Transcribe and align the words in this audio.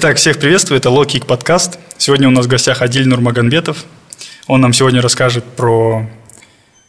Итак, 0.00 0.16
всех 0.16 0.38
приветствую, 0.38 0.78
это 0.78 0.90
Локик 0.90 1.26
подкаст. 1.26 1.80
Сегодня 1.96 2.28
у 2.28 2.30
нас 2.30 2.46
в 2.46 2.48
гостях 2.48 2.82
Адиль 2.82 3.08
Нурмагомбетов. 3.08 3.84
Он 4.46 4.60
нам 4.60 4.72
сегодня 4.72 5.02
расскажет 5.02 5.42
про 5.42 6.08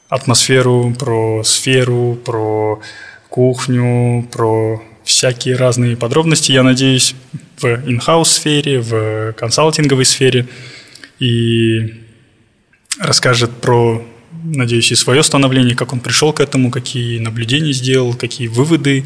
атмосферу, 0.10 0.93
про 0.93 1.43
сферу, 1.43 2.20
про 2.24 2.80
кухню, 3.28 4.28
про 4.32 4.83
всякие 5.04 5.56
разные 5.56 5.97
подробности, 5.97 6.52
я 6.52 6.61
надеюсь, 6.61 7.16
в 7.60 7.66
инхаус 7.66 8.30
сфере, 8.30 8.80
в 8.80 9.33
консалтинговой 9.33 10.05
сфере. 10.05 10.47
И 11.18 12.04
расскажет 13.00 13.50
про, 13.60 14.04
надеюсь, 14.44 14.91
и 14.91 14.96
свое 14.96 15.24
становление, 15.24 15.75
как 15.75 15.94
он 15.94 16.00
пришел 16.00 16.32
к 16.32 16.41
этому, 16.41 16.69
какие 16.69 17.18
наблюдения 17.18 17.74
сделал, 17.74 18.14
какие 18.14 18.47
выводы. 18.47 19.04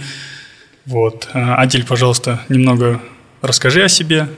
Вот. 0.85 1.30
А, 1.32 1.55
Адиль, 1.55 1.85
пожалуйста, 1.85 2.41
немного 2.49 3.02
расскажи 3.44 3.84
о 3.84 3.90
себе, 3.90 4.30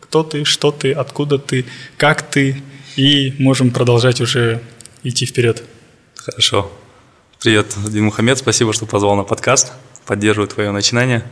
кто 0.00 0.22
ты, 0.22 0.44
что 0.44 0.70
ты, 0.70 0.92
откуда 0.92 1.36
ты, 1.38 1.66
как 1.96 2.22
ты, 2.22 2.62
и 2.96 3.34
можем 3.38 3.72
продолжать 3.72 4.20
уже 4.20 4.62
идти 5.02 5.26
вперед. 5.26 5.64
Хорошо. 6.14 6.70
Привет, 7.40 7.74
Дим 7.88 8.04
Мухаммед, 8.04 8.38
спасибо, 8.38 8.72
что 8.72 8.86
позвал 8.86 9.16
на 9.16 9.24
подкаст, 9.24 9.72
поддерживаю 10.06 10.46
твое 10.46 10.70
начинание. 10.70 11.24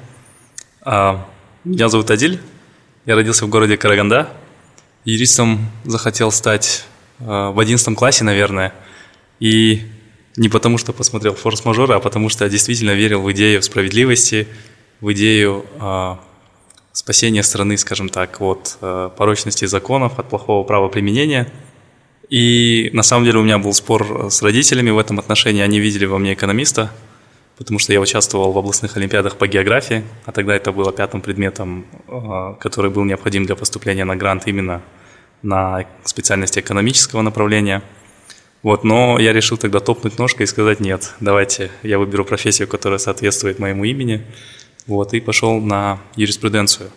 А, 0.82 1.28
меня 1.62 1.88
зовут 1.88 2.10
Адиль, 2.10 2.40
я 3.06 3.14
родился 3.14 3.46
в 3.46 3.48
городе 3.48 3.76
Караганда. 3.76 4.28
Юристом 5.04 5.70
захотел 5.84 6.32
стать 6.32 6.84
а, 7.20 7.52
в 7.52 7.60
11 7.60 7.96
классе, 7.96 8.24
наверное, 8.24 8.74
и 9.38 9.86
не 10.36 10.48
потому, 10.48 10.78
что 10.78 10.92
посмотрел 10.92 11.36
форс-мажоры, 11.36 11.94
а 11.94 12.00
потому 12.00 12.28
что 12.28 12.48
действительно 12.48 12.90
верил 12.90 13.22
в 13.22 13.30
идею 13.30 13.62
справедливости, 13.62 14.48
в 15.00 15.12
идею 15.12 15.64
э, 16.92 16.94
спасения 16.94 17.42
страны, 17.42 17.76
скажем 17.76 18.08
так, 18.08 18.40
от 18.40 18.78
э, 18.80 19.10
порочности 19.16 19.64
законов, 19.64 20.18
от 20.18 20.28
плохого 20.28 20.64
правоприменения– 20.64 21.50
и 22.30 22.90
на 22.92 23.02
самом 23.02 23.24
деле 23.24 23.40
у 23.40 23.42
меня 23.42 23.58
был 23.58 23.72
спор 23.72 24.28
с 24.30 24.40
родителями 24.40 24.90
в 24.90 24.98
этом 24.98 25.18
отношении. 25.18 25.62
Они 25.62 25.80
видели 25.80 26.04
во 26.04 26.16
мне 26.18 26.34
экономиста, 26.34 26.92
потому 27.58 27.80
что 27.80 27.92
я 27.92 28.00
участвовал 28.00 28.52
в 28.52 28.58
областных 28.58 28.96
олимпиадах 28.96 29.36
по 29.36 29.48
географии, 29.48 30.04
а 30.26 30.32
тогда 30.32 30.54
это 30.54 30.70
было 30.70 30.92
пятым 30.92 31.22
предметом, 31.22 31.86
э, 32.06 32.54
который 32.60 32.90
был 32.90 33.04
необходим 33.04 33.46
для 33.46 33.56
поступления 33.56 34.04
на 34.04 34.14
грант 34.14 34.46
именно 34.46 34.80
на 35.42 35.86
специальности 36.04 36.60
экономического 36.60 37.22
направления. 37.22 37.82
Вот, 38.62 38.84
но 38.84 39.18
я 39.18 39.32
решил 39.32 39.56
тогда 39.56 39.80
топнуть 39.80 40.18
ножкой 40.18 40.44
и 40.44 40.46
сказать 40.46 40.78
нет, 40.78 41.14
давайте 41.18 41.70
я 41.82 41.98
выберу 41.98 42.24
профессию, 42.24 42.68
которая 42.68 42.98
соответствует 42.98 43.58
моему 43.58 43.84
имени, 43.84 44.24
вот, 44.86 45.14
и 45.14 45.20
пошел 45.20 45.60
на 45.60 45.98
юриспруденцию. 46.16 46.90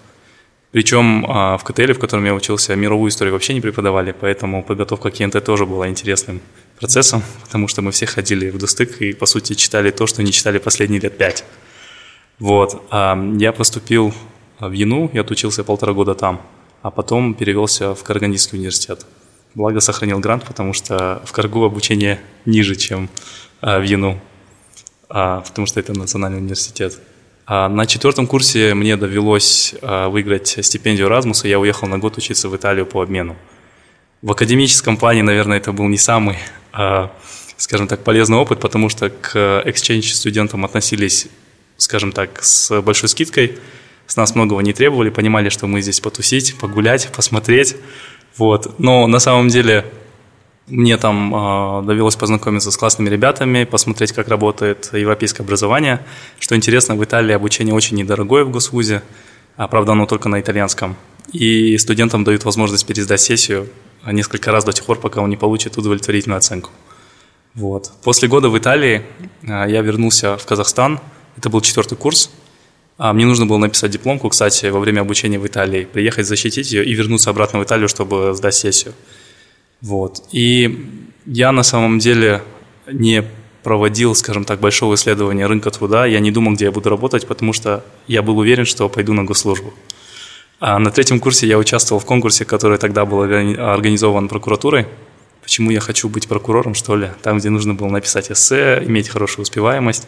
Причем 0.74 1.24
а, 1.28 1.58
в 1.60 1.64
КТЛ, 1.64 1.94
в 1.94 2.00
котором 2.00 2.26
я 2.26 2.34
учился, 2.34 2.76
мировую 2.76 3.10
историю 3.10 3.34
вообще 3.34 3.54
не 3.54 3.62
преподавали, 3.62 4.12
поэтому 4.12 4.64
подготовка 4.64 5.12
к 5.12 5.18
КНТ 5.18 5.44
тоже 5.46 5.68
была 5.68 5.88
интересным 5.88 6.42
процессом, 6.80 7.22
потому 7.44 7.68
что 7.68 7.84
мы 7.84 7.92
все 7.92 8.08
ходили 8.08 8.50
в 8.50 8.58
Дустык 8.58 9.00
и, 9.00 9.14
по 9.14 9.28
сути, 9.28 9.54
читали 9.54 9.92
то, 9.92 10.08
что 10.08 10.24
не 10.24 10.32
читали 10.32 10.58
последние 10.58 11.00
лет 11.00 11.16
пять. 11.16 11.46
Вот. 12.40 12.82
А, 12.90 13.16
я 13.38 13.54
поступил 13.54 14.16
в 14.60 14.72
ЯНУ, 14.72 15.12
я 15.14 15.22
отучился 15.22 15.64
полтора 15.64 15.94
года 15.94 16.16
там, 16.16 16.42
а 16.82 16.90
потом 16.90 17.36
перевелся 17.36 17.94
в 17.94 18.04
Карагандинский 18.04 18.58
университет. 18.58 19.06
Благо 19.54 19.80
сохранил 19.80 20.18
грант, 20.18 20.44
потому 20.44 20.74
что 20.74 21.22
в 21.24 21.32
Каргу 21.34 21.66
обучение 21.66 22.20
ниже, 22.46 22.76
чем 22.76 23.10
а, 23.62 23.80
в 23.80 23.84
ЯНУ, 23.84 24.20
потому 25.08 25.68
что 25.68 25.80
это 25.80 25.94
национальный 25.94 26.40
университет. 26.40 27.00
А 27.46 27.68
на 27.68 27.86
четвертом 27.86 28.26
курсе 28.26 28.74
мне 28.74 28.96
довелось 28.96 29.76
а, 29.82 30.08
выиграть 30.08 30.58
стипендию 30.62 31.10
Erasmus, 31.10 31.48
я 31.48 31.60
уехал 31.60 31.88
на 31.88 31.98
год 31.98 32.18
учиться 32.18 32.48
в 32.48 32.56
Италию 32.56 32.86
по 32.86 33.02
обмену. 33.02 33.36
В 34.22 34.32
академическом 34.32 34.96
плане, 34.96 35.24
наверное, 35.24 35.58
это 35.58 35.74
был 35.74 35.86
не 35.90 35.98
самый, 35.98 36.38
а, 36.72 37.12
скажем 37.58 37.88
так, 37.88 38.04
полезный 38.04 38.38
опыт, 38.38 38.62
потому 38.62 38.88
что 38.88 39.10
к 39.10 39.64
exchange 39.66 40.14
студентам 40.14 40.64
относились, 40.64 41.28
скажем 41.76 42.14
так, 42.14 42.42
с 42.42 42.82
большой 42.82 43.10
скидкой, 43.10 43.58
с 44.08 44.16
нас 44.16 44.36
многого 44.36 44.62
не 44.62 44.72
требовали, 44.72 45.10
понимали, 45.10 45.50
что 45.50 45.68
мы 45.68 45.82
здесь 45.82 46.00
потусить, 46.00 46.56
погулять, 46.58 47.10
посмотреть. 47.14 47.76
Вот. 48.38 48.80
Но 48.80 49.08
на 49.08 49.20
самом 49.20 49.50
деле 49.50 49.86
мне 50.68 50.98
там 50.98 51.34
э, 51.34 51.86
довелось 51.86 52.16
познакомиться 52.16 52.72
с 52.72 52.78
классными 52.78 53.10
ребятами, 53.10 53.66
посмотреть, 53.66 54.14
как 54.14 54.30
работает 54.30 54.90
европейское 54.94 55.46
образование. 55.46 56.06
Что 56.40 56.56
интересно, 56.56 56.96
в 56.96 57.04
Италии 57.04 57.34
обучение 57.34 57.76
очень 57.76 57.98
недорогое 57.98 58.46
в 58.46 58.52
госвузе, 58.52 59.04
а 59.58 59.68
правда 59.68 59.92
оно 59.92 60.06
только 60.06 60.30
на 60.30 60.40
итальянском. 60.40 60.96
И 61.32 61.78
студентам 61.78 62.24
дают 62.24 62.46
возможность 62.46 62.86
пересдать 62.86 63.20
сессию 63.22 63.68
несколько 64.06 64.52
раз 64.52 64.64
до 64.64 64.72
тех 64.72 64.86
пор, 64.86 65.00
пока 65.00 65.22
он 65.22 65.30
не 65.30 65.38
получит 65.38 65.78
удовлетворительную 65.78 66.38
оценку. 66.38 66.72
Вот. 67.56 67.92
После 68.04 68.28
года 68.28 68.50
в 68.50 68.58
Италии 68.58 69.04
э, 69.42 69.48
я 69.48 69.82
вернулся 69.82 70.38
в 70.38 70.46
Казахстан. 70.46 71.00
Это 71.38 71.50
был 71.50 71.62
четвертый 71.62 71.98
курс. 71.98 72.32
А 72.98 73.12
мне 73.12 73.26
нужно 73.26 73.46
было 73.46 73.58
написать 73.58 73.92
дипломку, 73.92 74.30
кстати, 74.30 74.68
во 74.68 74.80
время 74.80 75.02
обучения 75.02 75.40
в 75.40 75.48
Италии, 75.48 75.84
приехать 75.84 76.28
защитить 76.28 76.72
ее 76.72 76.86
и 76.86 76.94
вернуться 76.94 77.32
обратно 77.32 77.60
в 77.60 77.64
Италию, 77.64 77.90
чтобы 77.90 78.34
сдать 78.36 78.54
сессию. 78.54 78.94
Вот. 79.84 80.24
И 80.32 80.90
я 81.26 81.52
на 81.52 81.62
самом 81.62 82.00
деле 82.00 82.42
не 82.88 83.24
проводил, 83.64 84.16
скажем 84.16 84.46
так, 84.46 84.60
большого 84.60 84.96
исследования 84.96 85.46
рынка 85.46 85.72
труда. 85.72 86.06
Я 86.06 86.20
не 86.20 86.32
думал, 86.32 86.54
где 86.54 86.66
я 86.66 86.72
буду 86.72 86.90
работать, 86.90 87.28
потому 87.28 87.54
что 87.54 87.84
я 88.08 88.22
был 88.22 88.38
уверен, 88.38 88.66
что 88.66 88.88
пойду 88.90 89.14
на 89.14 89.26
госслужбу. 89.26 89.74
А 90.62 90.80
на 90.80 90.90
третьем 90.90 91.20
курсе 91.20 91.48
я 91.48 91.58
участвовал 91.58 92.00
в 92.00 92.06
конкурсе, 92.06 92.46
который 92.46 92.78
тогда 92.78 93.06
был 93.06 93.22
организован 93.22 94.30
прокуратурой. 94.30 94.88
Почему 95.42 95.72
я 95.72 95.82
хочу 95.82 96.08
быть 96.08 96.30
прокурором, 96.30 96.74
что 96.74 96.96
ли? 96.96 97.10
Там, 97.22 97.40
где 97.40 97.50
нужно 97.50 97.74
было 97.74 97.90
написать 97.90 98.32
эссе, 98.32 98.82
иметь 98.86 99.10
хорошую 99.10 99.44
успеваемость. 99.44 100.08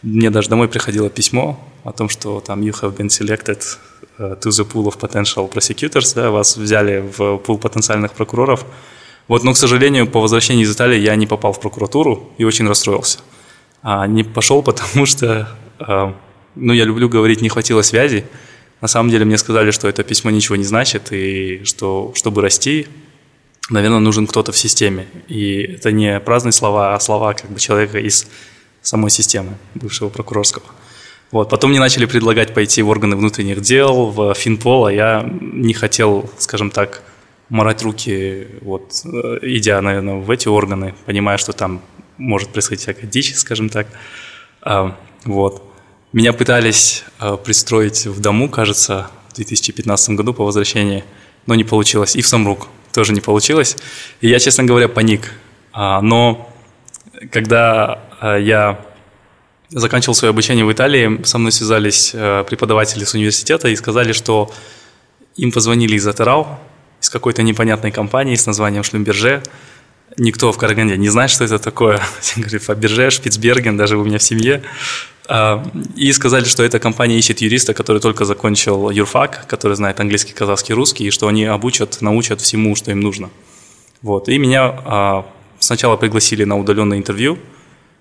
Мне 0.00 0.30
даже 0.30 0.48
домой 0.48 0.68
приходило 0.68 1.10
письмо 1.10 1.62
о 1.84 1.92
том, 1.92 2.08
что 2.08 2.40
там 2.40 2.62
you 2.62 2.72
have 2.80 2.96
been 2.96 3.08
selected 3.08 3.62
э, 4.16 4.36
to 4.40 4.48
the 4.48 4.66
pool 4.66 4.86
of 4.86 4.98
potential 4.98 5.52
prosecutors, 5.52 6.14
да, 6.14 6.30
вас 6.30 6.56
взяли 6.56 7.04
в 7.18 7.36
пул 7.36 7.58
потенциальных 7.58 8.12
прокуроров. 8.12 8.64
Вот, 9.30 9.44
но, 9.44 9.52
к 9.52 9.56
сожалению, 9.56 10.08
по 10.08 10.18
возвращении 10.20 10.64
из 10.64 10.74
Италии 10.74 10.98
я 10.98 11.14
не 11.14 11.24
попал 11.24 11.52
в 11.52 11.60
прокуратуру 11.60 12.32
и 12.36 12.42
очень 12.42 12.66
расстроился. 12.66 13.20
А 13.80 14.04
не 14.08 14.24
пошел, 14.24 14.60
потому 14.70 15.06
что, 15.06 15.56
э, 15.78 16.12
ну, 16.56 16.72
я 16.72 16.84
люблю 16.84 17.08
говорить, 17.08 17.40
не 17.40 17.48
хватило 17.48 17.82
связи. 17.82 18.24
На 18.80 18.88
самом 18.88 19.08
деле 19.08 19.24
мне 19.24 19.38
сказали, 19.38 19.70
что 19.70 19.86
это 19.86 20.02
письмо 20.02 20.32
ничего 20.32 20.56
не 20.56 20.64
значит, 20.64 21.12
и 21.12 21.62
что, 21.62 22.12
чтобы 22.16 22.42
расти, 22.42 22.88
наверное, 23.70 24.00
нужен 24.00 24.26
кто-то 24.26 24.50
в 24.50 24.58
системе. 24.58 25.06
И 25.28 25.76
это 25.76 25.92
не 25.92 26.18
праздные 26.18 26.50
слова, 26.50 26.96
а 26.96 26.98
слова 26.98 27.32
как 27.34 27.52
бы 27.52 27.60
человека 27.60 28.00
из 28.00 28.26
самой 28.82 29.12
системы 29.12 29.58
бывшего 29.76 30.08
прокурорского. 30.08 30.64
Вот. 31.30 31.50
Потом 31.50 31.70
мне 31.70 31.78
начали 31.78 32.06
предлагать 32.06 32.52
пойти 32.52 32.82
в 32.82 32.88
органы 32.88 33.14
внутренних 33.14 33.60
дел, 33.60 34.06
в 34.06 34.34
Финпол, 34.34 34.86
а 34.86 34.92
я 34.92 35.30
не 35.40 35.72
хотел, 35.72 36.28
скажем 36.38 36.72
так, 36.72 37.04
морать 37.50 37.82
руки, 37.82 38.46
вот, 38.62 39.02
э, 39.04 39.38
идя, 39.42 39.80
наверное, 39.82 40.14
в 40.14 40.30
эти 40.30 40.48
органы, 40.48 40.94
понимая, 41.04 41.36
что 41.36 41.52
там 41.52 41.82
может 42.16 42.50
происходить 42.50 42.82
всякая 42.82 43.06
дичь, 43.06 43.34
скажем 43.34 43.68
так. 43.68 43.88
А, 44.62 44.96
вот. 45.24 45.66
Меня 46.12 46.32
пытались 46.32 47.04
а, 47.18 47.36
пристроить 47.36 48.06
в 48.06 48.20
дому, 48.20 48.48
кажется, 48.48 49.10
в 49.30 49.34
2015 49.34 50.10
году 50.10 50.32
по 50.32 50.44
возвращении, 50.44 51.04
но 51.46 51.54
не 51.54 51.64
получилось. 51.64 52.16
И 52.16 52.22
в 52.22 52.28
Самрук 52.28 52.68
тоже 52.92 53.12
не 53.12 53.20
получилось. 53.20 53.76
И 54.20 54.28
я, 54.28 54.38
честно 54.38 54.64
говоря, 54.64 54.88
паник. 54.88 55.32
А, 55.72 56.00
но 56.00 56.52
когда 57.32 58.02
я 58.20 58.84
заканчивал 59.70 60.14
свое 60.14 60.30
обучение 60.30 60.64
в 60.64 60.72
Италии, 60.72 61.22
со 61.24 61.38
мной 61.38 61.52
связались 61.52 62.10
преподаватели 62.10 63.04
с 63.04 63.14
университета 63.14 63.68
и 63.68 63.76
сказали, 63.76 64.12
что 64.12 64.52
им 65.36 65.52
позвонили 65.52 65.96
из 65.96 66.06
Атерал, 66.06 66.60
из 67.00 67.08
какой-то 67.08 67.42
непонятной 67.42 67.90
компании 67.90 68.34
с 68.34 68.46
названием 68.46 68.82
Шлюмберже. 68.82 69.42
Никто 70.16 70.52
в 70.52 70.58
Караганде 70.58 70.96
не 70.96 71.08
знает, 71.08 71.30
что 71.30 71.44
это 71.44 71.58
такое. 71.58 72.00
Говорит, 72.36 72.62
Фаберже, 72.62 73.10
Шпицберген, 73.10 73.76
даже 73.76 73.96
у 73.96 74.04
меня 74.04 74.18
в 74.18 74.22
семье. 74.22 74.62
А, 75.28 75.64
и 75.96 76.12
сказали, 76.12 76.44
что 76.44 76.62
эта 76.62 76.78
компания 76.80 77.16
ищет 77.16 77.40
юриста, 77.40 77.72
который 77.72 78.00
только 78.00 78.24
закончил 78.24 78.90
юрфак, 78.90 79.46
который 79.46 79.76
знает 79.76 80.00
английский, 80.00 80.32
казахский, 80.32 80.74
русский, 80.74 81.04
и 81.06 81.10
что 81.10 81.28
они 81.28 81.44
обучат, 81.44 82.00
научат 82.00 82.40
всему, 82.40 82.74
что 82.74 82.90
им 82.90 83.00
нужно. 83.00 83.30
Вот. 84.02 84.28
И 84.28 84.38
меня 84.38 84.74
а, 84.84 85.26
сначала 85.60 85.96
пригласили 85.96 86.44
на 86.44 86.58
удаленное 86.58 86.98
интервью, 86.98 87.38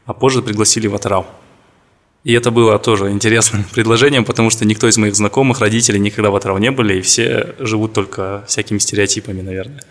а 0.06 0.14
позже 0.14 0.42
пригласили 0.42 0.88
в 0.88 0.96
Атарау. 0.96 1.28
И 2.24 2.34
это 2.34 2.52
было 2.52 2.78
тоже 2.80 3.12
интересным 3.12 3.64
предложением, 3.72 4.26
потому 4.26 4.50
что 4.50 4.66
никто 4.66 4.88
из 4.88 4.98
моих 4.98 5.16
знакомых, 5.16 5.62
родителей 5.62 6.00
никогда 6.00 6.32
в 6.32 6.36
Атрау 6.36 6.58
не 6.58 6.72
были, 6.72 6.98
и 6.98 7.02
все 7.02 7.56
живут 7.60 7.94
только 7.94 8.44
всякими 8.48 8.78
стереотипами, 8.78 9.42
наверное. 9.42 9.84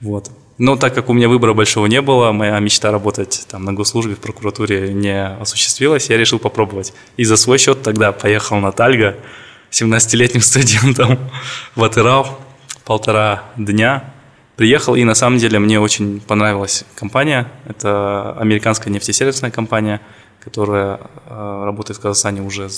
Вот. 0.00 0.30
Но 0.58 0.76
так 0.76 0.94
как 0.94 1.08
у 1.08 1.12
меня 1.12 1.28
выбора 1.28 1.54
большого 1.54 1.86
не 1.86 2.00
было, 2.00 2.30
моя 2.32 2.58
мечта 2.60 2.90
работать 2.92 3.46
там 3.48 3.64
на 3.64 3.72
госслужбе 3.72 4.14
в 4.14 4.18
прокуратуре 4.18 4.92
не 4.92 5.26
осуществилась, 5.26 6.10
я 6.10 6.16
решил 6.16 6.38
попробовать. 6.38 6.92
И 7.16 7.24
за 7.24 7.36
свой 7.36 7.58
счет 7.58 7.82
тогда 7.82 8.12
поехал 8.12 8.58
на 8.58 8.70
Тальго, 8.70 9.16
17-летним 9.70 10.40
студентом 10.42 11.18
в 11.74 11.82
Атырау 11.82 12.26
полтора 12.84 13.44
дня. 13.56 14.12
Приехал, 14.56 14.94
и 14.94 15.02
на 15.02 15.14
самом 15.14 15.38
деле 15.38 15.58
мне 15.58 15.80
очень 15.80 16.20
понравилась 16.20 16.84
компания. 16.94 17.50
Это 17.66 18.36
американская 18.38 18.92
нефтесервисная 18.92 19.50
компания, 19.50 20.00
которая 20.44 21.00
э, 21.26 21.62
работает 21.64 21.98
в 21.98 22.02
Казахстане 22.02 22.42
уже, 22.42 22.68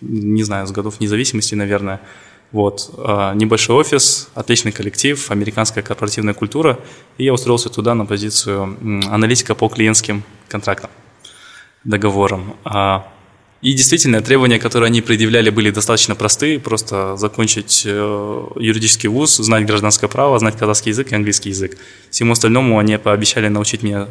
не 0.00 0.44
знаю, 0.44 0.66
с 0.66 0.70
годов 0.70 1.00
независимости, 1.00 1.54
наверное. 1.54 2.00
Вот. 2.52 2.94
Э, 2.96 3.32
небольшой 3.34 3.76
офис, 3.76 4.30
отличный 4.34 4.72
коллектив, 4.72 5.30
американская 5.30 5.82
корпоративная 5.82 6.34
культура. 6.34 6.78
И 7.18 7.24
я 7.24 7.32
устроился 7.34 7.68
туда 7.68 7.94
на 7.94 8.06
позицию 8.06 8.76
аналитика 9.10 9.54
по 9.54 9.68
клиентским 9.68 10.22
контрактам, 10.48 10.90
договорам. 11.82 12.54
А, 12.64 13.08
и 13.60 13.72
действительно, 13.72 14.20
требования, 14.22 14.60
которые 14.60 14.86
они 14.86 15.02
предъявляли, 15.02 15.50
были 15.50 15.70
достаточно 15.70 16.14
простые. 16.14 16.60
Просто 16.60 17.16
закончить 17.16 17.82
э, 17.84 18.46
юридический 18.56 19.08
вуз, 19.08 19.36
знать 19.36 19.66
гражданское 19.66 20.06
право, 20.06 20.38
знать 20.38 20.56
казахский 20.56 20.90
язык 20.90 21.10
и 21.10 21.16
английский 21.16 21.48
язык. 21.48 21.76
Всему 22.10 22.32
остальному 22.32 22.78
они 22.78 22.96
пообещали 22.98 23.48
научить 23.48 23.82
меня 23.82 24.08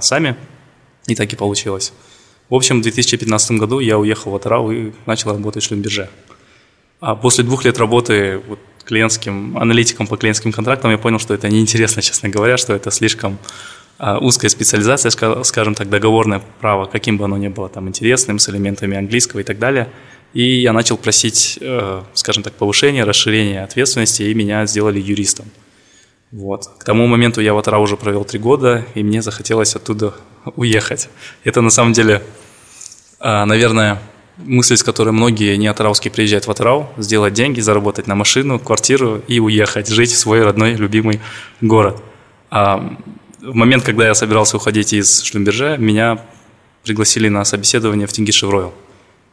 сами. 0.00 0.36
И 1.08 1.16
так 1.16 1.32
и 1.32 1.36
получилось. 1.36 1.92
В 2.50 2.54
общем, 2.54 2.80
в 2.80 2.82
2015 2.82 3.52
году 3.52 3.80
я 3.80 3.98
уехал 3.98 4.30
в 4.30 4.36
Атарау 4.36 4.70
и 4.70 4.92
начал 5.06 5.30
работать 5.30 5.62
в 5.62 5.66
шлюмбирже. 5.66 6.08
А 7.00 7.14
после 7.14 7.44
двух 7.44 7.64
лет 7.64 7.78
работы 7.78 8.40
вот, 8.46 8.58
клиентским 8.84 9.56
аналитиком 9.58 10.06
по 10.06 10.16
клиентским 10.16 10.52
контрактам 10.52 10.90
я 10.90 10.98
понял, 10.98 11.18
что 11.18 11.34
это 11.34 11.48
неинтересно, 11.48 12.02
честно 12.02 12.28
говоря, 12.28 12.56
что 12.56 12.74
это 12.74 12.90
слишком 12.90 13.38
а, 13.98 14.18
узкая 14.18 14.50
специализация, 14.50 15.10
скажем 15.10 15.74
так, 15.74 15.88
договорное 15.88 16.42
право, 16.60 16.86
каким 16.86 17.16
бы 17.16 17.24
оно 17.24 17.36
ни 17.36 17.48
было 17.48 17.68
там 17.68 17.88
интересным, 17.88 18.38
с 18.38 18.48
элементами 18.48 18.96
английского 18.96 19.40
и 19.40 19.44
так 19.44 19.58
далее. 19.58 19.88
И 20.32 20.60
я 20.60 20.72
начал 20.72 20.96
просить, 20.96 21.58
э, 21.60 22.02
скажем 22.14 22.42
так, 22.42 22.54
повышения, 22.54 23.04
расширения 23.04 23.62
ответственности, 23.62 24.24
и 24.24 24.34
меня 24.34 24.66
сделали 24.66 25.00
юристом. 25.00 25.46
Вот. 26.32 26.66
К 26.78 26.84
тому 26.84 27.06
моменту 27.06 27.40
я 27.40 27.54
в 27.54 27.58
Атара 27.58 27.78
уже 27.78 27.96
провел 27.96 28.24
три 28.24 28.40
года, 28.40 28.84
и 28.96 29.04
мне 29.04 29.22
захотелось 29.22 29.76
оттуда 29.76 30.14
уехать. 30.56 31.08
Это 31.44 31.60
на 31.60 31.70
самом 31.70 31.92
деле, 31.92 32.22
а, 33.20 33.44
наверное, 33.46 34.00
мысль, 34.38 34.76
с 34.76 34.82
которой 34.82 35.10
многие 35.10 35.56
не 35.56 35.66
атарауские 35.66 36.10
приезжают 36.10 36.46
в 36.46 36.50
Атарау, 36.50 36.88
сделать 36.96 37.34
деньги, 37.34 37.60
заработать 37.60 38.06
на 38.06 38.14
машину, 38.14 38.58
квартиру 38.58 39.22
и 39.28 39.40
уехать, 39.40 39.88
жить 39.88 40.10
в 40.10 40.18
свой 40.18 40.42
родной 40.42 40.74
любимый 40.74 41.20
город. 41.60 42.02
А 42.50 42.96
в 43.40 43.54
момент, 43.54 43.84
когда 43.84 44.06
я 44.06 44.14
собирался 44.14 44.56
уходить 44.56 44.92
из 44.92 45.22
Шлюмберже, 45.22 45.76
меня 45.78 46.24
пригласили 46.82 47.28
на 47.28 47.44
собеседование 47.44 48.06
в 48.06 48.12
Тингишев 48.12 48.50
Ройл. 48.50 48.74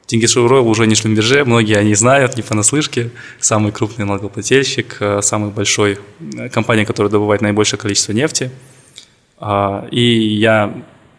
Тингишев 0.06 0.50
Ройл 0.50 0.68
уже 0.68 0.88
не 0.88 0.96
Шлюмберже, 0.96 1.46
многие 1.46 1.78
они 1.78 1.96
знают, 1.96 2.36
не 2.36 2.44
понаслышке. 2.44 3.12
Самый 3.40 3.72
крупный 3.72 4.06
налогоплательщик, 4.06 4.98
э, 5.00 5.22
самый 5.22 5.52
большой 5.52 6.00
э, 6.38 6.50
компания, 6.50 6.86
которая 6.86 7.12
добывает 7.12 7.42
наибольшее 7.42 7.80
количество 7.80 8.12
нефти. 8.12 8.52
А, 9.40 9.88
и 9.92 10.02
я 10.02 10.74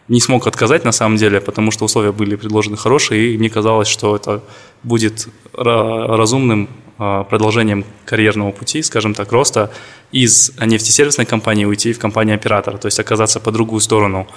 не 0.07 0.19
смог 0.19 0.47
отказать 0.47 0.85
на 0.85 0.91
самом 0.91 1.17
деле, 1.17 1.39
потому 1.39 1.71
что 1.71 1.85
условия 1.85 2.11
были 2.11 2.35
предложены 2.35 2.77
хорошие, 2.77 3.33
и 3.33 3.37
мне 3.37 3.49
казалось, 3.49 3.87
что 3.87 4.15
это 4.15 4.43
будет 4.83 5.27
разумным 5.53 6.69
а, 6.97 7.23
продолжением 7.23 7.85
карьерного 8.05 8.51
пути, 8.51 8.81
скажем 8.81 9.13
так, 9.13 9.31
роста 9.31 9.71
из 10.11 10.51
нефтесервисной 10.59 11.25
компании 11.25 11.65
уйти 11.65 11.93
в 11.93 11.99
компанию 11.99 12.35
оператора, 12.35 12.77
то 12.77 12.87
есть 12.87 12.99
оказаться 12.99 13.39
по 13.39 13.51
другую 13.51 13.81
сторону 13.81 14.27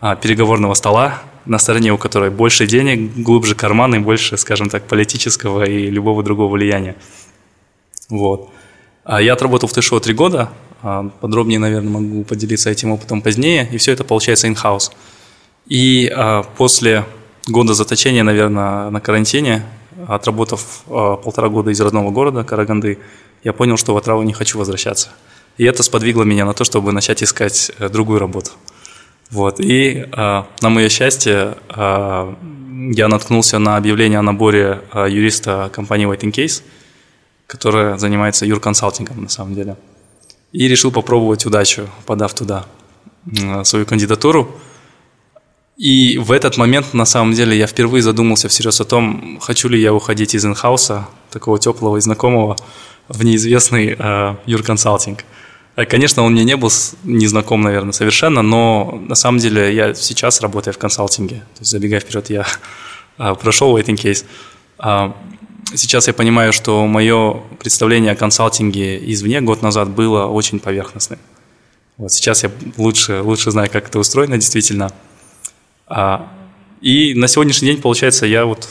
а, 0.00 0.16
переговорного 0.16 0.74
стола, 0.74 1.22
на 1.46 1.58
стороне 1.58 1.92
у 1.92 1.98
которой 1.98 2.30
больше 2.30 2.66
денег, 2.66 3.14
глубже 3.16 3.54
карманы, 3.54 4.00
больше, 4.00 4.36
скажем 4.36 4.68
так, 4.68 4.86
политического 4.86 5.64
и 5.64 5.88
любого 5.90 6.22
другого 6.22 6.52
влияния. 6.52 6.96
Вот. 8.08 8.50
А 9.04 9.22
я 9.22 9.32
отработал 9.32 9.68
в 9.68 9.72
ТШО 9.72 10.00
три 10.00 10.14
года, 10.14 10.50
подробнее, 11.20 11.58
наверное, 11.58 11.90
могу 11.90 12.24
поделиться 12.24 12.70
этим 12.70 12.92
опытом 12.92 13.22
позднее, 13.22 13.68
и 13.70 13.76
все 13.76 13.92
это 13.92 14.04
получается 14.04 14.48
in-house. 14.48 14.90
И 15.66 16.12
после 16.56 17.04
года 17.46 17.74
заточения, 17.74 18.22
наверное, 18.22 18.90
на 18.90 19.00
карантине, 19.00 19.64
отработав 20.08 20.82
э, 20.86 20.90
полтора 21.22 21.48
года 21.48 21.70
из 21.70 21.80
родного 21.80 22.10
города 22.10 22.44
Караганды, 22.44 22.98
я 23.44 23.52
понял, 23.52 23.76
что 23.76 23.94
в 23.94 23.96
Атраву 23.96 24.22
не 24.22 24.32
хочу 24.32 24.58
возвращаться. 24.58 25.10
И 25.58 25.64
это 25.64 25.82
сподвигло 25.82 26.24
меня 26.24 26.44
на 26.44 26.54
то, 26.54 26.64
чтобы 26.64 26.92
начать 26.92 27.22
искать 27.22 27.72
э, 27.78 27.88
другую 27.88 28.18
работу. 28.18 28.50
Вот. 29.30 29.60
И 29.60 30.06
на 30.12 30.46
мое 30.68 30.90
счастье 30.90 31.56
я 31.74 33.08
наткнулся 33.08 33.58
на 33.58 33.76
объявление 33.76 34.18
о 34.18 34.22
наборе 34.22 34.82
э, 34.92 35.06
юриста 35.08 35.70
компании 35.72 36.06
White 36.06 36.30
Case, 36.32 36.62
которая 37.46 37.96
занимается 37.96 38.44
юрконсалтингом 38.44 39.22
на 39.22 39.28
самом 39.28 39.54
деле. 39.54 39.76
И 40.52 40.68
решил 40.68 40.92
попробовать 40.92 41.46
удачу, 41.46 41.88
подав 42.06 42.34
туда 42.34 42.66
э, 43.26 43.64
свою 43.64 43.86
кандидатуру. 43.86 44.54
И 45.76 46.18
в 46.18 46.30
этот 46.30 46.58
момент, 46.58 46.92
на 46.94 47.06
самом 47.06 47.32
деле, 47.32 47.56
я 47.56 47.66
впервые 47.66 48.02
задумался 48.02 48.48
всерьез 48.48 48.80
о 48.80 48.84
том, 48.84 49.38
хочу 49.40 49.68
ли 49.68 49.80
я 49.80 49.94
уходить 49.94 50.34
из 50.34 50.44
инхауса, 50.44 51.08
такого 51.30 51.58
теплого 51.58 51.96
и 51.96 52.00
знакомого, 52.00 52.56
в 53.08 53.24
неизвестный 53.24 53.96
э, 53.98 54.36
юрконсалтинг. 54.46 55.24
Э, 55.76 55.86
конечно, 55.86 56.22
он 56.22 56.32
мне 56.32 56.44
не 56.44 56.56
был 56.56 56.70
незнаком, 57.04 57.62
наверное, 57.62 57.92
совершенно, 57.92 58.42
но 58.42 59.02
на 59.08 59.14
самом 59.14 59.38
деле 59.38 59.74
я 59.74 59.94
сейчас 59.94 60.40
работаю 60.40 60.74
в 60.74 60.78
консалтинге. 60.78 61.36
То 61.36 61.60
есть, 61.60 61.70
забегая 61.70 62.00
вперед, 62.00 62.30
я 62.30 62.46
э, 63.18 63.34
прошел 63.40 63.76
waiting 63.76 63.96
case. 63.96 64.24
Э, 65.70 65.76
сейчас 65.76 66.06
я 66.08 66.14
понимаю, 66.14 66.52
что 66.52 66.86
мое 66.86 67.42
представление 67.58 68.12
о 68.12 68.16
консалтинге 68.16 68.98
извне 69.12 69.40
год 69.40 69.62
назад 69.62 69.90
было 69.90 70.26
очень 70.26 70.58
поверхностным. 70.58 71.18
Вот 71.98 72.12
сейчас 72.12 72.42
я 72.42 72.50
лучше, 72.76 73.20
лучше 73.22 73.50
знаю, 73.50 73.70
как 73.70 73.88
это 73.88 73.98
устроено 73.98 74.36
действительно. 74.36 74.90
А, 75.86 76.32
и 76.80 77.14
на 77.14 77.28
сегодняшний 77.28 77.68
день, 77.68 77.80
получается, 77.80 78.26
я 78.26 78.44
вот 78.44 78.68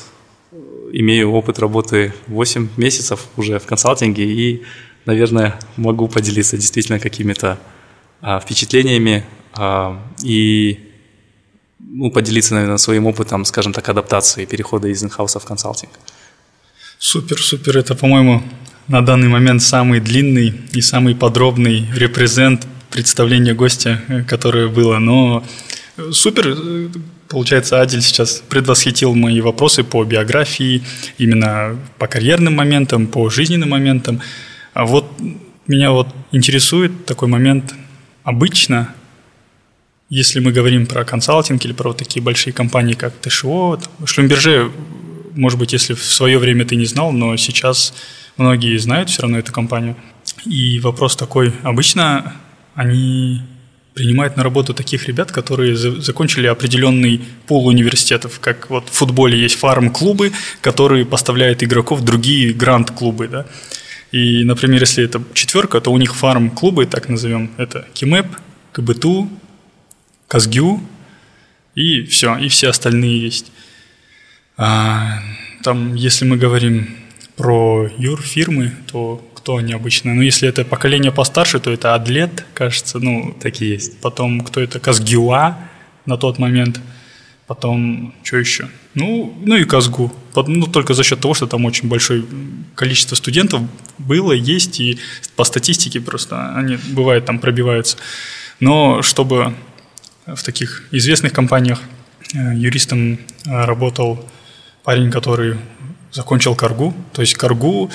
имею 0.91 1.31
опыт 1.31 1.59
работы 1.59 2.13
8 2.27 2.69
месяцев 2.77 3.27
уже 3.37 3.59
в 3.59 3.65
консалтинге 3.65 4.25
и, 4.25 4.63
наверное, 5.05 5.57
могу 5.77 6.07
поделиться 6.07 6.57
действительно 6.57 6.99
какими-то 6.99 7.57
а, 8.21 8.39
впечатлениями 8.39 9.23
а, 9.53 10.01
и 10.23 10.79
ну, 11.79 12.11
поделиться, 12.11 12.53
наверное, 12.55 12.77
своим 12.77 13.07
опытом, 13.07 13.45
скажем 13.45 13.73
так, 13.73 13.87
адаптации 13.87 14.45
перехода 14.45 14.87
из 14.87 15.03
инхауса 15.03 15.39
в 15.39 15.45
консалтинг. 15.45 15.91
Супер, 17.03 17.41
супер. 17.41 17.79
Это, 17.79 17.95
по-моему, 17.95 18.43
на 18.87 19.01
данный 19.01 19.27
момент 19.27 19.63
самый 19.63 19.99
длинный 19.99 20.53
и 20.71 20.81
самый 20.81 21.15
подробный 21.15 21.87
репрезент 21.95 22.67
представления 22.91 23.55
гостя, 23.55 23.99
э, 24.07 24.23
которое 24.23 24.67
было. 24.67 24.99
Но 24.99 25.43
Супер. 26.11 26.57
Получается, 27.27 27.81
Адель 27.81 28.01
сейчас 28.01 28.43
предвосхитил 28.49 29.15
мои 29.15 29.41
вопросы 29.41 29.83
по 29.83 30.03
биографии, 30.03 30.83
именно 31.17 31.75
по 31.97 32.05
карьерным 32.05 32.55
моментам, 32.55 33.07
по 33.07 33.29
жизненным 33.29 33.69
моментам. 33.69 34.21
А 34.73 34.85
вот 34.85 35.05
меня 35.65 35.91
вот 35.91 36.07
интересует 36.31 37.05
такой 37.05 37.29
момент. 37.29 37.73
Обычно, 38.23 38.93
если 40.09 40.39
мы 40.39 40.51
говорим 40.51 40.85
про 40.85 41.03
консалтинг 41.03 41.65
или 41.65 41.73
про 41.73 41.89
вот 41.89 41.97
такие 41.97 42.21
большие 42.21 42.53
компании, 42.53 42.93
как 42.93 43.13
ТШО, 43.21 43.79
Шлюмберже, 44.05 44.69
может 45.35 45.59
быть, 45.59 45.73
если 45.73 45.93
в 45.93 46.03
свое 46.03 46.37
время 46.37 46.65
ты 46.65 46.75
не 46.75 46.85
знал, 46.85 47.11
но 47.11 47.37
сейчас 47.37 47.93
многие 48.37 48.77
знают 48.77 49.09
все 49.09 49.23
равно 49.23 49.39
эту 49.39 49.51
компанию. 49.51 49.95
И 50.45 50.79
вопрос 50.79 51.15
такой, 51.15 51.53
обычно 51.63 52.33
они 52.75 53.41
принимает 53.93 54.37
на 54.37 54.43
работу 54.43 54.73
таких 54.73 55.07
ребят, 55.07 55.31
которые 55.31 55.75
закончили 55.75 56.47
определенный 56.47 57.21
пул 57.47 57.67
университетов, 57.67 58.39
как 58.39 58.69
вот 58.69 58.87
в 58.87 58.93
футболе 58.93 59.37
есть 59.39 59.55
фарм-клубы, 59.55 60.31
которые 60.61 61.05
поставляют 61.05 61.61
игроков 61.61 62.01
другие 62.03 62.53
гранд-клубы, 62.53 63.27
да. 63.27 63.45
И, 64.11 64.43
например, 64.43 64.81
если 64.81 65.03
это 65.03 65.21
четверка, 65.33 65.81
то 65.81 65.91
у 65.91 65.97
них 65.97 66.15
фарм-клубы, 66.15 66.85
так 66.85 67.09
назовем, 67.09 67.51
это 67.57 67.85
Кимэп, 67.93 68.27
КБТУ, 68.71 69.29
Казгю 70.27 70.81
и 71.75 72.03
все, 72.03 72.37
и 72.37 72.47
все 72.47 72.69
остальные 72.69 73.21
есть. 73.21 73.51
А, 74.63 75.19
там, 75.63 75.95
если 75.95 76.23
мы 76.23 76.37
говорим 76.37 76.87
про 77.35 77.89
юрфирмы, 77.97 78.71
то 78.91 79.27
кто 79.33 79.55
они 79.55 79.73
обычно. 79.73 80.13
Ну, 80.13 80.21
если 80.21 80.47
это 80.47 80.63
поколение 80.63 81.11
постарше, 81.11 81.59
то 81.59 81.71
это 81.71 81.95
Адлет, 81.95 82.45
кажется, 82.53 82.99
ну, 82.99 83.35
такие 83.41 83.71
есть. 83.71 83.99
Потом, 84.01 84.41
кто 84.41 84.61
это, 84.61 84.79
Казгюа 84.79 85.57
на 86.05 86.17
тот 86.17 86.37
момент. 86.37 86.79
Потом, 87.47 88.13
что 88.21 88.37
еще? 88.37 88.69
Ну, 88.93 89.35
ну 89.43 89.55
и 89.55 89.63
Казгу. 89.63 90.13
Ну, 90.35 90.67
только 90.67 90.93
за 90.93 91.03
счет 91.03 91.19
того, 91.19 91.33
что 91.33 91.47
там 91.47 91.65
очень 91.65 91.89
большое 91.89 92.23
количество 92.75 93.15
студентов 93.15 93.61
было, 93.97 94.31
есть, 94.31 94.79
и 94.79 94.99
по 95.35 95.43
статистике 95.43 95.99
просто 96.01 96.55
они, 96.55 96.77
бывает, 96.91 97.25
там 97.25 97.39
пробиваются. 97.39 97.97
Но 98.59 99.01
чтобы 99.01 99.55
в 100.27 100.43
таких 100.43 100.83
известных 100.91 101.33
компаниях 101.33 101.81
э, 102.35 102.53
юристом 102.55 103.13
э, 103.13 103.65
работал 103.65 104.23
парень, 104.83 105.11
который 105.11 105.57
закончил 106.11 106.55
Каргу. 106.55 106.93
То 107.13 107.21
есть 107.21 107.35
Каргу, 107.35 107.89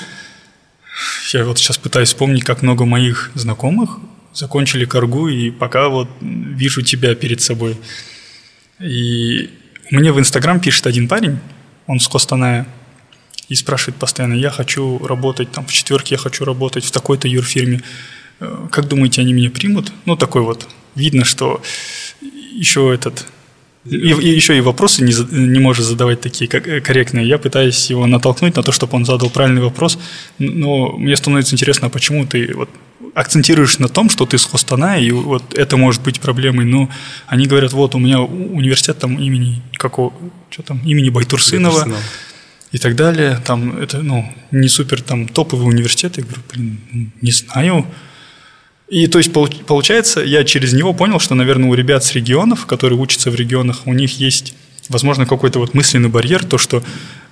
я 1.33 1.45
вот 1.45 1.59
сейчас 1.59 1.77
пытаюсь 1.77 2.09
вспомнить, 2.09 2.43
как 2.43 2.61
много 2.61 2.85
моих 2.85 3.31
знакомых 3.35 3.99
закончили 4.33 4.85
Каргу, 4.85 5.27
и 5.27 5.49
пока 5.49 5.89
вот 5.89 6.09
вижу 6.21 6.81
тебя 6.81 7.15
перед 7.15 7.41
собой. 7.41 7.77
И 8.79 9.49
мне 9.89 10.11
в 10.11 10.19
Инстаграм 10.19 10.59
пишет 10.59 10.85
один 10.85 11.07
парень, 11.07 11.39
он 11.87 11.99
с 11.99 12.07
Костаная, 12.07 12.67
и 13.49 13.55
спрашивает 13.55 13.97
постоянно, 13.97 14.33
я 14.33 14.49
хочу 14.49 14.99
работать, 15.05 15.51
там, 15.51 15.65
в 15.65 15.71
четверг 15.71 16.07
я 16.07 16.17
хочу 16.17 16.43
работать 16.45 16.83
в 16.83 16.91
такой-то 16.91 17.27
юрфирме, 17.27 17.81
э, 18.39 18.67
как 18.71 18.87
думаете, 18.87 19.21
они 19.21 19.33
меня 19.33 19.49
примут? 19.49 19.91
Ну, 20.05 20.17
такой 20.17 20.41
вот, 20.41 20.67
видно, 20.95 21.23
что 21.23 21.61
еще 22.21 22.93
этот, 22.93 23.25
и, 23.89 23.95
и 23.95 24.35
еще 24.35 24.57
и 24.57 24.61
вопросы 24.61 25.03
не, 25.03 25.13
не 25.31 25.59
может 25.59 25.85
задавать 25.85 26.21
такие 26.21 26.47
как, 26.47 26.63
корректные. 26.83 27.27
Я 27.27 27.37
пытаюсь 27.37 27.89
его 27.89 28.07
натолкнуть 28.07 28.55
на 28.55 28.63
то, 28.63 28.71
чтобы 28.71 28.95
он 28.95 29.05
задал 29.05 29.29
правильный 29.29 29.61
вопрос, 29.61 29.99
но 30.39 30.91
мне 30.97 31.15
становится 31.15 31.55
интересно, 31.55 31.87
а 31.87 31.89
почему 31.89 32.25
ты 32.25 32.53
вот 32.53 32.69
акцентируешь 33.13 33.79
на 33.79 33.87
том, 33.87 34.09
что 34.09 34.25
ты 34.25 34.37
с 34.37 34.45
Хостана, 34.45 34.99
и 34.99 35.11
вот 35.11 35.53
это 35.55 35.77
может 35.77 36.03
быть 36.03 36.19
проблемой. 36.19 36.65
Но 36.65 36.89
они 37.27 37.47
говорят, 37.47 37.73
вот 37.73 37.95
у 37.95 37.99
меня 37.99 38.21
университет 38.21 38.99
там 38.99 39.17
имени 39.19 39.61
какого, 39.73 40.13
что 40.49 40.63
там, 40.63 40.79
имени 40.85 41.09
Байтурсынова. 41.09 41.73
Байтурсынова 41.73 42.03
и 42.71 42.77
так 42.77 42.95
далее. 42.95 43.41
Там 43.45 43.79
это, 43.79 44.01
ну, 44.01 44.31
не 44.51 44.67
супер 44.67 45.01
там 45.01 45.27
топовый 45.27 45.67
университет. 45.67 46.17
Я 46.17 46.23
говорю, 46.23 46.41
блин, 46.51 47.11
не 47.21 47.31
знаю. 47.31 47.85
И 48.89 49.07
то 49.07 49.17
есть 49.17 49.33
получается, 49.33 50.21
я 50.21 50.43
через 50.45 50.73
него 50.73 50.93
понял, 50.93 51.19
что, 51.19 51.35
наверное, 51.35 51.69
у 51.69 51.73
ребят 51.73 52.03
с 52.03 52.13
регионов, 52.13 52.65
которые 52.65 52.97
учатся 52.99 53.29
в 53.29 53.35
регионах, 53.35 53.81
у 53.85 53.93
них 53.93 54.19
есть, 54.19 54.53
возможно, 54.87 55.25
какой-то 55.25 55.59
вот 55.59 55.73
мысленный 55.73 56.07
барьер, 56.07 56.45
то, 56.45 56.57
что 56.57 56.81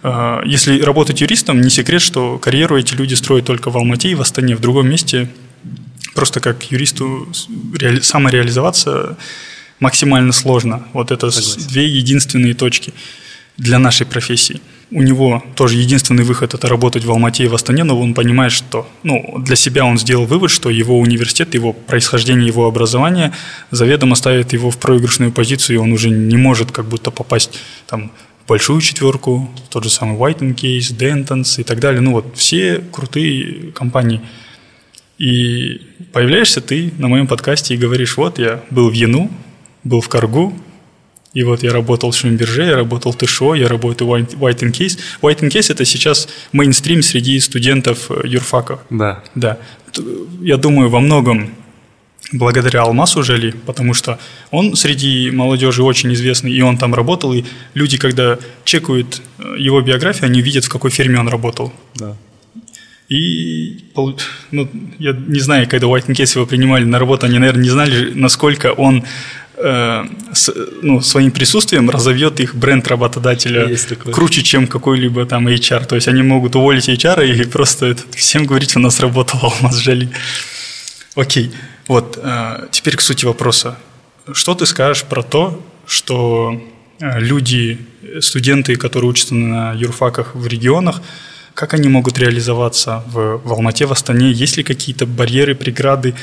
э, 0.03 0.41
если 0.45 0.81
работать 0.81 1.21
юристом, 1.21 1.62
не 1.62 1.69
секрет, 1.69 2.01
что 2.01 2.38
карьеру 2.39 2.77
эти 2.77 2.93
люди 2.93 3.13
строят 3.13 3.45
только 3.45 3.71
в 3.71 3.77
Алмате 3.77 4.09
и 4.09 4.15
в 4.15 4.21
Астане, 4.21 4.55
в 4.55 4.59
другом 4.59 4.89
месте 4.89 5.29
просто 6.13 6.41
как 6.41 6.71
юристу 6.71 7.27
реали- 7.77 8.01
самореализоваться 8.01 9.17
максимально 9.79 10.33
сложно. 10.33 10.88
Вот 10.91 11.12
это 11.12 11.31
Согласен. 11.31 11.69
две 11.69 11.88
единственные 11.88 12.53
точки 12.53 12.93
для 13.57 13.79
нашей 13.79 14.05
профессии– 14.05 14.59
у 14.96 15.02
него 15.02 15.44
тоже 15.56 15.75
единственный 15.75 16.24
выход– 16.24 16.54
это 16.56 16.70
работать 16.70 17.04
в 17.04 17.12
Алмате 17.12 17.44
и 17.44 17.48
в 17.48 17.54
Астане, 17.54 17.84
но 17.84 18.00
он 18.00 18.14
понимает, 18.14 18.54
что 18.54 18.88
ну, 19.04 19.40
для 19.40 19.58
себя 19.58 19.84
он 19.84 19.98
сделал 19.98 20.25
вывод, 20.25 20.50
что 20.50 20.70
его 20.70 20.98
университет, 20.98 21.54
его 21.54 21.74
происхождение, 21.74 22.48
его 22.48 22.66
образование 22.66 23.34
заведомо 23.72 24.16
ставит 24.16 24.54
его 24.54 24.72
в 24.72 24.78
проигрышную 24.78 25.34
позицию, 25.34 25.75
и 25.75 25.80
он 25.80 25.92
уже 25.92 26.10
не 26.10 26.38
может 26.38 26.72
как 26.72 26.86
будто 26.86 27.12
попасть 27.12 27.60
там, 27.88 28.10
в 28.46 28.48
большую 28.48 28.80
четверку, 28.80 29.50
тот 29.70 29.84
же 29.84 29.90
самый 29.90 30.16
White 30.16 30.56
Case, 30.56 30.98
Dentons 30.98 31.60
и 31.60 31.64
так 31.66 31.82
далее. 31.82 32.00
Ну 32.00 32.14
вот 32.14 32.38
все 32.38 32.82
крутые 32.94 33.74
компании. 33.74 34.22
И 35.18 35.82
появляешься 36.14 36.62
ты 36.62 36.94
на 36.98 37.10
моем 37.10 37.28
подкасте 37.28 37.74
и 37.74 37.78
говоришь, 37.78 38.16
вот 38.16 38.40
я 38.40 38.64
был 38.70 38.90
в 38.90 38.94
Яну, 38.94 39.30
был 39.84 40.00
в 40.00 40.08
Каргу, 40.08 40.54
и 41.36 41.44
вот 41.44 41.63
я 41.63 41.74
работал 41.74 42.12
в 42.12 42.15
Шлюмберже, 42.15 42.63
я 42.63 42.75
работал 42.75 43.12
в 43.12 43.18
ТШО, 43.18 43.56
я 43.56 43.68
работаю 43.68 44.08
в 44.08 44.13
White 44.13 44.60
and 44.62 44.72
Case. 44.72 44.98
White 45.22 45.42
and 45.42 45.50
Case– 45.50 45.68
это 45.70 45.86
сейчас 45.86 46.27
мейнстрим 46.54 47.04
среди 47.04 47.39
студентов 47.39 48.10
э, 48.10 48.22
юрфаков. 48.25 48.80
Да. 48.89 49.22
Да. 49.36 49.58
Я 50.42 50.58
думаю, 50.58 50.89
во 50.89 51.01
многом 51.01 51.50
благодаря 52.32 52.84
Алмасу 52.84 53.22
Жали, 53.22 53.54
потому 53.65 53.94
что 53.94 54.18
он 54.50 54.75
среди 54.75 55.30
молодежи 55.32 55.84
очень 55.84 56.13
известный, 56.13 56.54
и 56.54 56.62
он 56.62 56.77
там 56.77 56.96
работал, 56.96 57.34
и 57.34 57.44
люди, 57.74 57.98
когда 57.98 58.39
чекают 58.63 59.22
э, 59.38 59.56
его 59.60 59.82
биографию, 59.82 60.25
они 60.25 60.42
видят, 60.42 60.63
в 60.63 60.70
какой 60.70 60.89
фирме 60.89 61.20
он 61.20 61.27
работал. 61.27 61.74
Да. 61.96 62.15
И, 63.10 63.84
ну, 64.51 64.68
я 65.00 65.12
не 65.12 65.39
знаю, 65.39 65.68
когда 65.70 65.88
White 65.88 66.08
Case 66.08 66.38
его 66.38 66.46
принимали 66.46 66.86
на 66.86 66.98
работу, 66.98 67.25
они, 67.25 67.39
наверное, 67.39 67.63
не 67.63 67.70
знали, 67.70 68.13
насколько 68.15 68.72
он 68.72 69.04
с, 69.57 70.53
ну, 70.81 71.01
своим 71.01 71.31
присутствием 71.31 71.89
разовьет 71.89 72.39
их 72.39 72.55
бренд 72.55 72.88
работодателя 72.88 73.69
круче, 74.12 74.43
чем 74.43 74.67
какой-либо 74.67 75.25
там 75.25 75.47
HR. 75.47 75.85
То 75.85 75.95
есть 75.95 76.07
они 76.07 76.24
могут 76.24 76.55
уволить 76.55 76.89
HR 76.89 77.25
и 77.25 77.45
просто 77.45 77.85
этот, 77.88 78.13
всем 78.15 78.45
говорить, 78.45 78.75
у 78.75 78.79
нас 78.79 79.00
работал 79.00 79.39
Алмаз 79.41 79.77
Жали. 79.77 80.09
Окей, 81.15 81.51
вот, 81.88 82.19
э, 82.21 82.67
теперь 82.71 82.97
к 82.97 83.01
сути 83.01 83.25
вопроса. 83.25 83.77
Что 84.33 84.55
ты 84.55 84.65
скажешь 84.65 85.03
про 85.03 85.24
то, 85.24 85.63
что 85.85 86.62
э, 87.00 87.19
люди, 87.19 87.79
студенты, 88.19 88.75
которые 88.75 89.09
учатся 89.09 89.35
на 89.35 89.74
юрфаках 89.74 90.35
в 90.35 90.47
регионах, 90.47 91.01
как 91.53 91.74
они 91.74 91.88
могут 91.88 92.19
реализоваться 92.19 93.03
в, 93.07 93.38
в 93.38 93.53
Алмате, 93.53 93.85
в 93.85 93.91
Астане? 93.91 94.31
Есть 94.31 94.57
ли 94.57 94.63
какие-то 94.63 95.05
барьеры, 95.05 95.55
преграды? 95.55 96.13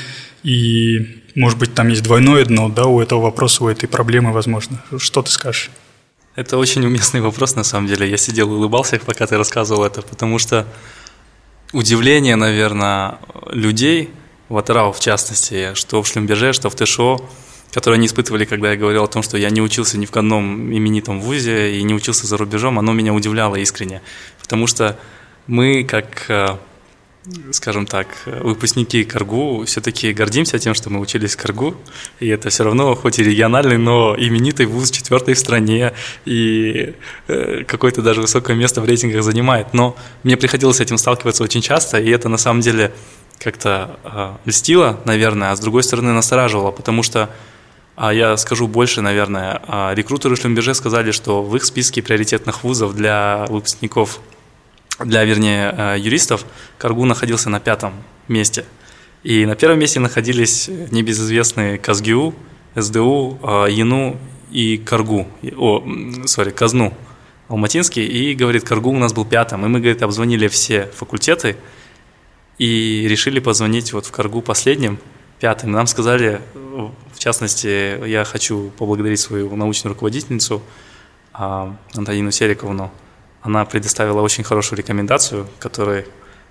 И 0.43 1.23
может 1.35 1.57
быть, 1.57 1.73
там 1.73 1.87
есть 1.87 2.03
двойное 2.03 2.45
дно, 2.45 2.69
да, 2.69 2.85
у 2.85 3.01
этого 3.01 3.21
вопроса, 3.21 3.63
у 3.63 3.67
этой 3.67 3.87
проблемы, 3.87 4.31
возможно. 4.31 4.83
Что 4.97 5.23
ты 5.23 5.31
скажешь? 5.31 5.71
Это 6.35 6.57
очень 6.57 6.85
уместный 6.85 7.21
вопрос, 7.21 7.55
на 7.55 7.63
самом 7.63 7.87
деле. 7.87 8.09
Я 8.09 8.17
сидел 8.17 8.51
и 8.51 8.55
улыбался, 8.55 8.99
пока 9.03 9.25
ты 9.25 9.37
рассказывал 9.37 9.83
это, 9.83 10.01
потому 10.01 10.37
что 10.37 10.67
удивление, 11.71 12.35
наверное, 12.35 13.17
людей, 13.49 14.11
в 14.49 14.57
Атарау 14.57 14.91
в 14.91 14.99
частности, 14.99 15.73
что 15.73 16.03
в 16.03 16.07
Шлюмберже, 16.07 16.53
что 16.53 16.69
в 16.69 16.75
ТШО, 16.75 17.19
которые 17.71 17.97
они 17.97 18.05
испытывали, 18.05 18.45
когда 18.45 18.71
я 18.71 18.77
говорил 18.77 19.03
о 19.03 19.07
том, 19.07 19.23
что 19.23 19.37
я 19.37 19.49
не 19.49 19.61
учился 19.61 19.97
ни 19.97 20.05
в 20.05 20.15
одном 20.15 20.71
именитом 20.71 21.19
вузе 21.19 21.77
и 21.77 21.83
не 21.83 21.95
учился 21.95 22.27
за 22.27 22.37
рубежом, 22.37 22.77
оно 22.77 22.93
меня 22.93 23.13
удивляло 23.13 23.55
искренне. 23.55 24.03
Потому 24.39 24.67
что 24.67 24.99
мы, 25.47 25.83
как 25.83 26.29
э, 26.29 26.57
скажем 27.51 27.85
так, 27.85 28.07
выпускники 28.25 29.03
Каргу 29.03 29.63
все-таки 29.65 30.11
гордимся 30.13 30.59
тем, 30.59 30.73
что 30.73 30.89
мы 30.89 30.99
учились 30.99 31.35
в 31.35 31.37
Каргу, 31.37 31.75
и 32.19 32.27
это 32.27 32.49
все 32.49 32.63
равно, 32.63 32.95
хоть 32.95 33.19
и 33.19 33.23
региональный, 33.23 33.77
но 33.77 34.15
именитый 34.17 34.65
вуз, 34.65 34.91
четвертый 34.91 35.33
в 35.33 35.39
стране, 35.39 35.93
и 36.25 36.93
э, 37.27 37.63
какое-то 37.65 38.01
даже 38.01 38.21
высокое 38.21 38.55
место 38.55 38.81
в 38.81 38.85
рейтингах 38.85 39.23
занимает. 39.23 39.73
Но 39.73 39.95
мне 40.23 40.35
приходилось 40.35 40.77
с 40.77 40.81
этим 40.81 40.97
сталкиваться 40.97 41.43
очень 41.43 41.61
часто, 41.61 41.99
и 41.99 42.09
это 42.09 42.27
на 42.29 42.37
самом 42.37 42.61
деле 42.61 42.91
как-то 43.39 43.99
э, 44.03 44.49
льстило, 44.49 44.99
наверное, 45.05 45.51
а 45.51 45.55
с 45.55 45.59
другой 45.59 45.83
стороны 45.83 46.11
настораживало, 46.11 46.71
потому 46.71 47.03
что 47.03 47.29
а 47.95 48.11
я 48.11 48.35
скажу 48.37 48.67
больше, 48.67 49.01
наверное. 49.01 49.61
А 49.67 49.93
рекрутеры 49.93 50.35
Шлюмберже 50.35 50.73
сказали, 50.73 51.11
что 51.11 51.43
в 51.43 51.55
их 51.55 51.63
списке 51.63 52.01
приоритетных 52.01 52.63
вузов 52.63 52.95
для 52.95 53.45
выпускников 53.49 54.19
для, 55.05 55.23
вернее, 55.23 55.73
э, 55.77 55.95
юристов, 55.99 56.45
Каргу 56.77 57.05
находился 57.05 57.49
на 57.49 57.59
пятом 57.59 57.93
месте. 58.27 58.65
И 59.23 59.45
на 59.45 59.55
первом 59.55 59.79
месте 59.79 59.99
находились 59.99 60.69
небезызвестные 60.91 61.77
Казгиу, 61.77 62.33
СДУ, 62.75 63.39
э, 63.41 63.67
Яну 63.71 64.17
и 64.51 64.77
Каргу, 64.77 65.27
о, 65.57 65.83
сори, 66.25 66.51
Казну, 66.51 66.93
Алматинский, 67.47 68.05
и 68.05 68.33
говорит, 68.35 68.63
Каргу 68.63 68.89
у 68.89 68.97
нас 68.97 69.13
был 69.13 69.25
пятым, 69.25 69.65
и 69.65 69.69
мы, 69.69 69.79
говорит, 69.79 70.01
обзвонили 70.01 70.47
все 70.47 70.87
факультеты 70.87 71.55
и 72.57 73.05
решили 73.07 73.39
позвонить 73.39 73.93
вот 73.93 74.05
в 74.05 74.11
Каргу 74.11 74.41
последним, 74.41 74.99
пятым. 75.39 75.71
Нам 75.71 75.87
сказали, 75.87 76.41
в 76.53 77.19
частности, 77.19 78.07
я 78.07 78.23
хочу 78.23 78.71
поблагодарить 78.77 79.19
свою 79.19 79.55
научную 79.55 79.93
руководительницу 79.93 80.61
а, 81.33 81.75
Антонину 81.95 82.31
Сериковну, 82.31 82.91
она 83.43 83.65
предоставила 83.65 84.21
очень 84.21 84.43
хорошую 84.43 84.79
рекомендацию, 84.79 85.47
которой 85.59 86.05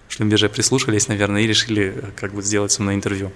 Шлюмберже 0.09 0.49
прислушались, 0.51 1.09
наверное, 1.09 1.43
и 1.43 1.47
решили 1.47 1.95
э, 1.97 2.11
как 2.15 2.35
бы 2.35 2.43
сделать 2.43 2.71
со 2.71 2.83
мной 2.83 2.95
интервью. 2.95 3.33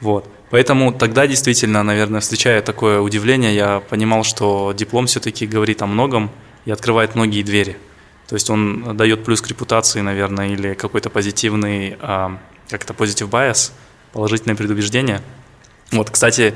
Вот. 0.00 0.28
Поэтому 0.50 0.92
тогда 0.92 1.26
действительно, 1.26 1.82
наверное, 1.82 2.20
встречая 2.20 2.60
такое 2.60 3.00
удивление, 3.00 3.54
я 3.54 3.80
понимал, 3.80 4.22
что 4.22 4.74
диплом 4.76 5.06
все-таки 5.06 5.46
говорит 5.46 5.80
о 5.80 5.86
многом 5.86 6.30
и 6.66 6.70
открывает 6.70 7.14
многие 7.14 7.42
двери. 7.42 7.78
То 8.28 8.34
есть 8.34 8.50
он 8.50 8.96
дает 8.96 9.24
плюс 9.24 9.40
к 9.40 9.48
репутации, 9.48 10.02
наверное, 10.02 10.48
или 10.48 10.74
какой-то 10.74 11.08
позитивный, 11.08 11.96
а, 12.00 12.38
как-то 12.68 12.92
positive 12.92 13.30
bias, 13.30 13.72
положительное 14.12 14.56
предубеждение. 14.56 15.22
Вот, 15.90 16.10
кстати, 16.10 16.54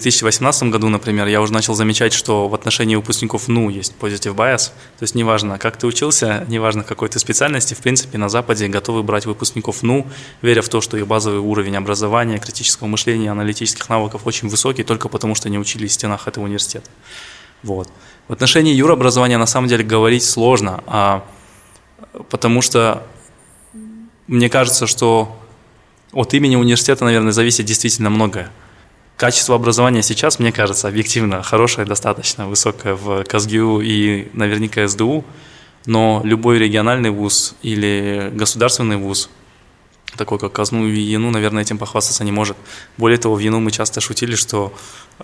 2018 0.00 0.64
году, 0.64 0.88
например, 0.88 1.26
я 1.28 1.40
уже 1.40 1.52
начал 1.52 1.74
замечать, 1.74 2.12
что 2.12 2.48
в 2.48 2.54
отношении 2.54 2.96
выпускников 2.96 3.46
НУ 3.48 3.68
есть 3.68 3.94
positive 4.00 4.34
bias. 4.34 4.72
То 4.98 5.02
есть 5.02 5.14
неважно, 5.14 5.58
как 5.58 5.76
ты 5.76 5.86
учился, 5.86 6.44
неважно 6.48 6.82
какой 6.82 7.08
ты 7.08 7.18
специальности, 7.18 7.74
в 7.74 7.78
принципе, 7.78 8.18
на 8.18 8.28
Западе 8.28 8.66
готовы 8.66 9.02
брать 9.02 9.26
выпускников 9.26 9.82
НУ, 9.82 10.06
веря 10.42 10.62
в 10.62 10.68
то, 10.68 10.80
что 10.80 10.96
их 10.96 11.06
базовый 11.06 11.38
уровень 11.38 11.76
образования, 11.76 12.38
критического 12.38 12.88
мышления, 12.88 13.30
аналитических 13.30 13.88
навыков 13.88 14.22
очень 14.24 14.48
высокий, 14.48 14.82
только 14.82 15.08
потому 15.08 15.34
что 15.34 15.48
они 15.48 15.58
учились 15.58 15.92
в 15.92 15.94
стенах 15.94 16.26
этого 16.26 16.44
университета. 16.44 16.90
Вот. 17.62 17.88
В 18.26 18.32
отношении 18.32 18.74
юрообразования 18.74 19.38
на 19.38 19.46
самом 19.46 19.68
деле 19.68 19.84
говорить 19.84 20.24
сложно, 20.24 20.82
а, 20.86 21.24
потому 22.30 22.62
что 22.62 23.06
мне 24.26 24.50
кажется, 24.50 24.86
что 24.86 25.36
от 26.12 26.34
имени 26.34 26.56
университета, 26.56 27.04
наверное, 27.04 27.32
зависит 27.32 27.66
действительно 27.66 28.10
многое. 28.10 28.50
Качество 29.16 29.54
образования 29.54 30.02
сейчас, 30.02 30.40
мне 30.40 30.50
кажется, 30.50 30.88
объективно 30.88 31.42
хорошее, 31.42 31.86
достаточно 31.86 32.48
высокое 32.48 32.96
в 32.96 33.22
КАЗГИУ 33.22 33.80
и 33.80 34.28
наверняка 34.32 34.88
СДУ. 34.88 35.24
Но 35.86 36.20
любой 36.24 36.58
региональный 36.58 37.10
вуз 37.10 37.54
или 37.62 38.30
государственный 38.32 38.96
вуз, 38.96 39.30
такой 40.16 40.38
как 40.38 40.52
Казну 40.52 40.86
и 40.86 40.98
Яну, 40.98 41.30
наверное, 41.30 41.62
этим 41.62 41.78
похвастаться 41.78 42.24
не 42.24 42.32
может. 42.32 42.56
Более 42.96 43.18
того, 43.18 43.36
в 43.36 43.38
Яну 43.38 43.60
мы 43.60 43.70
часто 43.70 44.00
шутили, 44.00 44.34
что 44.34 44.72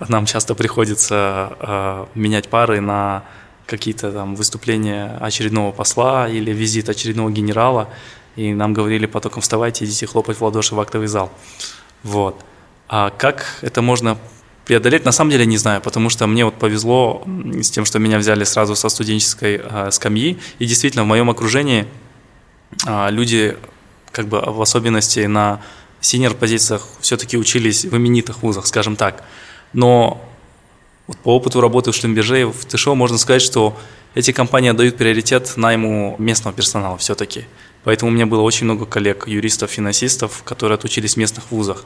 нам 0.09 0.27
часто 0.27 0.55
приходится 0.55 1.57
э, 1.59 2.07
менять 2.15 2.49
пары 2.49 2.81
на 2.81 3.25
какие-то 3.67 4.13
там 4.13 4.37
выступления 4.37 5.17
очередного 5.21 5.73
посла 5.73 6.29
или 6.29 6.53
визит 6.53 6.89
очередного 6.89 7.31
генерала, 7.31 7.89
и 8.37 8.53
нам 8.53 8.73
говорили 8.73 9.07
потоком 9.07 9.43
вставайте, 9.43 9.85
идите 9.85 10.07
хлопать 10.07 10.39
в 10.39 10.45
ладоши 10.45 10.75
в 10.75 10.81
актовый 10.81 11.09
зал. 11.09 11.33
Вот. 12.03 12.45
А 12.93 13.11
как 13.11 13.47
это 13.63 13.83
можно 13.83 14.19
преодолеть, 14.65 15.05
на 15.05 15.13
самом 15.13 15.31
деле 15.31 15.47
не 15.47 15.57
знаю, 15.57 15.81
потому 15.81 16.11
что 16.11 16.27
мне 16.27 16.45
вот 16.45 16.55
повезло 16.55 17.23
с 17.63 17.71
тем, 17.71 17.85
что 17.85 18.01
меня 18.01 18.19
взяли 18.19 18.43
сразу 18.43 18.75
со 18.75 18.89
студенческой 18.89 19.61
э, 19.63 19.91
скамьи, 19.93 20.39
и 20.59 20.67
действительно 20.67 21.05
в 21.05 21.07
моем 21.07 21.31
окружении 21.31 21.87
э, 22.89 23.11
люди, 23.11 23.57
как 24.11 24.27
бы 24.27 24.41
в 24.41 24.61
особенности 24.61 25.21
на 25.21 25.63
синер 26.01 26.35
позициях, 26.35 26.85
все-таки 27.01 27.39
учились 27.39 27.85
в 27.85 27.97
именитых 27.97 28.43
вузах, 28.43 28.67
скажем 28.67 28.97
так. 28.97 29.23
Но 29.73 30.21
вот 31.07 31.17
по 31.19 31.37
опыту 31.37 31.61
работы 31.61 31.93
в 31.93 31.95
Шлемберже 31.95 32.47
в 32.47 32.65
ТШО 32.67 32.97
можно 32.97 33.19
сказать, 33.19 33.43
что 33.43 33.79
эти 34.17 34.33
компании 34.33 34.71
отдают 34.71 34.97
приоритет 34.97 35.57
найму 35.57 36.17
местного 36.19 36.57
персонала 36.57 36.99
все-таки. 36.99 37.45
Поэтому 37.85 38.11
у 38.11 38.15
меня 38.15 38.27
было 38.27 38.41
очень 38.41 38.65
много 38.65 38.85
коллег, 38.85 39.29
юристов, 39.29 39.71
финансистов, 39.71 40.43
которые 40.45 40.75
отучились 40.75 41.15
в 41.15 41.19
местных 41.19 41.53
вузах. 41.53 41.85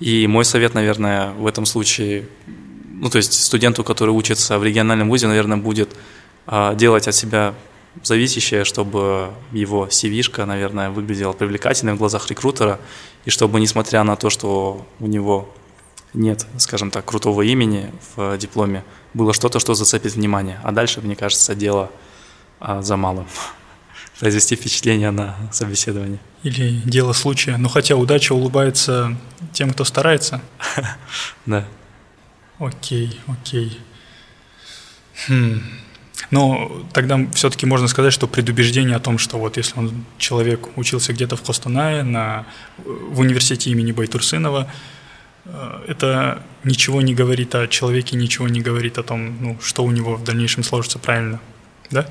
И 0.00 0.26
мой 0.26 0.44
совет, 0.44 0.74
наверное, 0.74 1.32
в 1.32 1.46
этом 1.46 1.66
случае, 1.66 2.26
ну 2.88 3.10
то 3.10 3.18
есть 3.18 3.32
студенту, 3.32 3.84
который 3.84 4.10
учится 4.10 4.58
в 4.58 4.64
региональном 4.64 5.10
вузе, 5.10 5.26
наверное, 5.26 5.58
будет 5.58 5.94
а, 6.46 6.74
делать 6.74 7.06
от 7.06 7.14
себя 7.14 7.54
зависящее, 8.02 8.64
чтобы 8.64 9.30
его 9.52 9.86
cv 9.86 10.44
наверное, 10.46 10.90
выглядела 10.90 11.32
привлекательной 11.32 11.94
в 11.94 11.98
глазах 11.98 12.28
рекрутера, 12.30 12.80
и 13.24 13.30
чтобы, 13.30 13.60
несмотря 13.60 14.02
на 14.04 14.16
то, 14.16 14.30
что 14.30 14.86
у 15.00 15.06
него 15.06 15.52
нет, 16.14 16.46
скажем 16.56 16.90
так, 16.90 17.04
крутого 17.04 17.42
имени 17.42 17.92
в 18.16 18.38
дипломе, 18.38 18.84
было 19.12 19.32
что-то, 19.32 19.58
что 19.58 19.74
зацепит 19.74 20.14
внимание. 20.14 20.60
А 20.62 20.72
дальше, 20.72 21.00
мне 21.00 21.14
кажется, 21.14 21.54
дело 21.54 21.90
а, 22.58 22.80
за 22.82 22.96
малым. 22.96 23.26
Произвести 24.20 24.54
впечатление 24.54 25.10
на 25.10 25.36
собеседование. 25.50 26.20
Или 26.42 26.80
дело 26.84 27.12
случая. 27.12 27.56
Но 27.56 27.68
хотя 27.68 27.96
удача 27.96 28.34
улыбается 28.34 29.16
тем, 29.52 29.72
кто 29.72 29.84
старается. 29.84 30.40
Да. 31.46 31.66
Окей, 32.58 33.18
окей. 33.26 33.80
Хм. 35.26 35.62
Но 36.30 36.86
тогда 36.92 37.18
все-таки 37.34 37.64
можно 37.66 37.88
сказать, 37.88 38.12
что 38.12 38.28
предубеждение 38.28 38.94
о 38.94 39.00
том, 39.00 39.16
что 39.16 39.38
вот 39.38 39.56
если 39.56 39.78
он 39.78 40.04
человек 40.18 40.68
учился 40.76 41.14
где-то 41.14 41.36
в 41.36 41.42
Костанае, 41.42 42.02
на, 42.02 42.46
в 42.76 43.20
университете 43.20 43.70
имени 43.70 43.92
Байтурсынова, 43.92 44.70
Э, 45.44 45.84
это 45.88 46.42
ничего 46.64 47.02
не 47.02 47.14
говорит 47.14 47.54
о 47.54 47.66
человеке, 47.66 48.16
ничего 48.16 48.48
не 48.48 48.60
говорит 48.60 48.98
о 48.98 49.02
том, 49.02 49.36
ну, 49.40 49.58
что 49.60 49.84
у 49.84 49.90
него 49.90 50.16
в 50.16 50.24
дальнейшем 50.24 50.62
сложится 50.62 50.98
правильно, 50.98 51.40
да? 51.90 52.06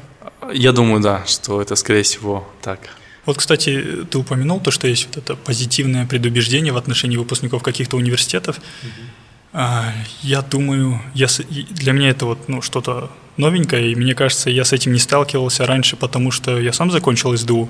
Я 0.54 0.72
думаю, 0.72 1.02
да, 1.02 1.26
что 1.26 1.62
это, 1.62 1.76
скорее 1.76 2.04
всего, 2.04 2.48
так. 2.62 2.80
Вот, 3.26 3.38
кстати, 3.38 4.06
ты 4.10 4.18
упомянул 4.18 4.60
то, 4.60 4.72
что 4.72 4.88
есть 4.88 5.08
вот 5.08 5.18
это 5.18 5.36
позитивное 5.36 6.06
предубеждение 6.06 6.74
в 6.74 6.78
отношении 6.78 7.18
выпускников 7.18 7.62
каких-то 7.62 7.98
университетов. 7.98 8.58
Угу. 8.58 9.62
Я 10.22 10.42
думаю, 10.42 11.02
я, 11.14 11.28
для 11.50 11.92
меня 11.92 12.10
это 12.10 12.26
вот 12.26 12.48
ну, 12.48 12.62
что-то 12.62 13.12
новенькое, 13.38 13.92
и 13.92 13.96
мне 13.96 14.14
кажется, 14.16 14.50
я 14.50 14.64
с 14.64 14.74
этим 14.74 14.94
не 14.94 15.00
сталкивался 15.00 15.66
раньше, 15.66 15.96
потому 15.96 16.32
что 16.32 16.60
я 16.60 16.74
сам 16.74 16.92
закончил 16.92 17.36
СДУ. 17.36 17.70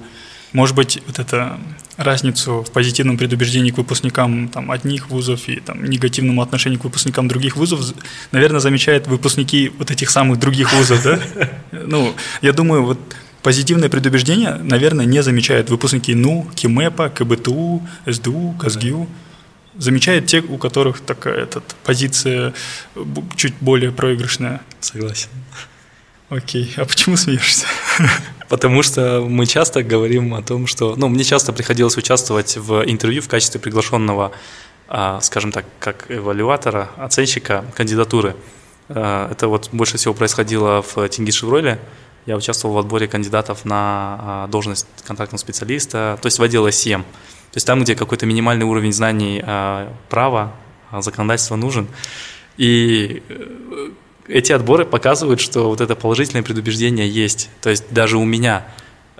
Может 0.51 0.75
быть, 0.75 0.99
вот 1.05 1.19
эту 1.19 1.59
разницу 1.97 2.63
в 2.63 2.71
позитивном 2.71 3.17
предубеждении 3.17 3.71
к 3.71 3.77
выпускникам 3.77 4.47
там, 4.47 4.71
одних 4.71 5.09
вузов 5.09 5.47
и 5.47 5.59
там, 5.59 5.83
негативному 5.83 6.41
отношению 6.41 6.79
к 6.79 6.85
выпускникам 6.85 7.27
других 7.27 7.55
вузов, 7.55 7.81
наверное, 8.31 8.59
замечают 8.59 9.07
выпускники 9.07 9.69
вот 9.77 9.91
этих 9.91 10.09
самых 10.09 10.39
других 10.39 10.73
вузов, 10.73 11.03
да? 11.03 11.19
Ну, 11.71 12.15
я 12.41 12.53
думаю, 12.53 12.83
вот 12.83 12.99
позитивное 13.43 13.89
предубеждение, 13.89 14.55
наверное, 14.55 15.05
не 15.05 15.21
замечают 15.21 15.69
выпускники 15.69 16.15
НУ, 16.15 16.49
КИМЭПа, 16.55 17.09
КБТУ, 17.09 17.87
СДУ, 18.09 18.55
КАЗГИУ. 18.59 19.07
Замечают 19.77 20.25
те, 20.25 20.41
у 20.41 20.57
которых 20.57 20.99
такая 21.01 21.43
эта 21.43 21.61
позиция 21.83 22.53
чуть 23.35 23.53
более 23.61 23.91
проигрышная. 23.91 24.61
Согласен. 24.79 25.29
Окей, 26.29 26.73
а 26.75 26.85
почему 26.85 27.17
смеешься? 27.17 27.65
Потому 28.49 28.81
что 28.81 29.21
мы 29.21 29.45
часто 29.45 29.83
говорим 29.83 30.33
о 30.33 30.41
том, 30.41 30.65
что... 30.65 30.95
Ну, 30.95 31.07
мне 31.07 31.23
часто 31.23 31.53
приходилось 31.53 31.97
участвовать 31.97 32.57
в 32.57 32.83
интервью 32.89 33.21
в 33.21 33.27
качестве 33.27 33.59
приглашенного, 33.59 34.31
а, 34.87 35.21
скажем 35.21 35.51
так, 35.51 35.65
как 35.79 36.09
эвалюатора, 36.09 36.89
оценщика 36.97 37.63
кандидатуры. 37.75 38.35
А, 38.89 39.31
это 39.31 39.47
вот 39.47 39.69
больше 39.71 39.97
всего 39.97 40.15
происходило 40.15 40.81
в 40.81 41.07
Тинги 41.09 41.29
Шевроле. 41.29 41.79
Я 42.25 42.35
участвовал 42.35 42.73
в 42.73 42.79
отборе 42.79 43.07
кандидатов 43.07 43.65
на 43.65 44.17
а, 44.19 44.47
должность 44.47 44.87
контрактного 45.05 45.39
специалиста, 45.39 46.17
то 46.19 46.25
есть 46.25 46.39
в 46.39 46.43
отдел 46.43 46.67
SEM. 46.67 47.03
То 47.03 47.55
есть 47.55 47.67
там, 47.67 47.81
где 47.81 47.95
какой-то 47.95 48.25
минимальный 48.25 48.65
уровень 48.65 48.93
знаний 48.93 49.43
права, 50.09 50.53
законодательства 50.91 51.55
нужен. 51.55 51.87
И 52.57 53.23
э, 53.29 53.89
эти 54.29 54.51
отборы 54.51 54.85
показывают, 54.85 55.41
что 55.41 55.69
вот 55.69 55.81
это 55.81 55.95
положительное 55.95 56.43
предубеждение 56.43 57.09
есть. 57.09 57.49
То 57.61 57.69
есть 57.69 57.85
даже 57.91 58.17
у 58.17 58.25
меня 58.25 58.65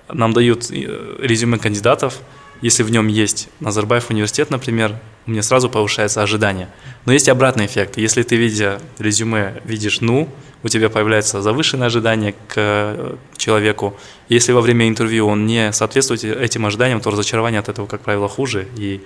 нам 0.08 0.32
дают 0.32 0.70
э, 0.70 1.16
резюме 1.20 1.58
кандидатов, 1.58 2.20
если 2.62 2.82
в 2.82 2.90
нем 2.90 3.06
есть 3.08 3.48
Назарбаев 3.60 4.10
университет, 4.10 4.50
например, 4.50 4.98
у 5.26 5.30
меня 5.30 5.42
сразу 5.42 5.70
повышается 5.70 6.22
ожидание. 6.22 6.68
Но 7.06 7.12
есть 7.12 7.28
обратный 7.28 7.66
эффект. 7.66 7.96
Если 7.96 8.22
ты, 8.22 8.36
видя 8.36 8.80
резюме, 8.98 9.62
видишь 9.64 10.00
«ну», 10.00 10.28
у 10.62 10.68
тебя 10.68 10.90
появляется 10.90 11.40
завышенное 11.40 11.86
ожидание 11.86 12.34
к 12.48 12.54
э, 12.56 13.16
человеку. 13.38 13.96
Если 14.28 14.52
во 14.52 14.60
время 14.60 14.88
интервью 14.88 15.26
он 15.26 15.46
не 15.46 15.72
соответствует 15.72 16.22
этим 16.22 16.66
ожиданиям, 16.66 17.00
то 17.00 17.10
разочарование 17.10 17.60
от 17.60 17.70
этого, 17.70 17.86
как 17.86 18.02
правило, 18.02 18.28
хуже. 18.28 18.68
И 18.76 19.00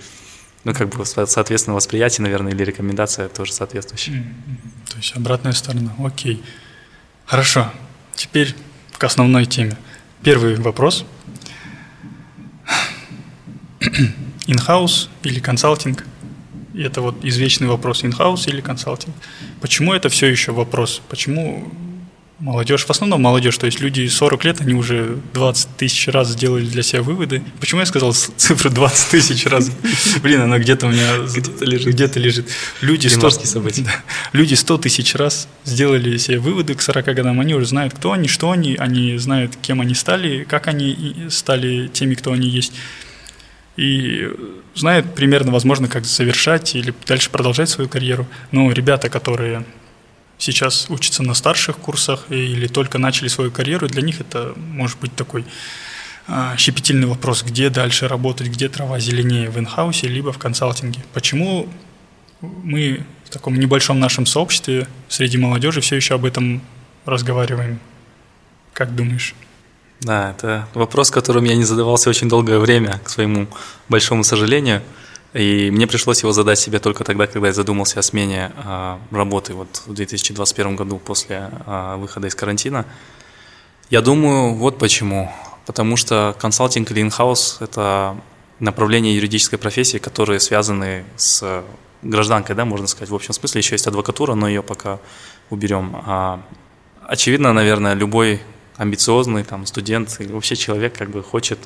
ну, 0.65 0.73
как 0.73 0.89
бы, 0.89 1.05
соответственно, 1.05 1.77
восприятие, 1.77 2.25
наверное, 2.25 2.53
или 2.53 2.65
рекомендация 2.65 3.29
тоже 3.29 3.53
соответствующая. 3.53 4.13
Mm-hmm. 4.13 4.91
То 4.91 4.97
есть 4.97 5.17
обратная 5.17 5.53
сторона. 5.53 5.95
Окей. 5.99 6.43
Хорошо. 7.27 7.71
Теперь 8.15 8.55
к 8.93 9.05
основной 9.05 9.45
теме. 9.45 9.77
Первый 10.23 10.57
вопрос. 10.57 11.05
In-house 14.47 15.11
или 15.23 15.41
консалтинг? 15.41 16.05
И 16.73 16.83
это 16.83 17.03
вот 17.03 17.25
извечный 17.25 17.69
вопрос, 17.69 18.05
in-house 18.05 18.49
или 18.49 18.61
консалтинг. 18.61 19.15
Почему 19.61 19.93
это 19.93 20.09
все 20.09 20.27
еще 20.27 20.53
вопрос? 20.53 21.01
Почему 21.09 21.71
Молодежь, 22.41 22.85
в 22.85 22.91
основном 22.91 23.23
молодежь, 23.23 23.57
то 23.59 23.67
есть 23.67 23.79
люди 23.81 24.09
40 24.09 24.45
лет, 24.45 24.61
они 24.61 24.75
уже 24.75 25.19
20 25.35 25.77
тысяч 25.77 26.09
раз 26.09 26.31
сделали 26.31 26.65
для 26.65 26.83
себя 26.83 27.01
выводы. 27.01 27.45
Почему 27.61 27.81
я 27.81 27.87
сказал 27.87 28.13
цифру 28.13 28.71
20 28.71 29.11
тысяч 29.11 29.47
раз? 29.47 29.71
Блин, 30.21 30.41
она 30.41 30.59
где-то 30.59 30.87
у 30.87 30.91
меня 30.91 31.19
где-то 31.19 31.65
лежит. 31.65 31.95
Где 31.95 32.11
лежит. 32.19 32.49
Люди 32.81 33.07
100, 33.07 33.31
события. 33.31 33.87
люди 34.33 34.55
100 34.55 34.79
тысяч 34.79 35.15
раз 35.15 35.47
сделали 35.65 36.17
себе 36.17 36.41
выводы 36.41 36.75
к 36.75 36.83
40 36.83 37.05
годам, 37.05 37.39
они 37.39 37.55
уже 37.55 37.67
знают, 37.67 37.95
кто 37.95 38.11
они, 38.11 38.27
что 38.27 38.51
они, 38.51 38.75
они 38.75 39.17
знают, 39.17 39.55
кем 39.63 39.81
они 39.81 39.95
стали, 39.95 40.43
как 40.43 40.67
они 40.67 41.29
стали 41.31 41.87
теми, 41.87 42.15
кто 42.15 42.33
они 42.33 42.49
есть. 42.49 42.73
И 43.77 44.29
знают 44.75 45.15
примерно, 45.15 45.53
возможно, 45.53 45.87
как 45.87 46.05
завершать 46.05 46.75
или 46.75 46.93
дальше 47.07 47.31
продолжать 47.31 47.69
свою 47.69 47.89
карьеру. 47.89 48.27
Но 48.51 48.73
ребята, 48.73 49.09
которые 49.09 49.65
сейчас 50.39 50.87
учатся 50.89 51.23
на 51.23 51.35
старших 51.35 51.77
курсах 51.77 52.27
или 52.31 52.67
только 52.67 52.99
начали 52.99 53.29
свою 53.29 53.51
карьеру, 53.51 53.89
для 53.89 54.03
них 54.03 54.21
это 54.21 54.55
может 54.57 54.99
быть 54.99 55.15
такой 55.15 55.45
а, 56.27 56.57
щепетильный 56.57 57.07
вопрос, 57.07 57.43
где 57.43 57.71
дальше 57.71 58.09
работать, 58.09 58.49
где 58.49 58.69
трава 58.69 58.99
зеленее, 58.99 59.51
в 59.51 59.59
инхаусе 59.59 60.09
либо 60.09 60.33
в 60.33 60.39
консалтинге. 60.39 61.05
Почему 61.13 61.69
мы 62.41 63.05
в 63.25 63.31
таком 63.31 63.57
небольшом 63.57 64.01
нашем 64.01 64.27
сообществе 64.27 64.87
среди 65.09 65.39
молодежи 65.39 65.81
все 65.81 65.97
еще 65.97 66.15
об 66.15 66.25
этом 66.25 66.63
разговариваем? 67.05 67.79
Как 68.73 68.95
думаешь? 68.95 69.35
Да, 70.01 70.31
это 70.31 70.69
вопрос, 70.75 71.11
которым 71.11 71.45
я 71.45 71.55
не 71.55 71.65
задавался 71.65 72.11
очень 72.11 72.29
долгое 72.29 72.59
время, 72.59 72.99
к 73.05 73.09
своему 73.09 73.47
большому 73.89 74.25
сожалению– 74.25 74.83
и 75.35 75.71
мне 75.73 75.89
пришлось 75.89 76.23
его 76.23 76.33
задать 76.33 76.61
себе 76.61 76.79
только 76.79 77.03
тогда, 77.03 77.27
когда 77.27 77.49
я 77.49 77.53
задумался 77.53 77.99
о 77.99 78.03
смене 78.03 78.53
э, 78.57 78.99
работы 79.11 79.53
вот 79.53 79.83
в 79.85 79.93
2021 79.93 80.77
году 80.77 80.99
после 80.99 81.51
э, 81.67 81.97
выхода 81.97 82.29
из 82.29 82.37
карантина. 82.37 82.87
Я 83.91 84.01
думаю, 84.01 84.55
вот 84.55 84.79
почему. 84.79 85.33
Потому 85.67 85.97
что 85.97 86.37
консалтинг 86.39 86.91
или 86.93 87.03
инхаус– 87.03 87.59
это 87.61 88.17
направления 88.61 89.13
юридической 89.15 89.57
профессии, 89.57 89.99
которые 89.99 90.39
связаны 90.39 91.05
с 91.17 91.65
гражданкой, 92.03 92.55
да, 92.55 92.65
можно 92.65 92.87
сказать, 92.87 93.11
в 93.11 93.15
общем 93.15 93.33
смысле. 93.33 93.59
Еще 93.59 93.75
есть 93.75 93.89
адвокатура, 93.89 94.35
но 94.35 94.47
ее 94.47 94.63
пока 94.63 95.01
уберем. 95.51 96.01
А, 96.07 96.41
очевидно, 97.03 97.53
наверное, 97.53 97.95
любой 97.95 98.41
амбициозный 98.77 99.43
там 99.43 99.67
студент 99.67 100.15
или 100.21 100.33
вообще 100.33 100.55
человек 100.55 100.97
как 100.97 101.11
бы 101.11 101.25
хочет 101.25 101.59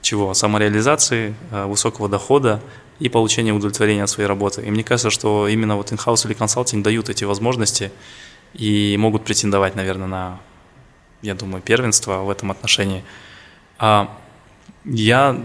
чего? 0.00 0.32
Самореализации, 0.32 1.34
э, 1.50 1.66
высокого 1.66 2.08
дохода 2.08 2.62
и 3.00 3.08
получения 3.08 3.52
удовлетворения 3.52 4.04
от 4.04 4.10
своей 4.10 4.28
работы. 4.28 4.62
И 4.62 4.70
мне 4.70 4.84
кажется, 4.84 5.10
что 5.10 5.48
именно 5.48 5.76
вот 5.76 5.92
инхаус 5.92 6.24
или 6.26 6.34
консалтинг 6.34 6.84
дают 6.84 7.08
эти 7.08 7.24
возможности 7.24 7.90
и 8.54 8.96
могут 8.98 9.24
претендовать, 9.24 9.74
наверное, 9.74 10.06
на, 10.06 10.40
я 11.22 11.34
думаю, 11.34 11.62
первенство 11.62 12.18
в 12.18 12.30
этом 12.30 12.50
отношении. 12.50 13.02
А 13.78 14.16
я 14.84 15.44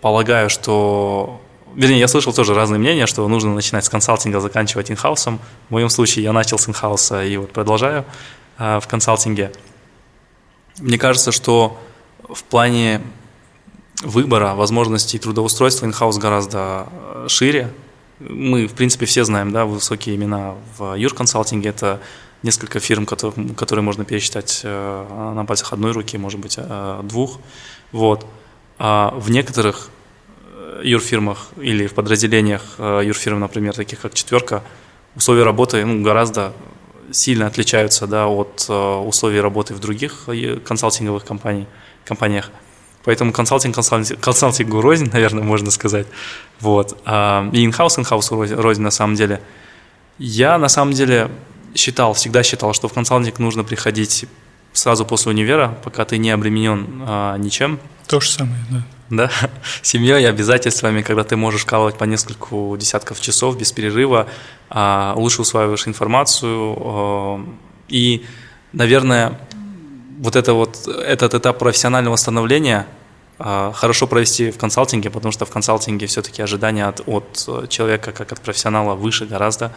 полагаю, 0.00 0.50
что 0.50 1.40
Вернее, 1.74 2.00
я 2.00 2.08
слышал 2.08 2.32
тоже 2.32 2.52
разные 2.52 2.80
мнения, 2.80 3.06
что 3.06 3.26
нужно 3.28 3.54
начинать 3.54 3.84
с 3.84 3.88
консалтинга, 3.88 4.40
заканчивать 4.40 4.90
инхаусом. 4.90 5.38
В 5.68 5.70
моем 5.70 5.88
случае 5.88 6.24
я 6.24 6.32
начал 6.32 6.58
с 6.58 6.68
инхауса 6.68 7.24
и 7.24 7.36
вот 7.36 7.52
продолжаю 7.52 8.04
а, 8.58 8.80
в 8.80 8.88
консалтинге. 8.88 9.52
Мне 10.78 10.98
кажется, 10.98 11.30
что 11.30 11.78
в 12.28 12.42
плане 12.42 13.02
выбора, 14.02 14.54
возможностей 14.54 15.18
трудоустройства 15.18 15.86
инхаус 15.86 16.18
гораздо 16.18 16.88
э, 16.90 17.26
шире. 17.28 17.72
Мы, 18.18 18.66
в 18.66 18.74
принципе, 18.74 19.06
все 19.06 19.24
знаем, 19.24 19.50
да, 19.52 19.64
высокие 19.64 20.16
имена 20.16 20.54
в 20.76 20.94
юрконсалтинге. 20.94 21.70
Это 21.70 22.00
несколько 22.42 22.80
фирм, 22.80 23.06
которые, 23.06 23.48
которые 23.54 23.82
можно 23.82 24.04
пересчитать 24.04 24.60
э, 24.64 25.32
на 25.34 25.44
пальцах 25.44 25.72
одной 25.72 25.92
руки, 25.92 26.16
может 26.18 26.40
быть, 26.40 26.56
э, 26.58 27.00
двух. 27.04 27.40
Вот. 27.92 28.26
А 28.78 29.14
в 29.16 29.30
некоторых 29.30 29.90
юрфирмах 30.82 31.48
или 31.60 31.86
в 31.86 31.92
подразделениях 31.92 32.62
юрфирм, 32.78 33.40
например, 33.40 33.74
таких 33.74 34.00
как 34.00 34.14
«четверка», 34.14 34.62
условия 35.14 35.42
работы 35.42 35.84
ну, 35.84 36.02
гораздо 36.02 36.54
сильно 37.10 37.46
отличаются 37.46 38.06
да, 38.06 38.28
от 38.28 38.70
условий 38.70 39.40
работы 39.40 39.74
в 39.74 39.80
других 39.80 40.28
консалтинговых 40.64 41.24
компаниях. 41.24 42.50
Поэтому 43.04 43.32
консалтинг, 43.32 43.74
консалтинг, 43.74 44.20
консалтингу 44.20 44.80
рознь, 44.80 45.10
наверное, 45.12 45.42
можно 45.42 45.70
сказать. 45.70 46.06
Вот. 46.60 47.00
А, 47.04 47.48
и 47.52 47.64
инхаус, 47.64 47.98
инхаус 47.98 48.30
рознь 48.30 48.82
на 48.82 48.90
самом 48.90 49.14
деле. 49.14 49.40
Я 50.18 50.58
на 50.58 50.68
самом 50.68 50.92
деле 50.92 51.30
считал, 51.74 52.12
всегда 52.14 52.42
считал, 52.42 52.74
что 52.74 52.88
в 52.88 52.92
консалтинг 52.92 53.38
нужно 53.38 53.64
приходить 53.64 54.26
сразу 54.72 55.04
после 55.04 55.32
универа, 55.32 55.78
пока 55.82 56.04
ты 56.04 56.18
не 56.18 56.30
обременен 56.30 57.02
а, 57.06 57.36
ничем. 57.36 57.78
То 58.06 58.20
же 58.20 58.30
самое, 58.30 58.60
да. 58.70 58.84
Да, 59.10 59.30
семьей, 59.82 60.28
обязательствами, 60.28 61.02
когда 61.02 61.24
ты 61.24 61.36
можешь 61.36 61.62
вкалывать 61.62 61.98
по 61.98 62.04
нескольку 62.04 62.76
десятков 62.78 63.20
часов 63.20 63.58
без 63.58 63.72
перерыва, 63.72 64.28
а, 64.68 65.14
лучше 65.16 65.42
усваиваешь 65.42 65.88
информацию. 65.88 66.76
А, 66.78 67.46
и, 67.88 68.24
наверное, 68.72 69.40
вот, 70.20 70.36
это 70.36 70.52
вот 70.52 70.86
этот 70.86 71.34
этап 71.34 71.58
профессионального 71.58 72.16
становления 72.16 72.86
а, 73.38 73.72
хорошо 73.72 74.06
провести 74.06 74.50
в 74.50 74.58
консалтинге, 74.58 75.08
потому 75.08 75.32
что 75.32 75.46
в 75.46 75.50
консалтинге 75.50 76.06
все-таки 76.06 76.42
ожидания 76.42 76.86
от, 76.86 77.00
от 77.08 77.68
человека, 77.70 78.12
как 78.12 78.32
от 78.32 78.40
профессионала, 78.40 78.94
выше 78.94 79.24
гораздо. 79.24 79.72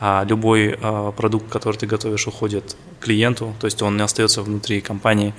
А 0.00 0.24
любой 0.28 0.76
а, 0.82 1.12
продукт, 1.12 1.48
который 1.48 1.76
ты 1.76 1.86
готовишь, 1.86 2.26
уходит 2.26 2.76
клиенту, 3.00 3.54
то 3.60 3.66
есть 3.66 3.82
он 3.82 3.96
не 3.96 4.02
остается 4.02 4.42
внутри 4.42 4.80
компании. 4.80 5.32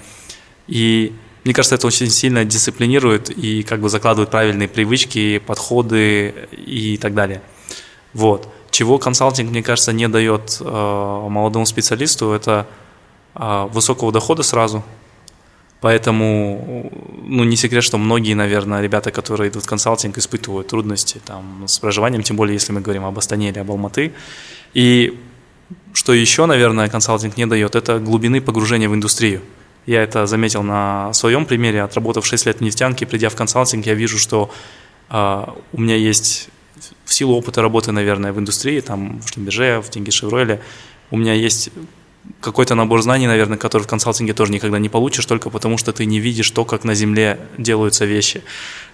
И 0.68 1.14
мне 1.44 1.54
кажется, 1.54 1.76
это 1.76 1.88
очень 1.88 2.10
сильно 2.10 2.46
дисциплинирует 2.46 3.30
и 3.30 3.62
как 3.64 3.82
бы 3.82 3.90
закладывает 3.90 4.30
правильные 4.32 4.70
привычки, 4.70 5.40
подходы 5.40 6.34
и 6.54 6.98
так 6.98 7.14
далее. 7.14 7.42
Вот. 8.14 8.48
Чего 8.72 9.00
консалтинг, 9.00 9.52
мне 9.52 9.62
кажется, 9.62 9.92
не 9.92 10.08
дает 10.08 10.58
э, 10.62 10.64
молодому 10.64 11.66
специалисту, 11.66 12.32
это 12.32 12.68
высокого 13.36 14.12
дохода 14.12 14.44
сразу. 14.44 14.84
Поэтому, 15.82 16.92
ну, 17.22 17.44
не 17.44 17.56
секрет, 17.56 17.84
что 17.84 17.98
многие, 17.98 18.34
наверное, 18.34 18.82
ребята, 18.82 19.12
которые 19.12 19.52
идут 19.52 19.66
в 19.66 19.68
консалтинг, 19.68 20.18
испытывают 20.18 20.68
трудности 20.68 21.22
там, 21.24 21.66
с 21.68 21.78
проживанием, 21.78 22.24
тем 22.24 22.38
более, 22.38 22.54
если 22.54 22.74
мы 22.74 22.82
говорим 22.82 23.06
об 23.06 23.18
Астане 23.18 23.50
или 23.50 23.60
об 23.60 23.70
Алматы. 23.70 24.12
И 24.74 25.20
что 25.94 26.14
еще, 26.14 26.46
наверное, 26.46 26.90
консалтинг 26.90 27.38
не 27.38 27.46
дает, 27.46 27.76
это 27.76 28.00
глубины 28.00 28.42
погружения 28.42 28.90
в 28.90 28.96
индустрию. 28.96 29.42
Я 29.86 30.02
это 30.02 30.26
заметил 30.26 30.64
на 30.64 31.14
своем 31.14 31.46
примере, 31.46 31.84
отработав 31.84 32.26
6 32.26 32.48
лет 32.48 32.58
в 32.58 32.62
нефтянке, 32.62 33.06
придя 33.06 33.30
в 33.30 33.36
консалтинг, 33.36 33.86
я 33.86 33.94
вижу, 33.94 34.18
что 34.18 34.50
э, 35.10 35.46
у 35.72 35.82
меня 35.82 35.96
есть 35.96 36.50
в 37.04 37.14
силу 37.14 37.36
опыта 37.36 37.62
работы, 37.62 37.92
наверное, 37.92 38.34
в 38.34 38.40
индустрии, 38.40 38.80
там, 38.80 39.22
в 39.22 39.30
Шлемберже, 39.30 39.82
в 39.82 39.90
Деньги 39.92 40.10
Шевроле, 40.10 40.62
у 41.12 41.18
меня 41.18 41.34
есть 41.34 41.70
какой-то 42.42 42.76
набор 42.76 43.02
знаний, 43.02 43.28
наверное, 43.28 43.58
который 43.58 43.84
в 43.84 43.88
консалтинге 43.88 44.34
тоже 44.34 44.52
никогда 44.52 44.80
не 44.80 44.90
получишь, 44.90 45.26
только 45.26 45.50
потому 45.50 45.78
что 45.78 45.94
ты 45.94 46.06
не 46.06 46.20
видишь 46.20 46.50
то, 46.52 46.66
как 46.66 46.84
на 46.84 46.96
Земле 46.96 47.40
делаются 47.58 48.06
вещи. 48.06 48.44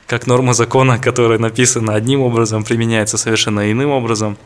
Как 0.07 0.27
норма 0.27 0.53
закона, 0.53 0.99
которая 0.99 1.39
написана 1.39 1.95
одним 1.95 2.21
образом, 2.21 2.63
применяется 2.63 3.17
совершенно 3.17 3.71
иным 3.71 3.91
образом. 3.91 4.37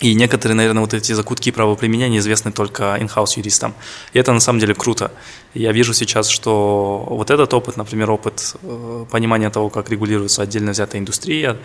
И 0.00 0.14
некоторые, 0.14 0.56
наверное, 0.56 0.80
вот 0.80 0.94
эти 0.94 1.12
закутки 1.12 1.50
правоприменения 1.50 2.18
известны 2.20 2.52
только 2.52 2.96
инхаус 2.98 3.36
юристам. 3.36 3.74
И 4.14 4.18
это 4.18 4.32
на 4.32 4.40
самом 4.40 4.58
деле 4.58 4.74
круто. 4.74 5.12
Я 5.52 5.72
вижу 5.72 5.92
сейчас, 5.92 6.28
что 6.28 7.04
вот 7.06 7.30
этот 7.30 7.52
опыт, 7.52 7.76
например, 7.76 8.10
опыт 8.10 8.56
э, 8.62 9.04
понимания 9.10 9.50
того, 9.50 9.68
как 9.68 9.90
регулируется 9.90 10.40
отдельно 10.42 10.70
взятая 10.70 11.02
индустрия, 11.02 11.58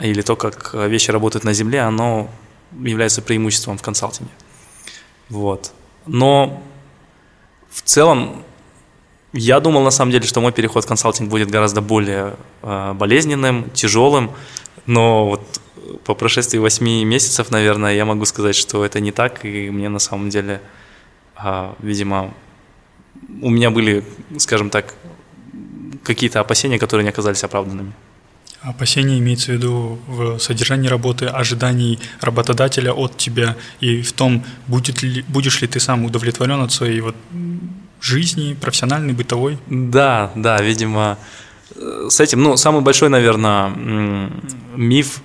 или 0.00 0.22
то, 0.22 0.36
как 0.36 0.72
вещи 0.72 1.10
работают 1.10 1.44
на 1.44 1.52
Земле, 1.52 1.80
оно 1.80 2.30
является 2.80 3.20
преимуществом 3.20 3.76
в 3.76 3.82
консалтинге. 3.82 4.32
Вот. 5.28 5.72
Но 6.06 6.62
в 7.70 7.82
целом 7.82 8.44
я 9.32 9.60
думал 9.60 9.82
на 9.82 9.90
самом 9.90 10.12
деле, 10.12 10.26
что 10.26 10.40
мой 10.40 10.52
переход 10.52 10.84
в 10.84 10.88
консалтинг 10.88 11.30
будет 11.30 11.50
гораздо 11.50 11.80
более 11.80 12.36
э, 12.62 12.92
болезненным, 12.92 13.70
тяжелым, 13.70 14.30
но 14.86 15.26
вот 15.26 15.60
по 16.04 16.14
прошествии 16.14 16.58
8 16.58 17.04
месяцев, 17.04 17.50
наверное, 17.50 17.94
я 17.94 18.04
могу 18.04 18.24
сказать, 18.24 18.54
что 18.54 18.84
это 18.84 19.00
не 19.00 19.12
так, 19.12 19.44
и 19.44 19.70
мне 19.70 19.88
на 19.88 19.98
самом 19.98 20.28
деле, 20.28 20.60
э, 21.42 21.72
видимо, 21.78 22.34
у 23.40 23.50
меня 23.50 23.70
были, 23.70 24.04
скажем 24.38 24.70
так, 24.70 24.94
какие-то 26.02 26.40
опасения, 26.40 26.78
которые 26.78 27.04
не 27.04 27.10
оказались 27.10 27.44
оправданными. 27.44 27.92
Опасения 28.62 29.18
имеется 29.18 29.50
в 29.50 29.54
виду 29.54 29.98
в 30.06 30.38
содержании 30.38 30.88
работы, 30.88 31.26
ожиданий 31.26 31.98
работодателя 32.20 32.92
от 32.92 33.16
тебя 33.16 33.56
и 33.80 34.02
в 34.02 34.12
том, 34.12 34.44
будет 34.68 35.02
ли, 35.02 35.24
будешь 35.28 35.60
ли 35.62 35.68
ты 35.68 35.80
сам 35.80 36.04
удовлетворен 36.04 36.60
от 36.60 36.72
своей 36.72 37.00
вот 37.00 37.16
жизни, 38.00 38.54
профессиональной, 38.54 39.14
бытовой? 39.14 39.58
Да, 39.66 40.30
да, 40.36 40.62
видимо, 40.62 41.18
с 42.08 42.20
этим, 42.20 42.42
ну, 42.42 42.56
самый 42.56 42.82
большой, 42.82 43.08
наверное, 43.08 43.70
миф, 44.76 45.20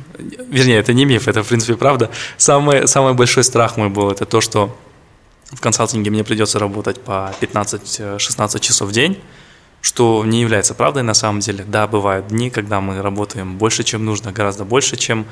вернее, 0.49 0.77
это 0.77 0.93
не 0.93 1.05
миф, 1.05 1.27
это, 1.27 1.43
в 1.43 1.47
принципе, 1.47 1.75
правда, 1.75 2.09
самый, 2.37 2.87
самый 2.87 3.13
большой 3.13 3.43
страх 3.43 3.77
мой 3.77 3.89
был, 3.89 4.09
это 4.09 4.25
то, 4.25 4.41
что 4.41 4.75
в 5.51 5.61
консалтинге 5.61 6.11
мне 6.11 6.23
придется 6.23 6.59
работать 6.59 7.01
по 7.01 7.33
15-16 7.41 8.59
часов 8.59 8.89
в 8.89 8.91
день, 8.91 9.17
что 9.87 10.25
не 10.25 10.41
является 10.41 10.73
правдой 10.73 11.03
на 11.03 11.13
самом 11.13 11.39
деле. 11.39 11.63
Да, 11.65 11.87
бывают 11.87 12.27
дни, 12.27 12.49
когда 12.49 12.81
мы 12.81 13.01
работаем 13.01 13.57
больше, 13.57 13.85
чем 13.85 14.03
нужно, 14.03 14.33
гораздо 14.33 14.65
больше, 14.65 14.97
чем 14.97 15.25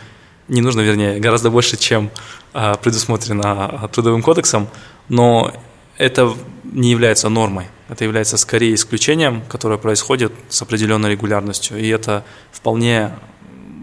не 0.47 0.61
нужно, 0.61 0.79
вернее, 0.79 1.19
гораздо 1.19 1.49
больше, 1.49 1.75
чем 1.75 2.09
а, 2.53 2.75
предусмотрено 2.75 3.89
трудовым 3.91 4.21
кодексом, 4.21 4.69
но 5.09 5.53
это 5.97 6.33
не 6.63 6.89
является 6.89 7.27
нормой. 7.27 7.65
Это 7.89 8.05
является 8.05 8.37
скорее 8.37 8.73
исключением, 8.73 9.43
которое 9.49 9.77
происходит 9.77 10.31
с 10.47 10.61
определенной 10.61 11.11
регулярностью, 11.11 11.77
и 11.77 11.89
это 11.89 12.23
вполне, 12.53 13.11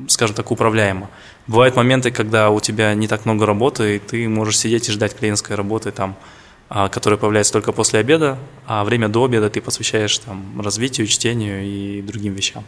скажем 0.08 0.34
так, 0.34 0.50
управляемо. 0.50 1.10
Бывают 1.48 1.76
моменты, 1.76 2.10
когда 2.10 2.48
у 2.48 2.60
тебя 2.60 2.94
не 2.94 3.08
так 3.08 3.26
много 3.26 3.44
работы, 3.44 3.96
и 3.96 3.98
ты 3.98 4.26
можешь 4.26 4.56
сидеть 4.56 4.88
и 4.88 4.92
ждать 4.92 5.14
клиентской 5.14 5.54
работы 5.54 5.90
там 5.90 6.16
а, 6.16 6.41
которая 6.90 7.18
появляется 7.18 7.52
только 7.52 7.72
после 7.72 8.00
обеда, 8.00 8.38
а 8.66 8.84
время 8.84 9.08
до 9.08 9.24
обеда 9.24 9.50
ты 9.50 9.60
посвящаешь 9.60 10.18
там, 10.18 10.60
развитию, 10.60 11.06
чтению 11.06 11.62
и 11.64 12.02
другим 12.02 12.34
вещам. 12.34 12.64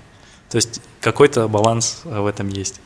То 0.51 0.57
есть 0.57 0.81
какой-то 1.01 1.49
баланс 1.49 2.03
э, 2.05 2.21
в 2.21 2.27
этом 2.27 2.49
есть. 2.49 2.81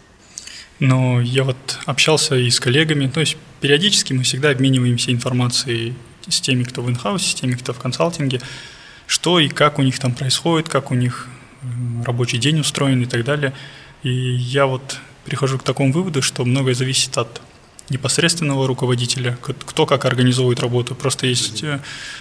Но 0.79 1.21
я 1.21 1.43
вот 1.43 1.57
общался 1.87 2.37
и 2.37 2.49
с 2.51 2.61
коллегами, 2.61 3.09
то 3.09 3.19
есть 3.21 3.37
периодически 3.61 4.13
мы 4.13 4.23
всегда 4.23 4.51
обмениваемся 4.51 5.11
информацией 5.11 5.95
с 6.29 6.41
теми, 6.41 6.63
кто 6.63 6.83
в 6.83 6.89
инхаусе, 6.89 7.31
с 7.31 7.35
теми, 7.35 7.55
кто 7.55 7.73
в 7.73 7.79
консалтинге, 7.79 8.41
что 9.07 9.41
и 9.41 9.49
как 9.49 9.81
у 9.81 9.83
них 9.83 9.99
там 9.99 10.15
происходит, 10.15 10.69
как 10.69 10.93
у 10.93 10.95
них 10.95 11.27
рабочий 12.05 12.39
день 12.39 12.61
устроен 12.61 13.03
и 13.03 13.07
так 13.07 13.25
далее. 13.25 13.53
И 14.05 14.11
я 14.11 14.67
вот 14.67 14.99
прихожу 15.25 15.59
к 15.59 15.65
такому 15.65 15.93
выводу, 15.93 16.23
что 16.23 16.45
многое 16.45 16.75
зависит 16.75 17.19
от 17.19 17.41
непосредственного 17.91 18.67
руководителя, 18.67 19.39
кто 19.41 19.87
как 19.87 20.05
организовывает 20.05 20.61
работу. 20.61 20.95
Просто 20.95 21.27
есть, 21.27 21.63
э, 21.63 21.81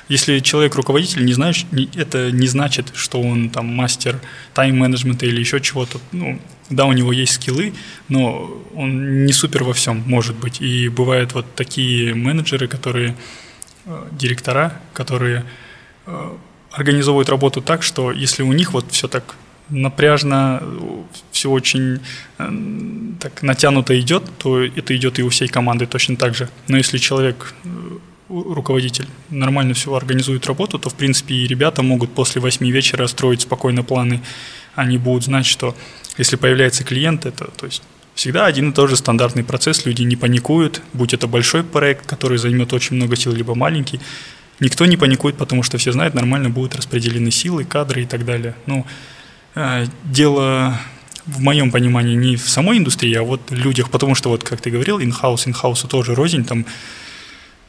если 0.09 0.39
человек 0.39 0.75
руководитель, 0.75 1.25
не 1.25 1.33
знаешь, 1.33 1.65
это 1.95 2.31
не 2.31 2.47
значит, 2.47 2.91
что 2.93 3.21
он 3.21 3.49
там 3.49 3.67
мастер 3.67 4.19
тайм-менеджмента 4.53 5.25
или 5.25 5.39
еще 5.39 5.59
чего-то. 5.59 5.99
Ну, 6.11 6.39
да, 6.69 6.85
у 6.85 6.93
него 6.93 7.11
есть 7.11 7.33
скиллы, 7.33 7.73
но 8.09 8.49
он 8.75 9.25
не 9.25 9.33
супер 9.33 9.63
во 9.63 9.73
всем 9.73 10.03
может 10.05 10.35
быть. 10.35 10.61
И 10.61 10.89
бывают 10.89 11.33
вот 11.33 11.45
такие 11.55 12.13
менеджеры, 12.13 12.67
которые, 12.67 13.15
э, 13.85 14.07
директора, 14.11 14.81
которые 14.93 15.45
э, 16.05 16.37
организовывают 16.71 17.29
работу 17.29 17.61
так, 17.61 17.83
что 17.83 18.11
если 18.11 18.43
у 18.43 18.53
них 18.53 18.73
вот 18.73 18.91
все 18.91 19.07
так 19.07 19.35
напряжно, 19.69 20.63
все 21.31 21.49
очень 21.49 21.99
э, 22.37 22.51
так 23.19 23.43
натянуто 23.43 23.99
идет, 23.99 24.23
то 24.37 24.63
это 24.63 24.95
идет 24.95 25.19
и 25.19 25.23
у 25.23 25.29
всей 25.29 25.47
команды 25.47 25.85
точно 25.85 26.15
так 26.15 26.35
же. 26.35 26.49
Но 26.67 26.77
если 26.77 26.97
человек, 26.97 27.53
э, 27.63 27.67
руководитель, 28.29 29.07
нормально 29.29 29.73
все 29.73 29.93
организует 29.93 30.45
работу, 30.47 30.79
то, 30.79 30.89
в 30.89 30.95
принципе, 30.95 31.35
и 31.35 31.47
ребята 31.47 31.81
могут 31.83 32.13
после 32.13 32.41
восьми 32.41 32.71
вечера 32.71 33.07
строить 33.07 33.41
спокойно 33.41 33.83
планы. 33.83 34.21
Они 34.75 34.97
будут 34.97 35.23
знать, 35.23 35.45
что 35.45 35.75
если 36.17 36.35
появляется 36.35 36.83
клиент, 36.83 37.25
это 37.25 37.45
то 37.45 37.65
есть 37.65 37.83
всегда 38.15 38.45
один 38.45 38.71
и 38.71 38.73
тот 38.73 38.89
же 38.89 38.95
стандартный 38.95 39.43
процесс, 39.43 39.85
люди 39.85 40.03
не 40.03 40.15
паникуют, 40.15 40.81
будь 40.93 41.13
это 41.13 41.27
большой 41.27 41.63
проект, 41.63 42.05
который 42.05 42.37
займет 42.37 42.73
очень 42.73 42.95
много 42.95 43.15
сил, 43.15 43.31
либо 43.31 43.55
маленький, 43.55 43.99
никто 44.59 44.85
не 44.85 44.97
паникует, 44.97 45.37
потому 45.37 45.63
что 45.63 45.77
все 45.77 45.91
знают, 45.91 46.15
нормально 46.15 46.49
будут 46.49 46.75
распределены 46.75 47.31
силы, 47.31 47.63
кадры 47.63 48.03
и 48.03 48.05
так 48.05 48.25
далее. 48.25 48.55
Ну, 48.65 48.85
дело 50.03 50.79
в 51.25 51.41
моем 51.41 51.71
понимании 51.71 52.15
не 52.15 52.35
в 52.35 52.49
самой 52.49 52.77
индустрии, 52.77 53.13
а 53.15 53.23
вот 53.23 53.41
в 53.49 53.53
людях, 53.53 53.89
потому 53.89 54.15
что 54.15 54.29
вот, 54.29 54.43
как 54.43 54.61
ты 54.61 54.69
говорил, 54.69 54.99
инхаус, 54.99 55.47
инхаусу 55.47 55.87
тоже 55.87 56.15
рознь, 56.15 56.45
там 56.45 56.65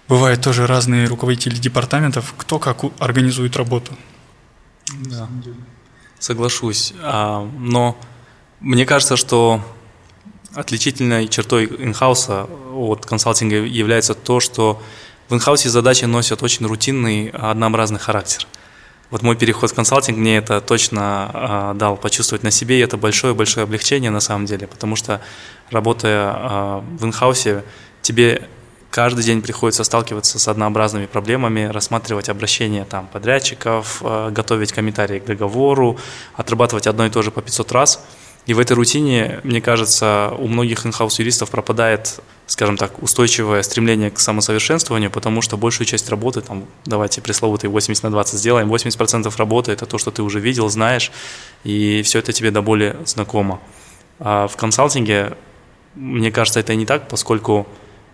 бывают 0.09 0.40
тоже 0.42 0.66
разные 0.66 1.07
руководители 1.07 1.57
департаментов, 1.57 2.35
кто 2.37 2.59
как 2.59 2.85
организует 2.98 3.57
работу. 3.57 3.92
Да, 5.05 5.29
соглашусь. 6.18 6.94
А, 7.03 7.48
но 7.59 7.96
мне 8.61 8.87
кажется, 8.87 9.16
что 9.16 9.62
отличительной 10.55 11.29
чертой 11.29 11.66
инхауса 11.66 12.44
от 12.72 13.07
консалтинга 13.07 13.57
является 13.57 14.14
то, 14.14 14.40
что 14.40 14.83
в 15.29 15.35
инхаусе 15.35 15.68
задачи 15.68 16.05
носят 16.05 16.42
очень 16.42 16.66
рутинный, 16.66 17.29
однообразный 17.29 17.98
характер. 17.98 18.46
Вот 19.10 19.22
мой 19.22 19.36
переход 19.36 19.70
в 19.70 19.74
консалтинг 19.74 20.18
мне 20.18 20.36
это 20.36 20.60
точно 20.60 21.30
э, 21.32 21.78
дал 21.78 21.96
почувствовать 21.96 22.42
на 22.42 22.50
себе, 22.50 22.78
и 22.78 22.82
это 22.82 22.96
большое-большое 22.96 23.64
облегчение 23.64 24.10
на 24.10 24.20
самом 24.20 24.44
деле, 24.44 24.66
потому 24.66 24.96
что 24.96 25.20
работая 25.70 26.32
э, 26.34 26.80
в 26.98 27.04
инхаусе, 27.04 27.64
тебе 28.02 28.42
каждый 28.90 29.24
день 29.24 29.40
приходится 29.40 29.82
сталкиваться 29.82 30.38
с 30.38 30.46
однообразными 30.48 31.06
проблемами, 31.06 31.64
рассматривать 31.64 32.28
обращения 32.28 32.84
там, 32.84 33.06
подрядчиков, 33.06 34.02
э, 34.02 34.30
готовить 34.30 34.72
комментарии 34.72 35.20
к 35.20 35.24
договору, 35.24 35.98
отрабатывать 36.36 36.86
одно 36.86 37.06
и 37.06 37.10
то 37.10 37.22
же 37.22 37.30
по 37.30 37.40
500 37.40 37.72
раз– 37.72 38.04
и 38.48 38.54
в 38.54 38.61
этой 38.61 38.72
рутине, 38.72 39.40
мне 39.44 39.61
кажется, 39.61 40.32
у 40.38 40.48
многих 40.48 40.87
инхаус 40.87 41.18
юристов 41.18 41.50
пропадает, 41.50 42.18
скажем 42.46 42.78
так, 42.78 43.02
устойчивое 43.02 43.61
стремление 43.61 44.11
к 44.11 44.18
самосовершенствованию, 44.18 45.11
потому 45.11 45.42
что 45.42 45.58
большую 45.58 45.87
часть 45.87 46.08
работы, 46.08 46.40
там, 46.40 46.64
давайте 46.87 47.20
пресловутый 47.20 47.68
80 47.68 48.04
на 48.04 48.11
20 48.11 48.38
сделаем, 48.38 48.72
80% 48.72 49.30
работы– 49.37 49.72
это 49.72 49.84
то, 49.84 49.98
что 49.98 50.11
ты 50.11 50.22
уже 50.22 50.40
видел, 50.40 50.70
знаешь, 50.70 51.12
и 51.62 52.00
все 52.00 52.20
это 52.20 52.32
тебе 52.32 52.50
до 52.50 52.62
боли 52.62 52.96
знакомо. 53.04 53.61
А 54.18 54.48
в 54.48 54.56
консалтинге, 54.56 55.37
мне 55.94 56.32
кажется, 56.32 56.58
это 56.58 56.74
не 56.74 56.87
так, 56.87 57.06
поскольку 57.08 57.66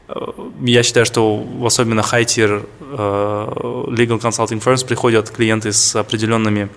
э, 0.08 0.14
я 0.62 0.82
считаю, 0.82 1.06
что 1.06 1.46
особенно 1.64 2.00
high-tier 2.00 2.68
э, 2.80 2.96
legal 3.88 4.20
consulting 4.20 4.60
firms 4.60 4.84
приходят 4.84 5.30
клиенты 5.30 5.72
с 5.72 5.94
определенными 5.94 6.70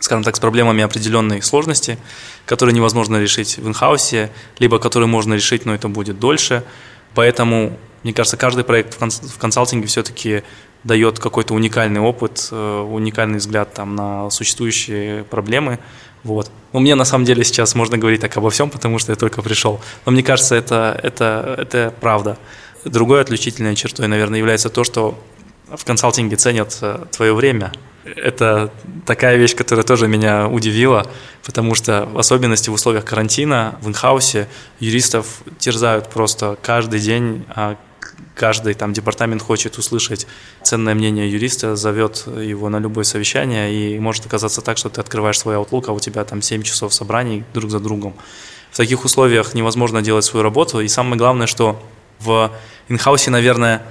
скажем 0.00 0.24
так, 0.24 0.36
с 0.36 0.40
проблемами 0.40 0.84
определенной 0.84 1.42
сложности, 1.42 1.98
которые 2.46 2.74
невозможно 2.74 3.16
решить 3.16 3.58
в 3.58 3.66
инхаусе, 3.66 4.30
либо 4.58 4.78
которые 4.78 5.08
можно 5.08 5.34
решить, 5.34 5.66
но 5.66 5.74
это 5.74 5.88
будет 5.88 6.18
дольше. 6.18 6.64
Поэтому, 7.14 7.76
мне 8.02 8.12
кажется, 8.12 8.36
каждый 8.36 8.64
проект 8.64 8.96
в 9.00 9.38
консалтинге 9.38 9.86
все-таки 9.86 10.42
дает 10.84 11.18
какой-то 11.18 11.54
уникальный 11.54 12.00
опыт, 12.00 12.48
э, 12.52 12.80
уникальный 12.88 13.38
взгляд 13.38 13.74
там, 13.74 13.96
на 13.96 14.30
существующие 14.30 15.24
проблемы. 15.24 15.80
Вот. 16.22 16.50
Но 16.72 16.80
мне 16.80 16.94
на 16.94 17.04
самом 17.04 17.24
деле 17.24 17.42
сейчас 17.42 17.74
можно 17.74 17.98
говорить 17.98 18.20
так 18.20 18.36
обо 18.36 18.50
всем, 18.50 18.70
потому 18.70 18.98
что 18.98 19.10
я 19.10 19.16
только 19.16 19.42
пришел. 19.42 19.80
Но 20.06 20.12
мне 20.12 20.22
кажется, 20.22 20.54
это, 20.54 20.98
это, 21.02 21.56
это 21.58 21.92
правда. 22.00 22.38
Другой 22.84 23.20
отличительной 23.20 23.74
чертой, 23.74 24.06
наверное, 24.06 24.38
является 24.38 24.68
то, 24.68 24.84
что 24.84 25.18
в 25.74 25.84
консалтинге 25.84 26.36
ценят 26.36 26.78
э, 26.80 27.06
твое 27.10 27.34
время– 27.34 27.72
это 28.04 28.72
такая 29.06 29.36
вещь, 29.36 29.54
которая 29.54 29.84
тоже 29.84 30.08
меня 30.08 30.48
удивила, 30.48 31.06
потому 31.44 31.74
что 31.74 32.08
в 32.12 32.18
особенности 32.18 32.70
в 32.70 32.72
условиях 32.72 33.04
карантина 33.04 33.78
в 33.80 33.88
инхаусе 33.88 34.48
юристов 34.80 35.42
терзают 35.58 36.08
просто 36.08 36.56
каждый 36.62 37.00
день, 37.00 37.44
а 37.48 37.76
каждый 38.34 38.74
там 38.74 38.92
департамент 38.92 39.42
хочет 39.42 39.78
услышать 39.78 40.26
ценное 40.62 40.94
мнение 40.94 41.30
юриста, 41.30 41.76
зовет 41.76 42.24
его 42.26 42.68
на 42.68 42.78
любое 42.78 43.04
совещание, 43.04 43.74
и 43.74 43.98
может 43.98 44.26
оказаться 44.26 44.60
так, 44.60 44.78
что 44.78 44.88
ты 44.88 45.00
открываешь 45.00 45.38
свой 45.38 45.56
Outlook, 45.56 45.84
а 45.88 45.92
у 45.92 46.00
тебя 46.00 46.24
там 46.24 46.40
7 46.40 46.62
часов 46.62 46.94
собраний 46.94 47.44
друг 47.52 47.70
за 47.70 47.80
другом. 47.80 48.14
В 48.70 48.76
таких 48.76 49.04
условиях 49.04 49.54
невозможно 49.54 50.02
делать 50.02 50.24
свою 50.24 50.42
работу, 50.44 50.80
и 50.80 50.88
самое 50.88 51.16
главное, 51.16 51.46
что 51.46 51.82
в 52.20 52.52
инхаусе, 52.88 53.30
наверное, 53.30 53.82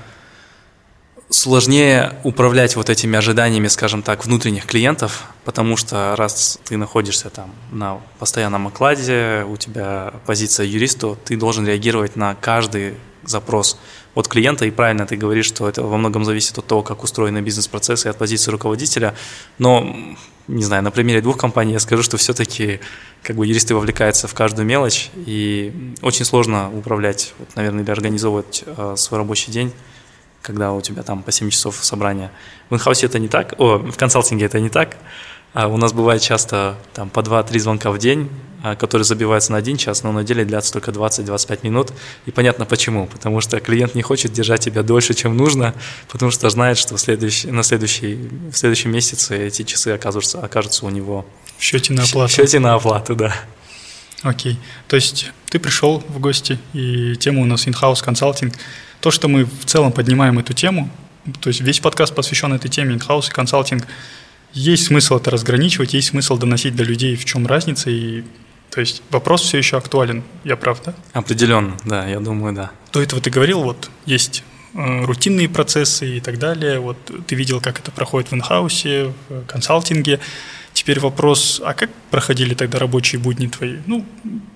сложнее 1.30 2.14
управлять 2.24 2.76
вот 2.76 2.90
этими 2.90 3.18
ожиданиями, 3.18 3.68
скажем 3.68 4.02
так, 4.02 4.26
внутренних 4.26 4.66
клиентов, 4.66 5.26
потому 5.44 5.76
что 5.76 6.16
раз 6.16 6.60
ты 6.64 6.78
находишься 6.78 7.30
там 7.30 7.54
на 7.72 8.00
постоянном 8.20 8.68
окладе, 8.68 9.46
у 9.48 9.58
тебя 9.58 10.14
позиция 10.26 10.66
юриста, 10.66 11.16
ты 11.26 11.36
должен 11.36 11.68
реагировать 11.68 12.16
на 12.16 12.36
каждый 12.36 12.96
запрос 13.26 13.78
от 14.16 14.30
клиента, 14.30 14.66
и 14.66 14.72
правильно 14.72 15.06
ты 15.06 15.18
говоришь, 15.18 15.48
что 15.48 15.68
это 15.68 15.84
во 15.84 15.98
многом 15.98 16.24
зависит 16.24 16.58
от 16.58 16.66
того, 16.66 16.82
как 16.82 17.04
устроены 17.04 17.40
бизнес-процессы 17.40 18.08
и 18.08 18.10
от 18.10 18.18
позиции 18.18 18.50
руководителя, 18.50 19.14
но, 19.58 19.96
не 20.48 20.64
знаю, 20.64 20.82
на 20.82 20.92
примере 20.92 21.22
двух 21.22 21.38
компаний 21.38 21.74
я 21.74 21.80
скажу, 21.80 22.04
что 22.04 22.16
все-таки 22.16 22.80
как 23.22 23.36
бы 23.36 23.46
юристы 23.46 23.76
вовлекаются 23.76 24.30
в 24.30 24.34
каждую 24.34 24.66
мелочь, 24.66 25.10
и 25.16 25.94
очень 26.02 26.24
сложно 26.24 26.72
управлять, 26.74 27.34
вот, 27.38 27.50
наверное, 27.56 27.84
или 27.84 27.92
организовывать 27.92 28.64
э, 28.66 28.94
свой 28.96 29.20
рабочий 29.20 29.52
день 29.52 29.74
когда 30.48 30.72
у 30.72 30.80
тебя 30.80 31.04
там 31.04 31.24
по 31.24 31.32
7 31.32 31.50
часов 31.50 31.76
собрания. 31.84 32.32
В 32.70 32.76
инхаусе 32.76 33.06
это 33.06 33.20
не 33.20 33.28
так, 33.28 33.54
о, 33.58 33.78
в 33.78 33.98
консалтинге 33.98 34.46
это 34.46 34.62
не 34.62 34.70
так. 34.70 34.96
А 35.54 35.68
у 35.68 35.78
нас 35.78 35.92
бывает 35.92 36.22
часто 36.22 36.78
там 36.94 37.10
по 37.10 37.20
2-3 37.20 37.60
звонка 37.60 37.92
в 37.92 37.98
день, 37.98 38.30
а, 38.64 38.76
которые 38.76 39.04
забиваются 39.04 39.52
на 39.52 39.58
один 39.58 39.76
час, 39.76 40.04
но 40.04 40.12
на 40.14 40.24
деле 40.24 40.46
длятся 40.46 40.72
только 40.72 40.92
20-25 40.92 41.60
минут. 41.64 41.92
И 42.26 42.32
понятно 42.32 42.66
почему. 42.66 43.08
Потому 43.08 43.42
что 43.42 43.60
клиент 43.60 43.94
не 43.94 44.02
хочет 44.02 44.32
держать 44.32 44.62
тебя 44.62 44.84
дольше, 44.84 45.14
чем 45.14 45.36
нужно, 45.36 45.74
потому 46.10 46.32
что 46.32 46.50
знает, 46.50 46.78
что 46.78 46.96
в 46.96 47.00
следующий, 47.00 47.52
на 47.52 47.64
следующий, 47.64 48.16
в 48.52 48.56
следующем 48.56 48.92
месяце 48.92 49.48
эти 49.48 49.64
часы 49.64 49.90
окажутся, 49.90 50.40
окажутся 50.40 50.86
у 50.86 50.90
него 50.90 51.26
в 51.58 51.62
счете 51.62 51.92
на 51.92 52.04
оплату. 52.04 52.32
В 52.32 52.36
счете 52.36 52.60
на 52.60 52.74
оплату, 52.74 53.16
да. 53.16 53.36
Окей. 54.22 54.58
То 54.88 54.96
есть 54.96 55.32
ты 55.50 55.60
пришел 55.60 56.04
в 56.08 56.20
гости, 56.20 56.58
и 56.74 57.16
тема 57.18 57.42
у 57.42 57.46
нас 57.46 57.68
in-house 57.68 58.02
консалтинг– 58.02 58.54
то, 59.02 59.12
что 59.12 59.28
мы 59.28 59.46
в 59.46 59.66
целом 59.66 59.92
поднимаем 59.92 60.40
эту 60.40 60.54
тему, 60.54 60.90
то 61.42 61.50
есть 61.50 61.62
весь 61.62 61.80
подкаст 61.80 62.16
посвящен 62.16 62.54
этой 62.54 62.70
теме 62.70 62.96
инхаус 62.96 63.30
и 63.30 63.32
консалтинг, 63.32 63.86
есть 64.54 64.86
смысл 64.86 65.18
это 65.18 65.30
разграничивать, 65.30 65.94
есть 65.94 66.10
смысл 66.10 66.38
доносить 66.38 66.76
до 66.76 66.84
людей, 66.84 67.16
в 67.16 67.26
чем 67.26 67.46
разница, 67.46 67.90
и 67.90 68.24
то 68.72 68.82
есть 68.82 69.02
вопрос 69.10 69.42
все 69.42 69.58
еще 69.58 69.78
актуален, 69.78 70.24
я 70.44 70.56
прав, 70.56 70.82
да? 70.84 70.94
Определенно, 71.14 71.78
да, 71.86 72.08
я 72.08 72.20
думаю, 72.20 72.54
да. 72.54 72.72
До 72.92 73.02
этого 73.02 73.22
ты 73.22 73.30
говорил, 73.30 73.64
вот 73.64 73.90
есть 74.06 74.44
э, 74.74 75.06
рутинные 75.06 75.50
процессы 75.50 76.18
и 76.18 76.20
так 76.20 76.38
далее, 76.38 76.80
вот 76.80 76.98
ты 77.28 77.36
видел, 77.36 77.62
как 77.62 77.80
это 77.80 77.92
проходит 77.92 78.32
в 78.32 78.36
инхаусе, 78.36 79.14
в 79.30 79.46
консалтинге, 79.46 80.20
Теперь 80.88 81.02
вопрос, 81.02 81.62
а 81.66 81.74
как 81.74 81.90
проходили 82.12 82.54
тогда 82.54 82.80
рабочие 82.80 83.20
будни 83.20 83.48
твои? 83.48 83.76
Ну, 83.88 84.06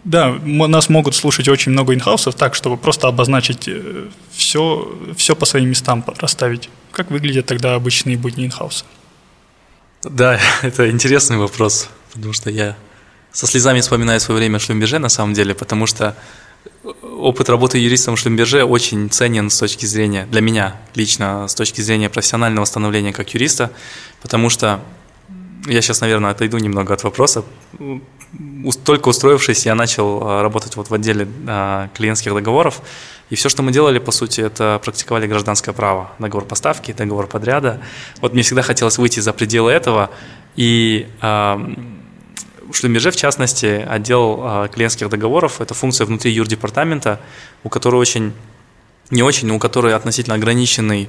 да, 0.05 0.29
нас 0.29 0.87
могут 0.87 1.13
слушать 1.13 1.49
очень 1.49 1.73
много 1.73 1.93
инхаусов 1.93 2.35
так, 2.35 2.55
чтобы 2.55 2.77
просто 2.77 3.09
обозначить 3.09 3.69
все, 4.31 4.97
э, 5.09 5.13
все 5.17 5.35
по 5.35 5.45
своим 5.45 5.67
местам 5.67 6.05
расставить. 6.19 6.69
Как 6.93 7.11
выглядят 7.11 7.47
тогда 7.47 7.75
обычные 7.75 8.17
будни 8.17 8.45
инхауса? 8.45 8.85
Да, 10.03 10.39
это 10.61 10.89
интересный 10.89 11.35
вопрос, 11.35 11.89
потому 12.13 12.31
что 12.31 12.49
я 12.49 12.77
со 13.33 13.45
слезами 13.45 13.81
вспоминаю 13.81 14.21
свое 14.21 14.39
время 14.39 14.59
в 14.59 14.61
Шлюмберже 14.61 14.99
на 14.99 15.09
самом 15.09 15.33
деле, 15.33 15.53
потому 15.53 15.85
что 15.85 16.15
опыт 17.01 17.49
работы 17.49 17.77
юристом 17.77 18.15
в 18.15 18.19
Шлюмберже 18.19 18.63
очень 18.63 19.09
ценен 19.09 19.49
с 19.49 19.59
точки 19.59 19.85
зрения, 19.85 20.25
для 20.31 20.39
меня 20.39 20.77
лично, 20.95 21.49
с 21.49 21.55
точки 21.55 21.81
зрения 21.81 22.09
профессионального 22.09 22.63
становления 22.63 23.11
как 23.11 23.33
юриста, 23.33 23.69
потому 24.21 24.49
что 24.49 24.79
я 25.67 25.81
сейчас, 25.81 26.01
наверное, 26.01 26.31
отойду 26.31 26.57
немного 26.57 26.93
от 26.93 27.03
вопроса. 27.03 27.43
Только 28.83 29.09
устроившись, 29.09 29.65
я 29.65 29.75
начал 29.75 30.21
а, 30.23 30.41
работать 30.41 30.75
вот 30.75 30.89
в 30.89 30.93
отделе 30.93 31.27
а, 31.47 31.89
клиентских 31.93 32.33
договоров. 32.33 32.81
И 33.29 33.35
все, 33.35 33.49
что 33.49 33.61
мы 33.63 33.71
делали, 33.71 33.99
по 33.99 34.11
сути, 34.11 34.41
это 34.41 34.79
практиковали 34.83 35.27
гражданское 35.27 35.73
право. 35.73 36.11
Договор 36.19 36.45
поставки, 36.45 36.91
договор 36.91 37.27
подряда. 37.27 37.79
Вот 38.19 38.33
мне 38.33 38.41
всегда 38.41 38.61
хотелось 38.61 38.97
выйти 38.97 39.19
за 39.19 39.33
пределы 39.33 39.71
этого. 39.71 40.09
И 40.57 41.07
в 41.21 42.73
Шлюмеже, 42.73 43.11
в 43.11 43.15
частности, 43.15 43.85
отдел 43.87 44.67
клиентских 44.73 45.07
договоров– 45.09 45.59
это 45.61 45.73
функция 45.73 46.05
внутри 46.05 46.33
юрдепартамента, 46.33 47.21
у 47.63 47.69
которой 47.69 47.95
очень, 47.95 48.33
не 49.11 49.23
очень, 49.23 49.47
но 49.47 49.55
у 49.55 49.59
которой 49.59 49.95
относительно 49.95 50.35
ограниченный, 50.35 51.07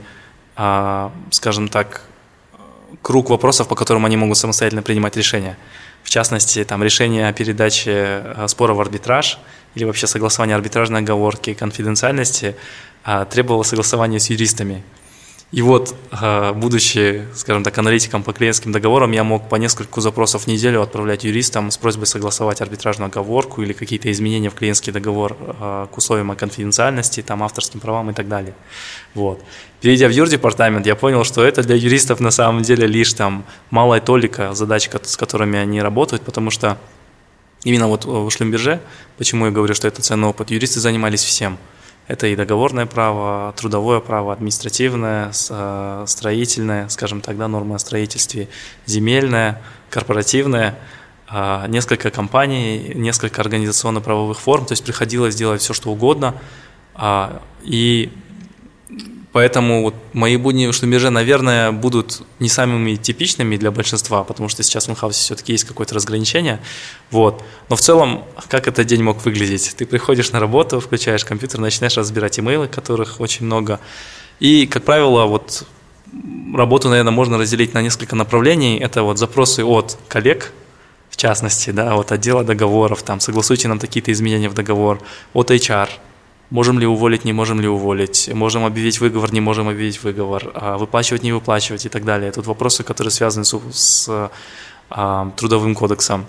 скажем 0.54 1.68
так, 1.68 2.02
круг 3.00 3.30
вопросов, 3.30 3.68
по 3.68 3.74
которым 3.74 4.04
они 4.04 4.16
могут 4.16 4.38
самостоятельно 4.38 4.82
принимать 4.82 5.16
решения. 5.16 5.56
В 6.02 6.10
частности, 6.10 6.64
там 6.64 6.82
решение 6.82 7.28
о 7.28 7.32
передаче 7.32 8.22
э, 8.24 8.46
спора 8.48 8.74
в 8.74 8.80
арбитраж 8.80 9.38
или 9.74 9.84
вообще 9.84 10.06
согласование 10.06 10.56
арбитражной 10.56 11.00
оговорки, 11.00 11.54
конфиденциальности 11.54 12.56
а, 13.04 13.24
требовало 13.24 13.62
согласования 13.62 14.20
с 14.20 14.28
юристами. 14.28 14.82
И 15.52 15.60
вот, 15.60 15.94
а, 16.10 16.54
будучи, 16.54 17.26
скажем 17.34 17.62
так, 17.62 17.76
аналитиком 17.76 18.22
по 18.22 18.32
клиентским 18.32 18.72
договорам, 18.72 19.12
я 19.12 19.22
мог 19.22 19.50
по 19.50 19.56
нескольку 19.56 20.00
запросов 20.00 20.44
в 20.44 20.46
неделю 20.46 20.80
отправлять 20.80 21.24
юристам 21.24 21.70
с 21.70 21.76
просьбой 21.76 22.06
согласовать 22.06 22.62
арбитражную 22.62 23.08
оговорку 23.08 23.62
или 23.62 23.74
какие-то 23.74 24.10
изменения 24.10 24.48
в 24.48 24.54
клиентский 24.54 24.94
договор 24.94 25.36
а, 25.38 25.88
к 25.88 25.98
условиям 25.98 26.30
о 26.30 26.36
конфиденциальности, 26.36 27.20
там, 27.20 27.42
авторским 27.42 27.80
правам 27.80 28.10
и 28.10 28.14
так 28.14 28.28
далее. 28.28 28.54
Вот. 29.14 29.44
Перейдя 29.82 30.08
в 30.08 30.10
юрдепартамент, 30.12 30.86
я 30.86 30.96
понял, 30.96 31.22
что 31.22 31.44
это 31.44 31.62
для 31.62 31.76
юристов 31.76 32.20
на 32.20 32.30
самом 32.30 32.62
деле 32.62 32.86
лишь 32.86 33.12
там 33.12 33.44
малая 33.68 34.00
толика 34.00 34.54
задач, 34.54 34.88
с 35.02 35.16
которыми 35.18 35.58
они 35.58 35.82
работают, 35.82 36.22
потому 36.22 36.48
что 36.48 36.78
именно 37.62 37.88
вот 37.88 38.06
в 38.06 38.30
Шлюмберже, 38.30 38.80
почему 39.18 39.44
я 39.44 39.52
говорю, 39.52 39.74
что 39.74 39.86
это 39.86 40.00
ценный 40.00 40.28
опыт, 40.28 40.50
юристы 40.50 40.80
занимались 40.80 41.22
всем– 41.22 41.58
это 42.08 42.26
и 42.26 42.36
договорное 42.36 42.86
право, 42.86 43.54
трудовое 43.56 44.00
право, 44.00 44.32
административное, 44.32 45.32
э, 45.50 46.04
строительное, 46.06 46.88
скажем 46.88 47.20
так, 47.20 47.36
да, 47.38 47.48
нормы 47.48 47.76
о 47.76 47.78
строительстве, 47.78 48.48
земельное, 48.86 49.62
корпоративное, 49.90 50.78
а, 51.34 51.66
несколько 51.66 52.10
компаний, 52.10 52.92
несколько 52.94 53.40
организационно-правовых 53.40 54.38
форм, 54.38 54.66
то 54.66 54.72
есть 54.72 54.84
приходилось 54.84 55.34
делать 55.34 55.62
все, 55.62 55.72
что 55.72 55.90
угодно. 55.90 56.34
А, 56.94 57.40
и 57.62 58.12
Поэтому 59.32 59.82
вот 59.82 59.94
мои 60.12 60.36
будни 60.36 60.66
в 60.66 60.74
Шлюмберже, 60.74 61.08
наверное, 61.08 61.72
будут 61.72 62.22
не 62.38 62.50
самыми 62.50 62.96
типичными 62.96 63.56
для 63.56 63.70
большинства, 63.70 64.24
потому 64.24 64.50
что 64.50 64.62
сейчас 64.62 64.88
в 64.88 64.90
инхаусе 64.90 65.20
все-таки 65.20 65.52
есть 65.52 65.64
какое-то 65.64 65.94
разграничение. 65.94 66.60
Вот. 67.10 67.42
Но 67.70 67.76
в 67.76 67.80
целом, 67.80 68.24
как 68.48 68.68
этот 68.68 68.86
день 68.86 69.02
мог 69.02 69.24
выглядеть? 69.24 69.74
Ты 69.76 69.86
приходишь 69.86 70.32
на 70.32 70.40
работу, 70.40 70.80
включаешь 70.80 71.24
компьютер, 71.24 71.60
начинаешь 71.60 71.96
разбирать 71.96 72.38
имейлы, 72.38 72.68
которых 72.68 73.20
очень 73.20 73.46
много. 73.46 73.80
И, 74.38 74.66
как 74.66 74.84
правило, 74.84 75.24
вот 75.24 75.66
работу, 76.54 76.90
наверное, 76.90 77.12
можно 77.12 77.38
разделить 77.38 77.72
на 77.72 77.80
несколько 77.80 78.14
направлений. 78.14 78.78
Это 78.78 79.02
вот 79.02 79.16
запросы 79.16 79.64
от 79.64 79.96
коллег, 80.08 80.52
в 81.08 81.16
частности, 81.16 81.70
да, 81.70 81.94
от 81.94 82.12
отдела 82.12 82.44
договоров, 82.44 83.02
там, 83.02 83.18
согласуйте 83.18 83.68
нам 83.68 83.78
какие-то 83.78 84.12
изменения 84.12 84.50
в 84.50 84.54
договор, 84.54 85.00
от 85.32 85.50
HR– 85.50 85.88
можем 86.52 86.78
ли 86.78 86.86
уволить, 86.86 87.24
не 87.24 87.32
можем 87.32 87.60
ли 87.60 87.68
уволить, 87.68 88.30
можем 88.34 88.64
объявить 88.64 89.00
выговор, 89.00 89.32
не 89.32 89.40
можем 89.40 89.68
объявить 89.68 90.02
выговор, 90.02 90.50
а 90.54 90.76
выплачивать, 90.76 91.22
не 91.22 91.32
выплачивать 91.32 91.86
и 91.86 91.88
так 91.88 92.04
далее. 92.04 92.30
Тут 92.30 92.46
вопросы, 92.46 92.84
которые 92.84 93.10
связаны 93.10 93.44
с, 93.44 93.54
с 93.72 94.30
а, 94.90 95.30
трудовым 95.36 95.74
кодексом. 95.74 96.26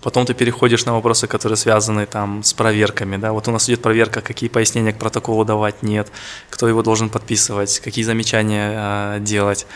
Потом 0.00 0.26
ты 0.26 0.34
переходишь 0.34 0.86
на 0.86 0.92
вопросы, 0.92 1.26
которые 1.26 1.56
связаны 1.56 2.06
там 2.06 2.44
с 2.44 2.52
проверками, 2.52 3.16
да, 3.16 3.32
вот 3.32 3.48
у 3.48 3.50
нас 3.50 3.68
идет 3.68 3.82
проверка, 3.82 4.20
какие 4.20 4.48
пояснения 4.48 4.92
к 4.92 4.98
протоколу 4.98 5.44
давать, 5.44 5.82
нет, 5.82 6.06
кто 6.50 6.68
его 6.68 6.82
должен 6.82 7.08
подписывать, 7.10 7.80
какие 7.80 8.04
замечания 8.04 8.74
э, 8.76 9.20
делать. 9.20 9.66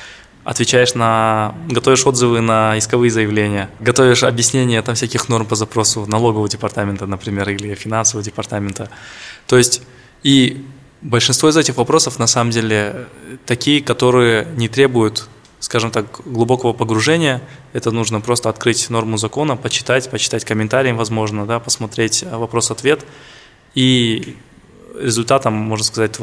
Отвечаешь 0.44 0.94
на, 0.94 1.54
готовишь 1.68 2.04
отзывы 2.04 2.40
на 2.40 2.76
исковые 2.76 3.10
заявления, 3.10 3.68
готовишь 3.78 4.24
объяснения 4.24 4.82
там 4.82 4.96
всяких 4.96 5.28
норм 5.28 5.46
по 5.46 5.54
запросу 5.54 6.04
налогового 6.06 6.48
департамента, 6.48 7.06
например, 7.06 7.48
или 7.50 7.74
финансового 7.74 8.24
департамента. 8.24 8.88
То 9.46 9.58
есть 9.58 9.82
и 10.22 10.64
большинство 11.02 11.48
из 11.48 11.56
этих 11.56 11.76
вопросов 11.76 12.18
на 12.18 12.26
самом 12.26 12.50
деле 12.50 13.06
такие, 13.44 13.82
которые 13.82 14.46
не 14.56 14.68
требуют, 14.68 15.28
скажем 15.60 15.90
так, 15.90 16.20
глубокого 16.24 16.72
погружения. 16.72 17.42
Это 17.72 17.90
нужно 17.90 18.20
просто 18.20 18.48
открыть 18.48 18.88
норму 18.90 19.18
закона, 19.18 19.56
почитать, 19.56 20.10
почитать 20.10 20.44
комментарии, 20.44 20.92
возможно, 20.92 21.46
да, 21.46 21.60
посмотреть 21.60 22.24
вопрос-ответ. 22.24 23.04
И 23.74 24.36
результатом, 24.98 25.54
можно 25.54 25.84
сказать, 25.84 26.18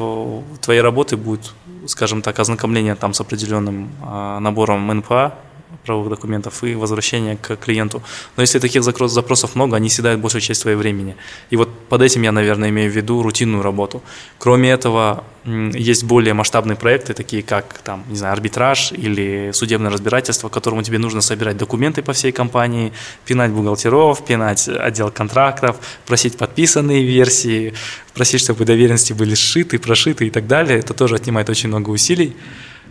твоей 0.61 0.81
работы 0.81 1.17
будет, 1.17 1.53
скажем 1.87 2.21
так, 2.21 2.39
ознакомление 2.39 2.95
там 2.95 3.13
с 3.13 3.21
определенным 3.21 3.91
а, 4.01 4.39
набором 4.39 4.87
НПА, 4.87 5.35
правовых 5.85 6.09
документов 6.09 6.63
и 6.63 6.75
возвращение 6.75 7.37
к 7.37 7.55
клиенту. 7.57 8.01
Но 8.37 8.41
если 8.41 8.59
таких 8.59 8.83
запросов 8.83 9.55
много, 9.55 9.75
они 9.75 9.89
съедают 9.89 10.19
большую 10.19 10.41
часть 10.41 10.61
своего 10.61 10.79
времени. 10.79 11.15
И 11.51 11.55
вот 11.55 11.69
под 11.89 12.01
этим 12.01 12.23
я, 12.23 12.31
наверное, 12.31 12.69
имею 12.69 12.91
в 12.91 12.95
виду 12.95 13.21
рутинную 13.21 13.63
работу. 13.63 14.01
Кроме 14.37 14.71
этого, 14.71 15.23
есть 15.45 16.03
более 16.03 16.33
масштабные 16.33 16.75
проекты, 16.75 17.13
такие 17.13 17.43
как 17.43 17.79
там, 17.83 18.03
не 18.09 18.17
знаю, 18.17 18.33
арбитраж 18.33 18.91
или 18.91 19.51
судебное 19.53 19.91
разбирательство, 19.91 20.49
которому 20.49 20.83
тебе 20.83 20.99
нужно 20.99 21.21
собирать 21.21 21.57
документы 21.57 22.01
по 22.01 22.13
всей 22.13 22.31
компании, 22.31 22.91
пинать 23.25 23.51
бухгалтеров, 23.51 24.25
пинать 24.25 24.67
отдел 24.67 25.11
контрактов, 25.11 25.77
просить 26.05 26.37
подписанные 26.37 27.03
версии, 27.03 27.73
просить, 28.13 28.41
чтобы 28.41 28.65
доверенности 28.65 29.13
были 29.13 29.35
сшиты, 29.35 29.79
прошиты 29.79 30.27
и 30.27 30.29
так 30.29 30.47
далее. 30.47 30.79
Это 30.79 30.93
тоже 30.93 31.15
отнимает 31.15 31.49
очень 31.49 31.69
много 31.69 31.89
усилий. 31.89 32.35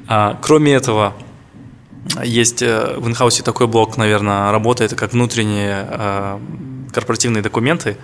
А, 0.06 0.38
кроме 0.40 0.72
этого, 0.72 1.14
есть 2.24 2.62
э, 2.62 2.94
в 2.96 3.06
инхаусе 3.08 3.42
такой 3.42 3.66
блок, 3.66 3.96
наверное, 3.96 4.50
работает 4.52 4.94
как 4.94 5.12
внутренние 5.12 5.86
э, 5.88 6.38
корпоративные 6.92 7.42
документы. 7.42 7.96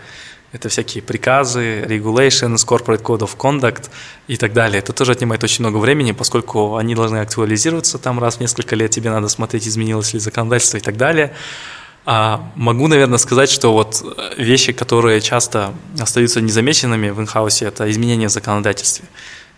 Это 0.53 0.69
всякие 0.69 1.03
приказы, 1.03 1.81
regulations, 1.81 2.65
corporate 2.65 3.03
code 3.03 3.21
of 3.21 3.37
conduct 3.37 3.91
и 4.29 4.37
так 4.37 4.53
далее. 4.53 4.79
Это 4.79 4.93
тоже 4.93 5.13
отнимает 5.13 5.43
очень 5.43 5.65
много 5.65 5.79
времени, 5.79 6.13
поскольку 6.13 6.77
они 6.77 6.95
должны 6.95 7.19
актуализироваться 7.19 7.99
там 7.99 8.21
раз 8.21 8.37
в 8.37 8.41
несколько 8.41 8.77
лет, 8.77 8.93
тебе 8.93 9.11
надо 9.11 9.29
смотреть, 9.29 9.67
изменилось 9.67 10.15
ли 10.15 10.21
законодательство 10.21 10.77
и 10.77 10.81
так 10.81 10.97
далее. 10.97 11.33
А 12.07 12.53
могу, 12.55 12.87
наверное, 12.87 13.19
сказать, 13.19 13.51
что 13.51 13.73
вот 13.73 14.05
вещи, 14.37 14.73
которые 14.73 15.21
часто 15.21 15.75
остаются 15.99 16.41
незамеченными 16.41 17.11
в 17.11 17.21
инхаусе, 17.21 17.65
это 17.65 17.91
изменения 17.91 18.29
в 18.29 18.31
законодательстве. 18.31 19.07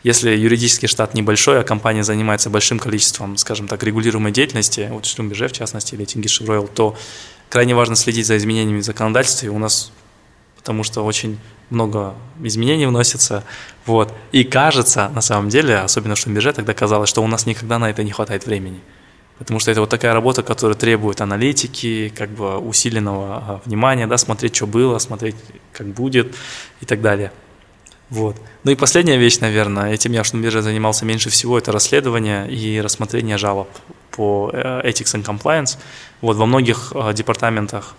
Если 0.06 0.30
юридический 0.30 0.86
штат 0.86 1.14
небольшой, 1.14 1.58
а 1.58 1.64
компания 1.64 2.04
занимается 2.04 2.48
большим 2.48 2.78
количеством, 2.78 3.36
скажем 3.36 3.66
так, 3.66 3.82
регулируемой 3.82 4.30
деятельности, 4.30 4.86
вот 4.92 5.04
Шлюмберже 5.04 5.48
в 5.48 5.52
частности, 5.52 5.96
или 5.96 6.04
Тингиш 6.04 6.40
Ройл, 6.42 6.68
то 6.68 6.96
крайне 7.48 7.74
важно 7.74 7.96
следить 7.96 8.24
за 8.24 8.36
изменениями 8.36 8.82
в 8.82 8.84
законодательстве. 8.84 9.50
У 9.50 9.58
нас 9.58 9.90
потому 10.58 10.84
что 10.84 11.04
очень 11.04 11.40
много 11.70 12.14
изменений 12.40 12.86
вносится. 12.86 13.42
Вот. 13.84 14.14
И 14.30 14.44
кажется, 14.44 15.10
на 15.12 15.22
самом 15.22 15.48
деле, 15.48 15.78
особенно 15.78 16.14
в 16.14 16.18
Шлюмберже, 16.18 16.52
тогда 16.52 16.72
казалось, 16.72 17.08
что 17.08 17.20
у 17.20 17.26
нас 17.26 17.44
никогда 17.44 17.80
на 17.80 17.90
это 17.90 18.04
не 18.04 18.12
хватает 18.12 18.46
времени. 18.46 18.78
Потому 19.38 19.58
что 19.58 19.72
это 19.72 19.80
вот 19.80 19.90
такая 19.90 20.14
работа, 20.14 20.44
которая 20.44 20.78
требует 20.78 21.20
аналитики, 21.20 22.12
как 22.16 22.30
бы 22.30 22.58
усиленного 22.58 23.26
а, 23.36 23.60
внимания, 23.64 24.06
да, 24.06 24.18
смотреть, 24.18 24.54
что 24.54 24.68
было, 24.68 24.98
смотреть, 24.98 25.34
как 25.72 25.88
будет 25.88 26.36
и 26.80 26.84
так 26.84 27.02
далее. 27.02 27.32
Вот. 28.08 28.36
Ну 28.62 28.70
и 28.70 28.76
последняя 28.76 29.16
вещь, 29.16 29.38
наверное, 29.40 29.92
этим 29.92 30.12
я 30.12 30.22
в 30.22 30.26
Шнумбирже 30.26 30.62
занимался 30.62 31.04
меньше 31.04 31.28
всего, 31.28 31.58
это 31.58 31.72
расследование 31.72 32.48
и 32.48 32.80
рассмотрение 32.80 33.36
жалоб 33.36 33.68
по 34.12 34.50
э, 34.52 34.88
Ethics 34.88 35.14
and 35.14 35.24
Compliance. 35.24 35.76
Вот 36.20 36.36
во 36.36 36.46
многих 36.46 36.92
э, 36.94 37.12
департаментах, 37.12 37.94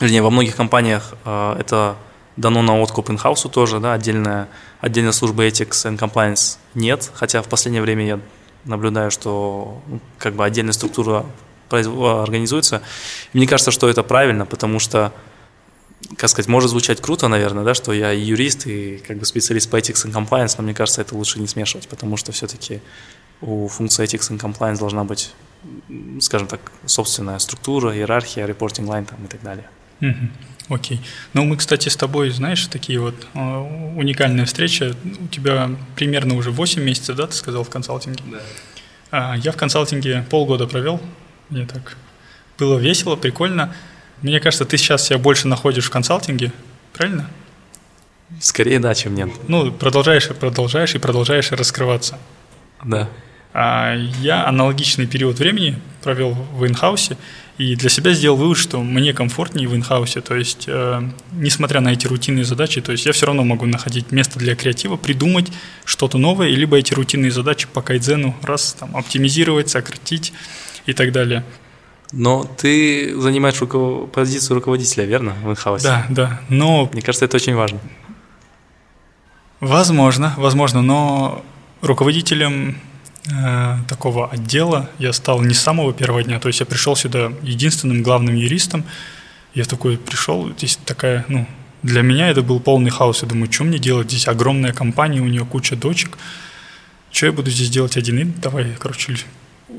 вернее, 0.00 0.22
во 0.22 0.30
многих 0.30 0.56
компаниях 0.56 1.14
э, 1.24 1.56
это 1.58 1.96
дано 2.36 2.62
на 2.62 2.80
откуп 2.80 3.10
инхаусу 3.10 3.48
тоже, 3.48 3.78
да, 3.78 3.92
отдельная, 3.92 4.48
отдельная 4.80 5.12
служба 5.12 5.46
Ethics 5.46 5.84
and 5.84 5.98
Compliance 5.98 6.56
нет, 6.74 7.10
хотя 7.14 7.42
в 7.42 7.48
последнее 7.48 7.82
время 7.82 8.06
я 8.06 8.20
наблюдаю, 8.64 9.10
что 9.10 9.80
ну, 9.86 10.00
как 10.18 10.34
бы 10.34 10.44
отдельная 10.44 10.72
структура 10.72 11.26
организуется. 11.70 12.80
мне 13.32 13.46
кажется, 13.46 13.70
что 13.70 13.88
это 13.88 14.02
правильно, 14.02 14.46
потому 14.46 14.78
что 14.78 15.12
как 16.16 16.30
сказать, 16.30 16.48
может 16.48 16.70
звучать 16.70 17.00
круто, 17.00 17.28
наверное, 17.28 17.64
да, 17.64 17.74
что 17.74 17.92
я 17.92 18.12
и 18.12 18.20
юрист, 18.20 18.66
и 18.66 18.98
как 19.06 19.18
бы 19.18 19.24
специалист 19.24 19.70
по 19.70 19.76
ethics 19.76 20.06
and 20.06 20.12
compliance, 20.12 20.54
но 20.58 20.64
мне 20.64 20.74
кажется, 20.74 21.00
это 21.00 21.14
лучше 21.14 21.40
не 21.40 21.46
смешивать, 21.46 21.88
потому 21.88 22.16
что 22.16 22.32
все-таки 22.32 22.80
у 23.40 23.68
функции 23.68 24.04
ethics 24.04 24.30
and 24.30 24.40
compliance 24.40 24.78
должна 24.78 25.04
быть, 25.04 25.32
скажем 26.20 26.48
так, 26.48 26.72
собственная 26.86 27.38
структура, 27.38 27.94
иерархия, 27.94 28.46
reporting 28.46 28.86
line 28.86 29.06
там, 29.06 29.24
и 29.24 29.28
так 29.28 29.42
далее. 29.42 29.68
Окей. 30.68 30.96
Okay. 30.98 31.00
Ну, 31.32 31.44
мы, 31.44 31.56
кстати, 31.56 31.88
с 31.88 31.96
тобой, 31.96 32.30
знаешь, 32.30 32.66
такие 32.66 32.98
вот 32.98 33.14
э, 33.34 33.38
уникальные 33.38 34.46
встречи. 34.46 34.94
У 35.20 35.28
тебя 35.28 35.70
примерно 35.94 36.34
уже 36.34 36.50
8 36.50 36.82
месяцев, 36.82 37.14
да, 37.14 37.28
ты 37.28 37.34
сказал, 37.34 37.62
в 37.62 37.70
консалтинге? 37.70 38.24
Да. 38.30 38.40
А, 39.10 39.36
я 39.36 39.52
в 39.52 39.56
консалтинге 39.56 40.26
полгода 40.28 40.66
провел. 40.66 41.00
Мне 41.50 41.66
так 41.66 41.96
было 42.58 42.78
весело, 42.78 43.14
прикольно. 43.14 43.74
Мне 44.22 44.40
кажется, 44.40 44.64
ты 44.64 44.76
сейчас 44.76 45.06
себя 45.06 45.18
больше 45.18 45.48
находишь 45.48 45.84
в 45.84 45.90
консалтинге, 45.90 46.52
правильно? 46.92 47.28
Скорее 48.40 48.80
да, 48.80 48.94
чем 48.94 49.14
нет. 49.14 49.30
Ну, 49.48 49.70
продолжаешь 49.70 50.28
и 50.28 50.34
продолжаешь 50.34 50.94
и 50.94 50.98
продолжаешь 50.98 51.52
раскрываться. 51.52 52.18
Да. 52.84 53.08
А 53.52 53.94
я 54.20 54.46
аналогичный 54.46 55.06
период 55.06 55.38
времени 55.38 55.78
провел 56.02 56.32
в 56.32 56.66
инхаусе, 56.66 57.16
и 57.58 57.74
для 57.74 57.88
себя 57.88 58.12
сделал 58.12 58.36
вывод, 58.36 58.58
что 58.58 58.82
мне 58.82 59.14
комфортнее 59.14 59.66
в 59.66 59.74
инхаусе, 59.74 60.20
то 60.20 60.34
есть, 60.34 60.64
э, 60.66 61.02
несмотря 61.32 61.80
на 61.80 61.94
эти 61.94 62.06
рутинные 62.06 62.44
задачи, 62.44 62.82
то 62.82 62.92
есть 62.92 63.06
я 63.06 63.12
все 63.12 63.24
равно 63.24 63.44
могу 63.44 63.64
находить 63.64 64.12
место 64.12 64.38
для 64.38 64.54
креатива, 64.54 64.96
придумать 64.96 65.50
что-то 65.86 66.18
новое, 66.18 66.48
либо 66.48 66.76
эти 66.76 66.92
рутинные 66.92 67.30
задачи 67.30 67.66
по 67.72 67.80
кайдзену 67.80 68.36
раз 68.42 68.76
там 68.78 68.94
оптимизировать, 68.94 69.70
сократить 69.70 70.34
и 70.84 70.92
так 70.92 71.12
далее. 71.12 71.44
Но 72.12 72.44
ты 72.44 73.18
занимаешь 73.20 73.60
руков... 73.60 74.10
позицию 74.10 74.56
руководителя, 74.56 75.04
верно, 75.04 75.34
в 75.42 75.50
инхаусе? 75.50 75.84
Да, 75.84 76.06
да, 76.08 76.40
но... 76.48 76.88
Мне 76.92 77.02
кажется, 77.02 77.24
это 77.24 77.36
очень 77.36 77.54
важно. 77.54 77.80
Возможно, 79.60 80.34
возможно, 80.36 80.82
но 80.82 81.44
руководителем 81.80 82.78
э, 83.30 83.78
такого 83.88 84.28
отдела 84.28 84.90
я 84.98 85.12
стал 85.12 85.40
не 85.42 85.54
с 85.54 85.60
самого 85.60 85.94
первого 85.94 86.22
дня, 86.22 86.38
то 86.38 86.48
есть 86.48 86.60
я 86.60 86.66
пришел 86.66 86.94
сюда 86.94 87.32
единственным 87.42 88.02
главным 88.02 88.34
юристом, 88.34 88.84
я 89.54 89.64
такой 89.64 89.96
пришел, 89.96 90.50
здесь 90.50 90.78
такая, 90.84 91.24
ну, 91.28 91.46
для 91.82 92.02
меня 92.02 92.28
это 92.28 92.42
был 92.42 92.60
полный 92.60 92.90
хаос, 92.90 93.22
я 93.22 93.28
думаю, 93.28 93.50
что 93.50 93.64
мне 93.64 93.78
делать, 93.78 94.10
здесь 94.10 94.28
огромная 94.28 94.74
компания, 94.74 95.20
у 95.20 95.26
нее 95.26 95.46
куча 95.46 95.74
дочек, 95.74 96.18
что 97.10 97.26
я 97.26 97.32
буду 97.32 97.50
здесь 97.50 97.70
делать 97.70 97.96
один, 97.96 98.18
и 98.18 98.24
давай, 98.24 98.76
короче, 98.78 99.16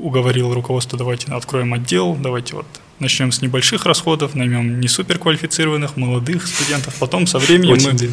уговорил 0.00 0.52
руководство, 0.52 0.98
давайте 0.98 1.32
откроем 1.32 1.74
отдел, 1.74 2.14
давайте 2.14 2.56
вот 2.56 2.66
начнем 2.98 3.30
с 3.32 3.42
небольших 3.42 3.86
расходов, 3.86 4.34
наймем 4.34 4.80
не 4.80 4.88
суперквалифицированных, 4.88 5.96
молодых 5.96 6.46
студентов, 6.46 6.94
потом 6.98 7.26
со 7.26 7.38
временем 7.38 7.74
Очень 7.74 7.92
мы, 7.92 8.12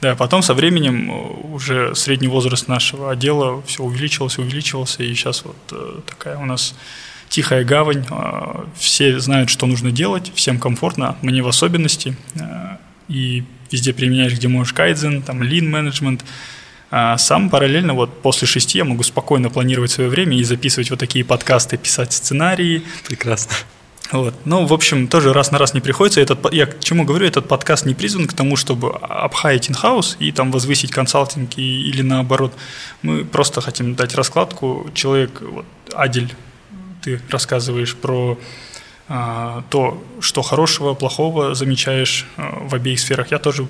да, 0.00 0.14
потом 0.14 0.42
со 0.42 0.54
временем 0.54 1.10
э, 1.10 1.14
уже 1.52 1.94
средний 1.94 2.28
возраст 2.28 2.68
нашего 2.68 3.10
отдела 3.10 3.62
все 3.66 3.82
увеличивался, 3.82 4.40
увеличивался, 4.40 5.02
и 5.02 5.12
сейчас 5.14 5.44
вот 5.44 5.56
э, 5.72 6.00
такая 6.06 6.38
у 6.38 6.44
нас 6.44 6.74
тихая 7.28 7.64
гавань, 7.64 8.04
э, 8.08 8.64
все 8.76 9.18
знают, 9.18 9.50
что 9.50 9.66
нужно 9.66 9.90
делать, 9.90 10.30
всем 10.34 10.58
комфортно, 10.58 11.16
мне 11.22 11.42
в 11.42 11.48
особенности, 11.48 12.16
и 13.08 13.42
везде 13.72 13.92
применяешь, 13.92 14.34
где 14.34 14.46
можешь 14.46 14.72
кайдзен, 14.72 15.22
там 15.22 15.42
lean 15.42 15.64
менеджмент, 15.64 16.24
а 16.90 17.16
сам 17.18 17.50
параллельно 17.50 17.94
вот 17.94 18.22
после 18.22 18.48
шести 18.48 18.78
я 18.78 18.84
могу 18.84 19.02
спокойно 19.02 19.48
планировать 19.48 19.90
свое 19.90 20.10
время 20.10 20.36
и 20.36 20.44
записывать 20.44 20.90
вот 20.90 20.98
такие 20.98 21.24
подкасты, 21.24 21.76
писать 21.76 22.12
сценарии. 22.12 22.82
Прекрасно. 23.06 23.54
Вот. 24.12 24.34
Ну, 24.44 24.66
в 24.66 24.72
общем, 24.72 25.06
тоже 25.06 25.32
раз 25.32 25.52
на 25.52 25.58
раз 25.58 25.72
не 25.72 25.80
приходится. 25.80 26.20
Этот, 26.20 26.52
я 26.52 26.66
к 26.66 26.80
чему 26.80 27.04
говорю, 27.04 27.26
этот 27.26 27.46
подкаст 27.46 27.86
не 27.86 27.94
призван 27.94 28.26
к 28.26 28.32
тому, 28.32 28.56
чтобы 28.56 28.90
обхаять 28.90 29.70
инхаус 29.70 30.16
и 30.18 30.32
там 30.32 30.50
возвысить 30.50 30.90
консалтинг 30.90 31.56
и, 31.56 31.88
или 31.88 32.02
наоборот. 32.02 32.52
Мы 33.02 33.24
просто 33.24 33.60
хотим 33.60 33.94
дать 33.94 34.16
раскладку. 34.16 34.90
Человек, 34.94 35.40
вот, 35.40 35.64
Адель, 35.94 36.34
ты 37.02 37.20
рассказываешь 37.30 37.94
про 37.94 38.36
а, 39.08 39.62
то, 39.70 40.02
что 40.20 40.42
хорошего, 40.42 40.94
плохого 40.94 41.54
замечаешь 41.54 42.26
а, 42.36 42.66
в 42.68 42.74
обеих 42.74 42.98
сферах. 42.98 43.30
Я 43.30 43.38
тоже 43.38 43.68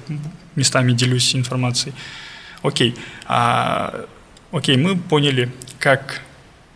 местами 0.54 0.92
делюсь 0.92 1.34
информацией. 1.34 1.94
Окей, 2.62 2.94
а, 3.26 4.06
окей, 4.52 4.76
мы 4.76 4.96
поняли, 4.96 5.50
как 5.78 6.22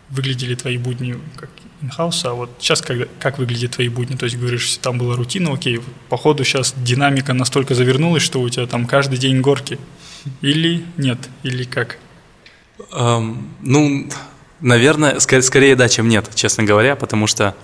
выглядели 0.09 0.55
твои 0.55 0.77
будни 0.77 1.17
как 1.35 1.49
инхауса, 1.81 2.31
а 2.31 2.33
вот 2.33 2.49
сейчас 2.59 2.81
как, 2.81 3.07
как 3.19 3.37
выглядят 3.37 3.71
твои 3.71 3.89
будни? 3.89 4.15
То 4.15 4.25
есть 4.25 4.37
говоришь, 4.37 4.77
там 4.77 4.97
была 4.97 5.15
рутина, 5.15 5.53
окей, 5.53 5.81
походу 6.09 6.43
сейчас 6.43 6.73
динамика 6.75 7.33
настолько 7.33 7.75
завернулась, 7.75 8.23
что 8.23 8.41
у 8.41 8.49
тебя 8.49 8.65
там 8.67 8.85
каждый 8.85 9.17
день 9.17 9.41
горки. 9.41 9.79
Или 10.41 10.83
нет, 10.97 11.19
или 11.43 11.63
как? 11.63 11.97
Um, 12.91 13.47
ну, 13.61 14.09
наверное, 14.59 15.19
скорее, 15.19 15.41
скорее 15.43 15.75
да, 15.75 15.87
чем 15.87 16.07
нет, 16.07 16.29
честно 16.33 16.63
говоря, 16.63 16.95
потому 16.95 17.27
что 17.27 17.55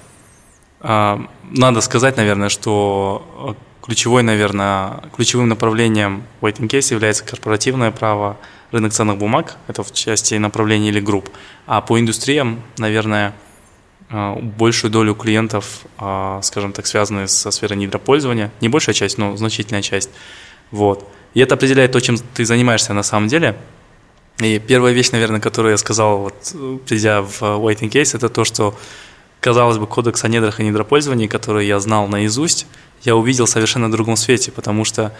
надо 0.83 1.81
сказать, 1.81 2.17
наверное, 2.17 2.49
что 2.49 3.55
ключевой, 3.83 4.23
наверное, 4.23 5.03
ключевым 5.15 5.49
направлением 5.49 6.23
в 6.39 6.45
waiting 6.45 6.67
case 6.67 6.93
является 6.93 7.23
корпоративное 7.23 7.91
право, 7.91 8.37
рынок 8.71 8.93
ценных 8.93 9.17
бумаг, 9.17 9.57
это 9.67 9.83
в 9.83 9.91
части 9.93 10.35
направлений 10.35 10.89
или 10.89 10.99
групп. 10.99 11.29
А 11.67 11.81
по 11.81 11.99
индустриям, 11.99 12.61
наверное, 12.77 13.33
а, 14.09 14.35
большую 14.35 14.91
долю 14.91 15.15
клиентов, 15.15 15.81
а, 15.97 16.41
скажем 16.41 16.73
так, 16.73 16.87
связанные 16.87 17.27
со 17.27 17.51
сферой 17.51 17.77
недропользования. 17.77 18.51
Не 18.61 18.69
большая 18.69 18.93
часть, 18.93 19.17
но 19.17 19.35
значительная 19.37 19.81
часть. 19.81 20.09
Вот. 20.71 21.09
И 21.33 21.39
это 21.39 21.55
определяет 21.55 21.91
то, 21.91 21.99
чем 21.99 22.17
ты 22.17 22.45
занимаешься 22.45 22.93
на 22.93 23.03
самом 23.03 23.27
деле. 23.27 23.55
И 24.39 24.59
первая 24.59 24.93
вещь, 24.93 25.11
наверное, 25.11 25.39
которую 25.39 25.71
я 25.71 25.77
сказал, 25.77 26.17
вот, 26.17 26.55
придя 26.87 27.21
в 27.21 27.41
waiting 27.41 27.89
case, 27.89 28.15
это 28.15 28.27
то, 28.27 28.43
что, 28.43 28.75
казалось 29.41 29.77
бы, 29.77 29.87
кодекс 29.87 30.23
о 30.23 30.29
недрах 30.29 30.59
и 30.59 30.63
недропользовании, 30.63 31.27
который 31.27 31.67
я 31.67 31.79
знал 31.79 32.07
наизусть, 32.07 32.67
я 33.01 33.15
увидел 33.15 33.45
в 33.45 33.49
совершенно 33.49 33.91
другом 33.91 34.15
свете, 34.15 34.51
потому 34.51 34.85
что 34.85 35.13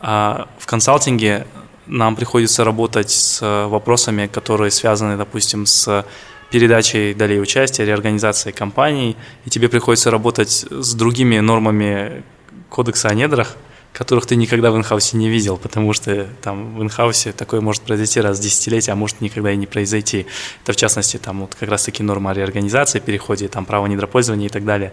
а, 0.00 0.48
в 0.58 0.66
консалтинге 0.66 1.46
нам 1.86 2.16
приходится 2.16 2.64
работать 2.64 3.10
с 3.10 3.66
вопросами, 3.68 4.26
которые 4.26 4.70
связаны, 4.70 5.16
допустим, 5.16 5.66
с 5.66 6.04
передачей 6.50 7.14
долей 7.14 7.40
участия, 7.40 7.84
реорганизацией 7.84 8.54
компаний, 8.54 9.16
и 9.44 9.50
тебе 9.50 9.68
приходится 9.68 10.10
работать 10.10 10.66
с 10.70 10.94
другими 10.94 11.38
нормами 11.38 12.24
кодекса 12.70 13.08
о 13.08 13.14
недрах, 13.14 13.56
которых 13.96 14.26
ты 14.26 14.36
никогда 14.36 14.70
в 14.70 14.76
инхаусе 14.76 15.16
не 15.16 15.30
видел, 15.30 15.56
потому 15.56 15.94
что 15.94 16.26
там 16.42 16.76
в 16.76 16.82
инхаусе 16.82 17.32
такое 17.32 17.62
может 17.62 17.82
произойти 17.82 18.20
раз 18.20 18.38
в 18.38 18.42
десятилетие, 18.42 18.92
а 18.92 18.96
может 18.96 19.22
никогда 19.22 19.50
и 19.50 19.56
не 19.56 19.66
произойти. 19.66 20.26
Это 20.62 20.74
в 20.74 20.76
частности 20.76 21.16
там 21.16 21.40
вот 21.40 21.54
как 21.54 21.70
раз 21.70 21.84
таки 21.84 22.02
норма 22.02 22.34
реорганизации, 22.34 22.98
переходе, 22.98 23.48
там 23.48 23.64
право 23.64 23.86
недропользования 23.86 24.48
и 24.48 24.50
так 24.50 24.66
далее. 24.66 24.92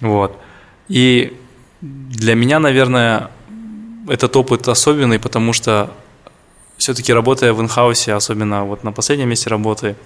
Вот. 0.00 0.38
И 0.88 1.34
для 1.80 2.34
меня, 2.34 2.58
наверное, 2.58 3.30
этот 4.06 4.36
опыт 4.36 4.68
особенный, 4.68 5.18
потому 5.18 5.54
что 5.54 5.90
все-таки 6.76 7.14
работая 7.14 7.54
в 7.54 7.62
инхаусе, 7.62 8.12
особенно 8.12 8.64
вот 8.64 8.84
на 8.84 8.92
последнем 8.92 9.30
месте 9.30 9.48
работы, 9.48 9.96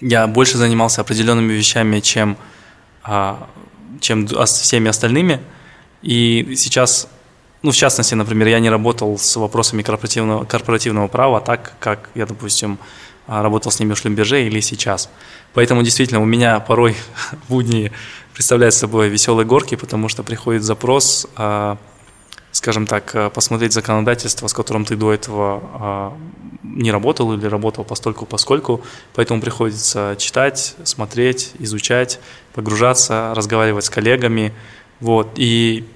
я 0.00 0.28
больше 0.28 0.58
занимался 0.58 1.00
определенными 1.00 1.52
вещами, 1.52 1.98
чем, 1.98 2.36
а, 3.02 3.48
чем 4.00 4.28
всеми 4.28 4.88
остальными. 4.88 5.40
И 6.02 6.54
сейчас, 6.56 7.08
ну, 7.62 7.70
в 7.70 7.76
частности, 7.76 8.14
например, 8.14 8.48
я 8.48 8.60
не 8.60 8.70
работал 8.70 9.18
с 9.18 9.36
вопросами 9.36 9.82
корпоративного, 9.82 10.44
корпоративного 10.44 11.08
права 11.08 11.40
так, 11.40 11.74
как 11.78 12.10
я, 12.14 12.26
допустим, 12.26 12.78
а, 13.26 13.42
работал 13.42 13.70
с 13.70 13.78
ними 13.78 13.94
в 13.94 13.98
Шлюмберже 13.98 14.46
или 14.46 14.60
сейчас. 14.60 15.08
Поэтому 15.54 15.82
действительно 15.82 16.20
у 16.20 16.24
меня 16.24 16.60
порой 16.60 16.96
будни 17.48 17.92
представляют 18.34 18.74
собой 18.74 19.08
веселые 19.08 19.46
горки, 19.46 19.76
потому 19.76 20.08
что 20.08 20.22
приходит 20.22 20.62
запрос 20.62 21.26
а, 21.36 21.78
скажем 22.52 22.86
так, 22.86 23.14
э, 23.14 23.30
посмотреть 23.30 23.72
законодательство, 23.72 24.46
с 24.46 24.52
которым 24.52 24.84
ты 24.84 24.94
до 24.94 25.12
этого 25.12 25.62
а, 25.72 26.16
не 26.62 26.92
работал 26.92 27.32
или 27.32 27.46
работал 27.46 27.82
постольку 27.82 28.26
поскольку, 28.26 28.82
поэтому 29.14 29.40
приходится 29.40 30.16
читать, 30.18 30.76
смотреть, 30.84 31.52
изучать, 31.58 32.20
погружаться, 32.52 33.32
разговаривать 33.34 33.86
с 33.86 33.90
коллегами, 33.90 34.52
вот, 35.00 35.32
и 35.36 35.88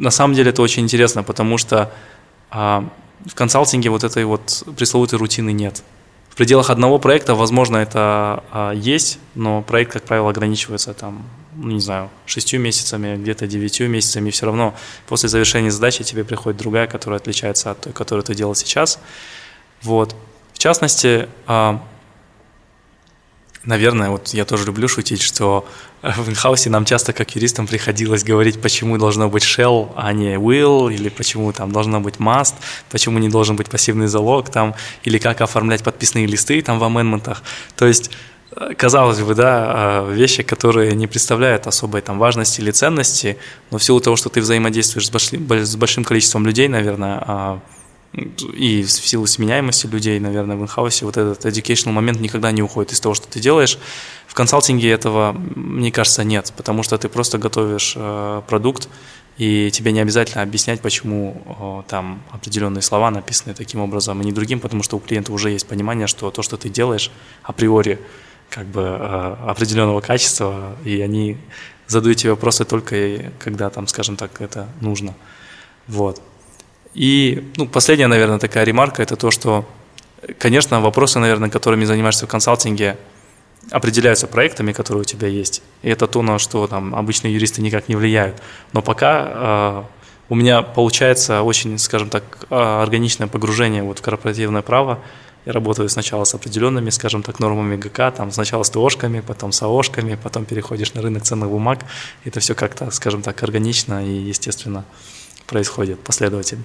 на 0.00 0.10
самом 0.10 0.34
деле 0.34 0.50
это 0.50 0.62
очень 0.62 0.82
интересно, 0.82 1.22
потому 1.22 1.58
что 1.58 1.92
а, 2.50 2.88
в 3.26 3.34
консалтинге 3.34 3.90
вот 3.90 4.02
этой 4.02 4.24
вот 4.24 4.64
пресловутой 4.76 5.18
рутины 5.18 5.52
нет. 5.52 5.82
В 6.30 6.36
пределах 6.36 6.70
одного 6.70 6.98
проекта, 6.98 7.34
возможно, 7.34 7.76
это 7.76 8.42
а, 8.50 8.72
есть, 8.72 9.18
но 9.34 9.62
проект, 9.62 9.92
как 9.92 10.04
правило, 10.04 10.30
ограничивается 10.30 10.94
там 10.94 11.22
ну, 11.54 11.72
не 11.72 11.80
знаю, 11.80 12.08
шестью 12.26 12.60
месяцами, 12.60 13.16
где-то 13.16 13.46
девятью 13.46 13.90
месяцами, 13.90 14.28
и 14.28 14.32
все 14.32 14.46
равно 14.46 14.74
после 15.06 15.28
завершения 15.28 15.70
задачи 15.70 16.02
тебе 16.02 16.24
приходит 16.24 16.58
другая, 16.58 16.86
которая 16.86 17.20
отличается 17.20 17.70
от 17.70 17.80
той, 17.80 17.92
которую 17.92 18.24
ты 18.24 18.34
делал 18.34 18.54
сейчас. 18.54 19.00
Вот. 19.82 20.16
В 20.54 20.58
частности, 20.58 21.28
а, 21.46 21.82
наверное, 23.64 24.10
вот 24.10 24.28
я 24.28 24.44
тоже 24.44 24.66
люблю 24.66 24.88
шутить, 24.88 25.22
что 25.22 25.66
в 26.02 26.28
инхаусе 26.28 26.70
нам 26.70 26.84
часто 26.84 27.12
как 27.12 27.34
юристам 27.34 27.66
приходилось 27.66 28.24
говорить, 28.24 28.60
почему 28.60 28.96
должно 28.98 29.28
быть 29.28 29.42
shell, 29.42 29.92
а 29.96 30.12
не 30.12 30.36
will, 30.36 30.92
или 30.92 31.08
почему 31.08 31.52
там 31.52 31.72
должно 31.72 32.00
быть 32.00 32.16
must, 32.16 32.54
почему 32.90 33.18
не 33.18 33.28
должен 33.28 33.56
быть 33.56 33.68
пассивный 33.68 34.06
залог, 34.06 34.50
там, 34.50 34.74
или 35.04 35.18
как 35.18 35.40
оформлять 35.40 35.82
подписные 35.82 36.26
листы 36.26 36.62
там 36.62 36.78
в 36.78 36.84
амендментах. 36.84 37.42
То 37.76 37.86
есть 37.86 38.10
казалось 38.76 39.20
бы, 39.20 39.34
да, 39.34 39.66
а, 39.68 40.12
вещи, 40.12 40.42
которые 40.42 40.94
не 40.94 41.06
представляют 41.06 41.66
особой 41.66 42.00
там 42.00 42.18
важности 42.18 42.60
или 42.60 42.70
ценности, 42.70 43.36
но 43.70 43.78
в 43.78 43.84
силу 43.84 44.00
того, 44.00 44.16
что 44.16 44.28
ты 44.28 44.40
взаимодействуешь 44.40 45.06
с 45.06 45.10
большим, 45.10 45.48
с 45.50 45.76
большим 45.76 46.04
количеством 46.04 46.46
людей, 46.46 46.68
наверное, 46.68 47.22
а, 47.26 47.60
и 48.12 48.82
в 48.82 48.90
силу 48.90 49.26
сменяемости 49.26 49.86
людей, 49.86 50.18
наверное, 50.18 50.56
в 50.56 50.62
инхаусе 50.62 51.04
вот 51.04 51.16
этот 51.16 51.44
educational 51.44 51.92
момент 51.92 52.20
никогда 52.20 52.50
не 52.50 52.62
уходит 52.62 52.92
из 52.92 53.00
того, 53.00 53.14
что 53.14 53.28
ты 53.28 53.38
делаешь. 53.38 53.78
В 54.26 54.34
консалтинге 54.34 54.90
этого, 54.90 55.32
мне 55.32 55.92
кажется, 55.92 56.24
нет, 56.24 56.52
потому 56.56 56.82
что 56.82 56.98
ты 56.98 57.08
просто 57.08 57.38
готовишь 57.38 57.94
а, 57.96 58.42
продукт, 58.42 58.88
и 59.38 59.70
тебе 59.70 59.92
не 59.92 60.00
обязательно 60.00 60.42
объяснять, 60.42 60.82
почему 60.82 61.84
там 61.88 62.22
определенные 62.30 62.82
слова 62.82 63.10
написаны 63.10 63.54
таким 63.54 63.80
образом, 63.80 64.20
а 64.20 64.24
не 64.24 64.32
другим, 64.32 64.60
потому 64.60 64.82
что 64.82 64.98
у 64.98 65.00
клиента 65.00 65.32
уже 65.32 65.50
есть 65.50 65.66
понимание, 65.66 66.08
что 66.08 66.30
то, 66.30 66.42
что 66.42 66.58
ты 66.58 66.68
делаешь 66.68 67.10
априори, 67.42 67.98
как 68.50 68.66
бы 68.66 68.82
э, 68.82 69.36
определенного 69.46 70.02
качества, 70.02 70.76
и 70.84 71.00
они 71.00 71.38
задают 71.86 72.18
тебе 72.18 72.32
вопросы 72.32 72.66
только 72.66 73.32
когда 73.38 73.70
там, 73.70 73.86
скажем 73.86 74.16
так, 74.16 74.42
это 74.42 74.68
нужно. 74.80 75.14
Вот. 75.86 76.20
И 76.94 77.52
ну, 77.56 77.66
последняя, 77.66 78.08
наверное, 78.08 78.38
такая 78.38 78.64
ремарка– 78.64 79.02
это 79.04 79.16
то, 79.16 79.30
что, 79.30 79.64
конечно, 80.38 80.80
вопросы, 80.80 81.18
наверное, 81.18 81.50
которыми 81.50 81.84
занимаешься 81.84 82.26
в 82.26 82.28
консалтинге, 82.28 82.96
определяются 83.70 84.26
проектами, 84.26 84.72
которые 84.72 85.02
у 85.02 85.04
тебя 85.04 85.28
есть. 85.28 85.62
И 85.82 85.90
это 85.90 86.06
то, 86.06 86.22
на 86.22 86.38
что 86.38 86.66
там 86.66 86.94
обычные 86.94 87.34
юристы 87.34 87.62
никак 87.62 87.88
не 87.88 87.96
влияют. 87.96 88.36
Но 88.72 88.82
пока 88.82 89.28
э, 89.28 89.82
у 90.30 90.34
меня 90.34 90.62
получается 90.62 91.42
очень, 91.42 91.78
скажем 91.78 92.08
так, 92.08 92.46
а, 92.50 92.82
органичное 92.82 93.26
погружение 93.26 93.82
вот 93.82 93.98
в 93.98 94.02
корпоративное 94.02 94.62
право. 94.62 95.00
Я 95.44 95.52
работаю 95.52 95.88
сначала 95.88 96.24
с 96.24 96.34
определенными, 96.34 96.90
скажем 96.90 97.22
так, 97.22 97.40
нормами 97.40 97.76
ГК, 97.76 98.10
там 98.10 98.30
сначала 98.30 98.62
с 98.62 98.70
ТОшками, 98.70 99.20
потом 99.20 99.52
с 99.52 99.62
АОшками, 99.62 100.18
потом 100.22 100.44
переходишь 100.44 100.94
на 100.94 101.02
рынок 101.02 101.24
ценных 101.24 101.48
бумаг. 101.48 101.80
Это 102.24 102.40
все 102.40 102.54
как-то, 102.54 102.90
скажем 102.90 103.22
так, 103.22 103.42
органично 103.42 104.06
и 104.06 104.10
естественно 104.10 104.84
происходит 105.50 105.98
последовательно. 106.00 106.64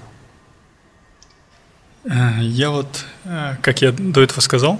Э, 2.05 2.39
я 2.39 2.69
вот, 2.69 3.05
э, 3.25 3.55
как 3.61 3.81
я 3.81 3.91
до 3.91 4.21
этого 4.21 4.41
сказал, 4.41 4.79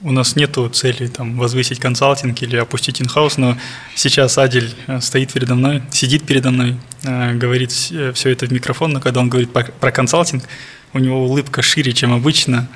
у 0.00 0.12
нас 0.12 0.36
нет 0.36 0.56
цели 0.72 1.08
там, 1.08 1.36
возвысить 1.36 1.80
консалтинг 1.80 2.40
или 2.42 2.56
опустить 2.56 3.02
инхаус, 3.02 3.36
но 3.38 3.56
сейчас 3.96 4.38
Адель 4.38 4.74
э, 4.86 5.00
стоит 5.00 5.32
передо 5.32 5.56
мной, 5.56 5.82
сидит 5.90 6.24
передо 6.24 6.50
мной, 6.50 6.76
говорит 7.02 7.72
все 7.72 8.30
это 8.30 8.46
в 8.46 8.52
микрофон, 8.52 8.92
но 8.92 9.00
когда 9.00 9.20
он 9.20 9.28
говорит 9.28 9.52
про 9.52 9.90
консалтинг, 9.90 10.44
у 10.92 10.98
него 11.00 11.24
улыбка 11.24 11.62
шире, 11.62 11.92
чем 11.92 12.12
обычно, 12.12 12.68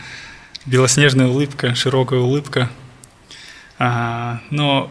белоснежная 0.66 1.28
улыбка, 1.28 1.76
широкая 1.76 2.18
улыбка. 2.18 2.70
А, 3.78 4.40
но 4.50 4.90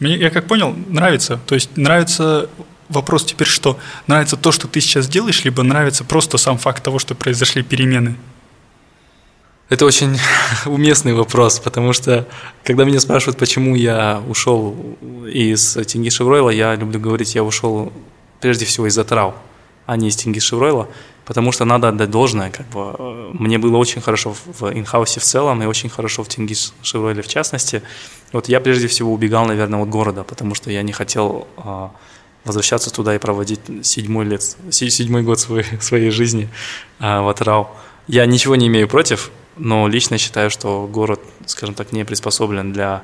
мне, 0.00 0.16
я 0.16 0.30
как 0.30 0.46
понял, 0.46 0.76
нравится. 0.88 1.40
То 1.46 1.54
есть 1.54 1.76
нравится 1.76 2.50
Вопрос 2.88 3.24
теперь 3.24 3.48
что? 3.48 3.78
Нравится 4.06 4.36
то, 4.36 4.52
что 4.52 4.68
ты 4.68 4.80
сейчас 4.80 5.08
делаешь, 5.08 5.44
либо 5.44 5.62
нравится 5.62 6.04
просто 6.04 6.38
сам 6.38 6.58
факт 6.58 6.82
того, 6.82 6.98
что 6.98 7.14
произошли 7.14 7.62
перемены? 7.62 8.16
Это 9.68 9.84
очень 9.84 10.16
уместный 10.66 11.12
вопрос, 11.12 11.58
потому 11.58 11.92
что 11.92 12.26
когда 12.62 12.84
меня 12.84 13.00
спрашивают, 13.00 13.38
почему 13.38 13.74
я 13.74 14.22
ушел 14.28 14.76
из 15.32 15.76
Тинги 15.86 16.08
Шевройла, 16.08 16.50
я 16.50 16.76
люблю 16.76 17.00
говорить, 17.00 17.34
я 17.34 17.42
ушел 17.42 17.92
прежде 18.40 18.64
всего 18.64 18.86
из-за 18.86 19.02
трав, 19.04 19.34
а 19.86 19.96
не 19.96 20.08
из 20.08 20.16
Тинги 20.16 20.38
Шевройла, 20.38 20.88
потому 21.24 21.50
что 21.50 21.64
надо 21.64 21.88
отдать 21.88 22.10
должное. 22.10 22.50
Как 22.50 22.66
бы. 22.68 23.32
Мне 23.32 23.58
было 23.58 23.76
очень 23.76 24.00
хорошо 24.00 24.34
в 24.46 24.72
инхаусе 24.72 25.18
в 25.18 25.24
целом 25.24 25.60
и 25.62 25.66
очень 25.66 25.88
хорошо 25.88 26.22
в 26.22 26.28
Тинги 26.28 26.54
Шевройле 26.82 27.22
в 27.22 27.28
частности. 27.28 27.82
Вот 28.32 28.48
я 28.48 28.60
прежде 28.60 28.86
всего 28.86 29.12
убегал, 29.12 29.46
наверное, 29.46 29.82
от 29.82 29.88
города, 29.88 30.22
потому 30.22 30.54
что 30.54 30.70
я 30.70 30.82
не 30.82 30.92
хотел 30.92 31.48
а, 31.56 31.90
возвращаться 32.46 32.90
туда 32.90 33.14
и 33.14 33.18
проводить 33.18 33.60
седьмой, 33.82 34.24
лет, 34.24 34.42
седьмой 34.70 35.22
год 35.22 35.38
своей, 35.38 35.66
своей 35.80 36.10
жизни 36.10 36.48
а, 36.98 37.22
в 37.22 37.28
Атрау. 37.28 37.68
Я 38.06 38.24
ничего 38.24 38.56
не 38.56 38.68
имею 38.68 38.88
против, 38.88 39.30
но 39.56 39.88
лично 39.88 40.16
считаю, 40.16 40.48
что 40.48 40.88
город, 40.90 41.20
скажем 41.46 41.74
так, 41.74 41.92
не 41.92 42.04
приспособлен 42.04 42.72
для 42.72 43.02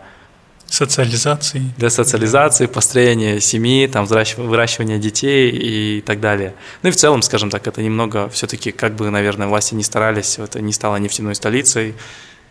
социализации. 0.66 1.62
Для 1.76 1.90
социализации, 1.90 2.66
построения 2.66 3.40
семьи, 3.40 3.86
там, 3.88 4.07
выращивания 4.07 4.99
детей 4.99 5.51
и 5.51 6.01
так 6.01 6.20
далее. 6.20 6.55
Ну 6.82 6.88
и 6.88 6.93
в 6.93 6.97
целом, 6.97 7.20
скажем 7.22 7.51
так, 7.51 7.66
это 7.66 7.82
немного 7.82 8.28
все-таки, 8.30 8.70
как 8.70 8.95
бы, 8.95 9.11
наверное, 9.11 9.49
власти 9.49 9.74
не 9.74 9.82
старались, 9.82 10.38
это 10.38 10.61
не 10.62 10.72
стало 10.72 10.97
нефтяной 10.97 11.34
столицей 11.34 11.95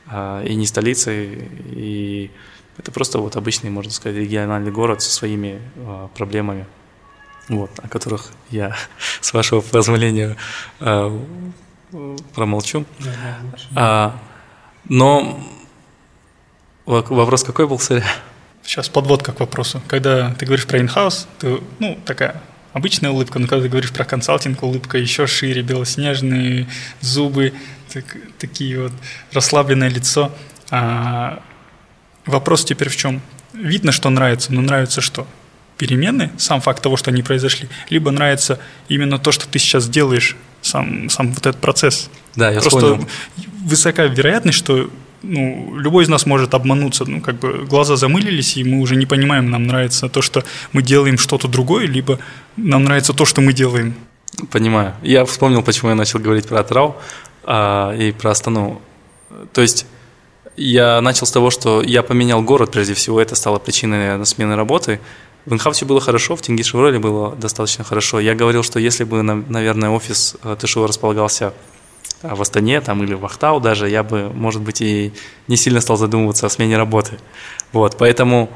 а, 0.08 0.44
и 0.44 0.56
не 0.56 0.68
столицей, 0.68 1.50
и 1.72 2.32
это 2.78 2.92
просто 2.92 3.18
вот 3.20 3.38
обычный, 3.38 3.70
можно 3.70 3.92
сказать, 3.92 4.18
региональный 4.18 4.72
город 4.72 5.02
со 5.02 5.12
своими 5.12 5.60
а, 5.78 6.10
проблемами 6.10 6.68
вот, 7.58 7.72
о 7.84 7.88
которых 7.88 8.32
я, 8.50 8.76
с 9.22 9.34
вашего 9.34 9.62
позволения, 9.62 10.38
э, 10.80 11.20
промолчу. 12.34 12.86
а, 13.76 14.18
но 14.88 15.40
вопрос 16.86 17.44
какой 17.44 17.68
был, 17.68 17.80
Саря? 17.80 18.06
Сейчас 18.64 18.90
подводка 18.90 19.34
к 19.34 19.40
вопросу. 19.40 19.82
Когда 19.88 20.34
ты 20.36 20.46
говоришь 20.46 20.66
про 20.66 20.80
инхаус, 20.80 21.28
ты, 21.40 21.60
ну, 21.80 22.00
такая 22.06 22.42
обычная 22.74 23.10
улыбка, 23.10 23.40
но 23.40 23.48
когда 23.48 23.64
ты 23.64 23.70
говоришь 23.70 23.92
про 23.92 24.06
консалтинг, 24.06 24.64
улыбка 24.64 24.98
еще 24.98 25.28
шире, 25.28 25.62
белоснежные 25.62 26.68
зубы, 27.02 27.54
так, 27.92 28.06
такие 28.38 28.84
вот 28.84 28.94
расслабленное 29.34 29.90
лицо. 29.90 30.32
А, 30.70 31.42
вопрос 32.26 32.64
теперь 32.64 32.90
в 32.90 32.96
чем? 32.96 33.22
Видно, 33.54 33.92
что 33.92 34.10
нравится, 34.10 34.54
но 34.54 34.62
нравится 34.62 35.02
что? 35.02 35.28
Перемены, 35.82 36.30
сам 36.38 36.62
факт 36.62 36.84
того, 36.84 36.96
что 36.96 37.10
они 37.10 37.24
произошли, 37.24 37.68
либо 37.90 38.12
нравится 38.12 38.60
именно 38.88 39.18
то, 39.18 39.32
что 39.32 39.48
ты 39.48 39.58
сейчас 39.58 39.90
делаешь, 39.90 40.38
сам, 40.62 41.10
сам 41.10 41.34
вот 41.34 41.48
этот 41.48 41.60
процесс. 41.60 42.12
Да, 42.36 42.52
я 42.52 42.60
Просто 42.60 42.78
вспомнил. 42.78 43.08
высока 43.66 44.06
вероятность, 44.06 44.60
что 44.60 44.92
ну, 45.24 45.76
любой 45.80 46.04
из 46.04 46.08
нас 46.10 46.28
может 46.28 46.54
обмануться, 46.54 47.06
ну, 47.06 47.20
как 47.20 47.40
бы 47.40 47.66
глаза 47.68 47.96
замылились, 47.96 48.58
и 48.58 48.64
мы 48.64 48.80
уже 48.80 48.96
не 48.96 49.08
понимаем, 49.08 49.50
нам 49.50 49.66
нравится 49.66 50.08
то, 50.08 50.22
что 50.22 50.44
мы 50.72 50.84
делаем 50.84 51.18
что-то 51.18 51.48
другое, 51.48 51.88
либо 51.88 52.20
нам 52.58 52.84
нравится 52.84 53.14
то, 53.14 53.26
что 53.26 53.42
мы 53.42 53.54
делаем. 53.54 53.96
Понимаю. 54.52 54.94
Я 55.02 55.26
вспомнил, 55.26 55.64
почему 55.64 55.90
я 55.90 55.96
начал 55.96 56.20
говорить 56.20 56.48
про 56.48 56.60
Атрау 56.60 56.96
а, 57.44 57.96
и 57.98 58.12
про 58.12 58.32
Астану. 58.32 58.82
То 59.52 59.62
есть 59.62 59.88
я 60.58 61.02
начал 61.02 61.26
с 61.26 61.32
того, 61.32 61.50
что 61.50 61.82
я 61.82 62.04
поменял 62.04 62.44
город, 62.44 62.72
прежде 62.72 62.94
всего, 62.94 63.20
это 63.20 63.34
стало 63.36 63.58
причиной, 63.58 63.98
наверное, 63.98 64.26
смены 64.26 64.56
работы. 64.56 65.00
В 65.46 65.54
Инхаусе 65.54 65.86
было 65.86 66.00
хорошо, 66.00 66.36
в 66.36 66.42
Тинги 66.42 66.64
было 67.00 67.36
достаточно 67.36 67.84
хорошо. 67.84 68.20
Я 68.20 68.36
говорил, 68.36 68.62
что 68.62 68.80
если 68.80 69.04
бы, 69.04 69.24
наверное, 69.24 69.90
офис 69.90 70.36
э, 70.44 70.56
ТШО 70.60 70.86
располагался 70.86 71.54
э, 72.22 72.36
в 72.36 72.42
Астане 72.42 72.80
там, 72.82 73.04
или 73.04 73.16
в 73.16 73.26
Ахтау 73.26 73.60
даже, 73.60 73.90
я 73.90 74.04
бы, 74.04 74.30
может 74.30 74.62
быть, 74.62 74.82
и 74.82 75.14
не 75.48 75.58
сильно 75.58 75.82
стал 75.82 75.98
задумываться 75.98 76.46
о 76.46 76.50
смене 76.50 76.78
работы. 76.78 77.18
Вот, 77.72 77.98
поэтому, 77.98 78.52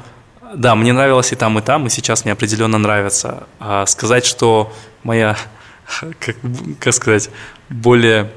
да, 0.53 0.75
мне 0.75 0.93
нравилось 0.93 1.31
и 1.31 1.35
там, 1.35 1.57
и 1.57 1.63
там, 1.63 1.87
и 1.87 1.89
сейчас 1.89 2.23
мне 2.23 2.33
определенно 2.33 2.77
нравится. 2.77 3.47
А 3.59 3.87
сказать, 3.87 4.25
что 4.25 4.71
моя, 5.01 5.37
как, 6.19 6.35
как 6.79 6.93
сказать, 6.93 7.31
более 7.67 8.31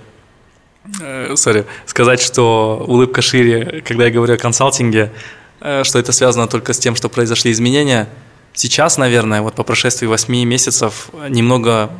сори, 1.34 1.66
сказать, 1.84 2.22
что 2.22 2.82
улыбка 2.88 3.20
шире, 3.20 3.82
когда 3.86 4.06
я 4.06 4.10
говорю 4.10 4.32
о 4.32 4.38
консалтинге, 4.38 5.12
э, 5.60 5.84
что 5.84 5.98
это 5.98 6.12
связано 6.12 6.48
только 6.48 6.72
с 6.72 6.78
тем, 6.78 6.96
что 6.96 7.10
произошли 7.10 7.52
изменения– 7.52 8.08
Сейчас, 8.58 8.98
наверное, 8.98 9.40
вот 9.40 9.54
по 9.54 9.62
прошествии 9.62 10.08
8 10.08 10.44
месяцев 10.44 11.10
немного 11.28 11.90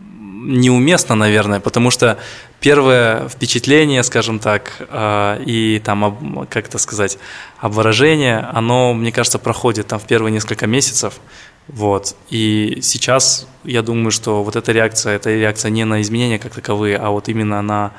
неуместно, 0.00 1.14
наверное, 1.14 1.60
потому 1.60 1.90
что 1.90 2.16
первое 2.60 3.28
впечатление, 3.28 4.02
скажем 4.02 4.38
так, 4.38 4.72
э, 4.88 5.42
и 5.44 5.82
там, 5.84 6.46
как 6.48 6.68
это 6.68 6.78
сказать, 6.78 7.18
обворожение, 7.58 8.38
оно, 8.38 8.94
мне 8.94 9.12
кажется, 9.12 9.38
проходит 9.38 9.88
там 9.88 9.98
в 9.98 10.06
первые 10.06 10.32
несколько 10.32 10.66
месяцев, 10.66 11.20
вот. 11.66 12.16
И 12.30 12.78
сейчас 12.80 13.46
я 13.64 13.82
думаю, 13.82 14.10
что 14.10 14.42
вот 14.42 14.56
эта 14.56 14.72
реакция, 14.72 15.14
это 15.16 15.28
реакция 15.28 15.70
не 15.70 15.84
на 15.84 16.00
изменения 16.00 16.38
как 16.38 16.54
таковые, 16.54 16.96
а 16.96 17.10
вот 17.10 17.28
именно 17.28 17.60
на 17.60 17.92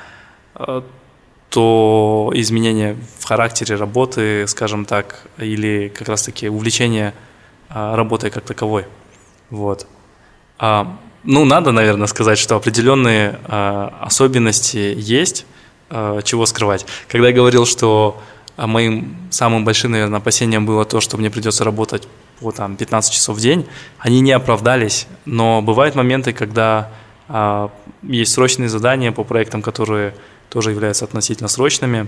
э, 0.56 0.82
то 1.48 2.32
изменение 2.34 2.96
в 3.20 3.24
характере 3.24 3.76
работы, 3.76 4.48
скажем 4.48 4.84
так, 4.84 5.22
или 5.38 5.92
как 5.96 6.08
раз-таки 6.08 6.48
увлечение 6.48 7.10
а, 7.10 7.29
работой 7.70 8.30
как 8.30 8.44
таковой. 8.44 8.86
Вот. 9.50 9.86
А, 10.58 10.96
ну, 11.24 11.44
надо, 11.44 11.72
наверное, 11.72 12.06
сказать, 12.06 12.38
что 12.38 12.56
определенные 12.56 13.38
а, 13.46 13.96
особенности 14.00 14.94
есть, 14.96 15.46
чего 16.22 16.46
скрывать. 16.46 16.86
Когда 17.08 17.28
я 17.28 17.34
говорил, 17.34 17.66
что 17.66 18.22
моим 18.56 19.16
самым 19.30 19.64
большим, 19.64 19.90
наверное, 19.90 20.18
опасением 20.18 20.64
было 20.64 20.84
то, 20.84 21.00
что 21.00 21.16
мне 21.16 21.30
придется 21.30 21.64
работать 21.64 22.06
по 22.38 22.52
там, 22.52 22.76
15 22.76 23.12
часов 23.12 23.36
в 23.36 23.40
день, 23.40 23.66
они 23.98 24.20
не 24.20 24.30
оправдались, 24.30 25.08
но 25.24 25.62
бывают 25.62 25.96
моменты, 25.96 26.32
когда 26.32 26.92
есть 28.02 28.32
срочные 28.32 28.68
задания 28.68 29.10
по 29.10 29.24
проектам, 29.24 29.62
которые 29.62 30.14
тоже 30.48 30.70
являются 30.70 31.04
относительно 31.04 31.48
срочными, 31.48 32.06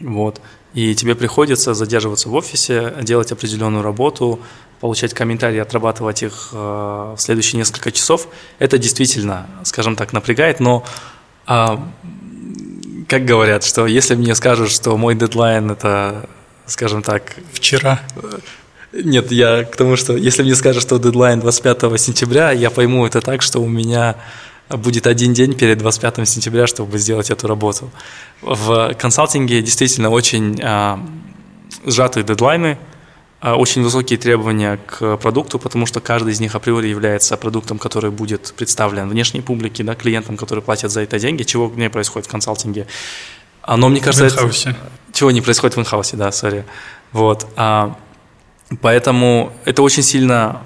вот, 0.00 0.40
и 0.74 0.94
тебе 0.94 1.14
приходится 1.14 1.74
задерживаться 1.74 2.28
в 2.28 2.34
офисе, 2.34 2.94
делать 3.02 3.30
определенную 3.32 3.82
работу, 3.82 4.40
получать 4.80 5.14
комментарии, 5.14 5.58
отрабатывать 5.58 6.22
их 6.22 6.50
э, 6.52 6.56
в 6.56 7.18
следующие 7.18 7.58
несколько 7.58 7.92
часов, 7.92 8.28
это 8.58 8.76
действительно, 8.76 9.46
скажем 9.62 9.96
так, 9.96 10.12
напрягает, 10.12 10.60
но 10.60 10.84
а, 11.46 11.88
как 13.08 13.24
говорят, 13.24 13.64
что 13.64 13.86
если 13.86 14.14
мне 14.14 14.34
скажут, 14.34 14.70
что 14.70 14.96
мой 14.96 15.14
дедлайн 15.14 15.70
это, 15.70 16.28
скажем 16.66 17.02
так... 17.02 17.36
Вчера. 17.52 18.00
Нет, 18.92 19.32
я 19.32 19.64
к 19.64 19.76
тому, 19.76 19.96
что 19.96 20.16
если 20.16 20.42
мне 20.42 20.54
скажут, 20.54 20.82
что 20.82 20.98
дедлайн 20.98 21.40
25 21.40 22.00
сентября, 22.00 22.52
я 22.52 22.70
пойму 22.70 23.06
это 23.06 23.20
так, 23.20 23.42
что 23.42 23.60
у 23.60 23.68
меня 23.68 24.16
будет 24.68 25.06
один 25.06 25.34
день 25.34 25.54
перед 25.54 25.78
25 25.78 26.28
сентября, 26.28 26.66
чтобы 26.66 26.98
сделать 26.98 27.30
эту 27.30 27.46
работу. 27.46 27.90
В 28.40 28.94
консалтинге 28.94 29.62
действительно 29.62 30.10
очень 30.10 30.58
а, 30.62 31.04
сжатые 31.84 32.24
дедлайны, 32.24 32.78
а, 33.40 33.56
очень 33.56 33.82
высокие 33.82 34.18
требования 34.18 34.78
к 34.86 35.16
продукту, 35.18 35.58
потому 35.58 35.86
что 35.86 36.00
каждый 36.00 36.32
из 36.32 36.40
них 36.40 36.54
априори 36.54 36.88
является 36.88 37.36
продуктом, 37.36 37.78
который 37.78 38.10
будет 38.10 38.54
представлен 38.56 39.08
внешней 39.08 39.42
публике, 39.42 39.84
да, 39.84 39.94
клиентам, 39.94 40.36
которые 40.36 40.62
платят 40.62 40.90
за 40.90 41.02
это 41.02 41.18
деньги, 41.18 41.42
чего 41.42 41.70
не 41.76 41.90
происходит 41.90 42.26
в 42.26 42.30
консалтинге. 42.30 42.86
Но 43.66 43.88
мне 43.88 44.00
кажется, 44.00 44.28
в 44.28 44.50
это, 44.50 44.76
чего 45.12 45.30
не 45.30 45.40
происходит 45.40 45.76
в 45.76 45.80
инхаусе, 45.80 46.16
да, 46.16 46.32
сори. 46.32 46.64
Вот. 47.12 47.46
А, 47.56 47.96
поэтому 48.80 49.52
это 49.64 49.82
очень 49.82 50.02
сильно 50.02 50.62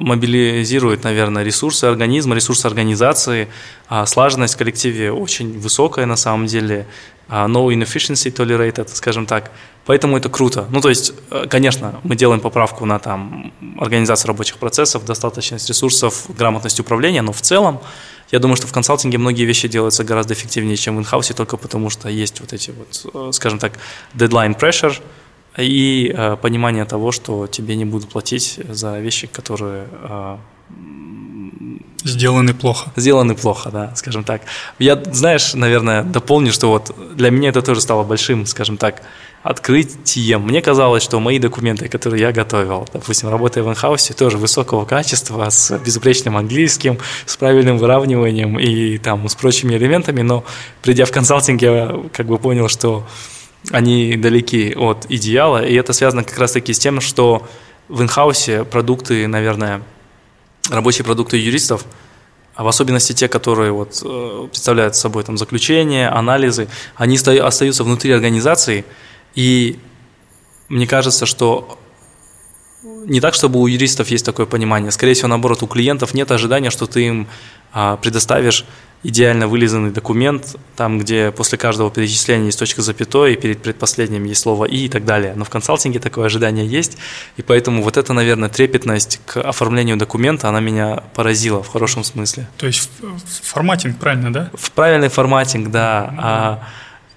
мобилизирует, 0.00 1.04
наверное, 1.04 1.42
ресурсы 1.42 1.84
организма, 1.84 2.34
ресурсы 2.34 2.66
организации. 2.66 3.48
А 3.88 4.06
слаженность 4.06 4.54
в 4.54 4.58
коллективе 4.58 5.12
очень 5.12 5.58
высокая 5.58 6.06
на 6.06 6.16
самом 6.16 6.46
деле. 6.46 6.86
А 7.28 7.48
no 7.48 7.68
inefficiency 7.68 8.32
tolerated, 8.32 8.88
скажем 8.94 9.26
так. 9.26 9.50
Поэтому 9.84 10.16
это 10.16 10.28
круто. 10.28 10.66
Ну, 10.70 10.80
то 10.80 10.88
есть, 10.88 11.12
э, 11.30 11.46
конечно, 11.48 12.00
мы 12.02 12.16
делаем 12.16 12.40
поправку 12.40 12.86
на 12.86 12.98
там 12.98 13.52
организацию 13.78 14.28
рабочих 14.28 14.58
процессов, 14.58 15.04
достаточность 15.04 15.68
ресурсов, 15.68 16.26
грамотность 16.28 16.80
управления, 16.80 17.22
но 17.22 17.32
в 17.32 17.40
целом 17.40 17.80
я 18.32 18.40
думаю, 18.40 18.56
что 18.56 18.66
в 18.66 18.72
консалтинге 18.72 19.18
многие 19.18 19.44
вещи 19.44 19.68
делаются 19.68 20.02
гораздо 20.02 20.34
эффективнее, 20.34 20.76
чем 20.76 20.96
в 20.96 20.98
инхаусе, 20.98 21.34
только 21.34 21.56
потому 21.56 21.90
что 21.90 22.08
есть 22.08 22.40
вот 22.40 22.52
эти 22.52 22.72
вот, 22.72 23.28
э, 23.28 23.32
скажем 23.32 23.58
так, 23.58 23.72
deadline 24.14 24.58
pressure 24.58 25.00
и 25.56 26.12
э, 26.14 26.36
понимание 26.36 26.84
того, 26.84 27.12
что 27.12 27.46
тебе 27.46 27.76
не 27.76 27.84
будут 27.84 28.08
платить 28.08 28.60
за 28.68 28.98
вещи, 28.98 29.26
которые 29.26 29.86
э, 30.02 30.36
Сделаны 32.04 32.54
плохо. 32.54 32.90
Сделаны 32.94 33.34
плохо, 33.34 33.70
да, 33.70 33.92
скажем 33.96 34.22
так. 34.22 34.42
Я, 34.78 35.02
знаешь, 35.12 35.54
наверное, 35.54 36.04
дополню, 36.04 36.52
что 36.52 36.68
вот 36.68 36.94
для 37.16 37.30
меня 37.30 37.48
это 37.48 37.62
тоже 37.62 37.80
стало 37.80 38.04
большим, 38.04 38.46
скажем 38.46 38.76
так, 38.76 39.02
открытием. 39.42 40.42
Мне 40.42 40.62
казалось, 40.62 41.02
что 41.02 41.18
мои 41.18 41.40
документы, 41.40 41.88
которые 41.88 42.20
я 42.20 42.32
готовил, 42.32 42.86
допустим, 42.92 43.28
работая 43.28 43.64
в 43.64 43.68
инхаусе, 43.68 44.14
тоже 44.14 44.38
высокого 44.38 44.84
качества, 44.84 45.50
с 45.50 45.76
безупречным 45.78 46.36
английским, 46.36 46.98
с 47.26 47.36
правильным 47.36 47.78
выравниванием 47.78 48.58
и 48.58 48.98
там 48.98 49.28
с 49.28 49.34
прочими 49.34 49.74
элементами, 49.74 50.22
но 50.22 50.44
придя 50.82 51.06
в 51.06 51.10
консалтинг, 51.10 51.60
я 51.62 52.00
как 52.12 52.26
бы 52.26 52.38
понял, 52.38 52.68
что 52.68 53.04
они 53.70 54.16
далеки 54.16 54.74
от 54.74 55.06
идеала, 55.08 55.64
и 55.64 55.74
это 55.74 55.92
связано 55.92 56.24
как 56.24 56.38
раз-таки 56.38 56.72
с 56.72 56.78
тем, 56.78 57.00
что 57.00 57.46
в 57.88 58.02
инхаусе 58.02 58.64
продукты, 58.64 59.26
наверное, 59.26 59.82
рабочие 60.70 61.04
продукты 61.04 61.36
юристов, 61.36 61.84
а 62.54 62.64
в 62.64 62.68
особенности 62.68 63.12
те, 63.12 63.28
которые 63.28 63.72
вот, 63.72 64.00
э, 64.02 64.46
представляют 64.48 64.96
собой 64.96 65.24
там, 65.24 65.36
заключения, 65.36 66.08
анализы, 66.08 66.68
они 66.94 67.16
остаются 67.16 67.84
внутри 67.84 68.12
организации, 68.12 68.84
и 69.34 69.78
мне 70.68 70.86
кажется, 70.86 71.26
что 71.26 71.78
не 72.82 73.20
так, 73.20 73.34
чтобы 73.34 73.60
у 73.60 73.66
юристов 73.66 74.10
есть 74.10 74.24
такое 74.24 74.46
понимание. 74.46 74.90
Скорее 74.90 75.14
всего, 75.14 75.28
наоборот, 75.28 75.62
у 75.62 75.66
клиентов 75.66 76.14
нет 76.14 76.30
ожидания, 76.30 76.70
что 76.70 76.86
ты 76.86 77.06
им 77.06 77.28
а, 77.72 77.96
предоставишь 77.96 78.64
идеально 79.02 79.46
вылизанный 79.46 79.90
документ, 79.90 80.56
там, 80.74 80.98
где 80.98 81.30
после 81.30 81.58
каждого 81.58 81.90
перечисления 81.90 82.46
есть 82.46 82.58
точка 82.58 82.82
запятой, 82.82 83.34
и 83.34 83.36
перед 83.36 83.62
предпоследним 83.62 84.24
есть 84.24 84.40
слово 84.40 84.64
«и» 84.64 84.86
и 84.86 84.88
так 84.88 85.04
далее. 85.04 85.34
Но 85.36 85.44
в 85.44 85.50
консалтинге 85.50 86.00
такое 86.00 86.26
ожидание 86.26 86.66
есть, 86.66 86.98
и 87.36 87.42
поэтому 87.42 87.82
вот 87.82 87.96
эта, 87.96 88.12
наверное, 88.12 88.48
трепетность 88.48 89.20
к 89.24 89.40
оформлению 89.40 89.96
документа, 89.96 90.48
она 90.48 90.60
меня 90.60 91.04
поразила 91.14 91.62
в 91.62 91.68
хорошем 91.68 92.04
смысле. 92.04 92.48
То 92.56 92.66
есть 92.66 92.90
форматинг, 93.42 93.98
правильно, 93.98 94.32
да? 94.32 94.50
В 94.54 94.70
правильный 94.72 95.08
форматинг, 95.08 95.70
да. 95.70 96.14
А, 96.18 96.68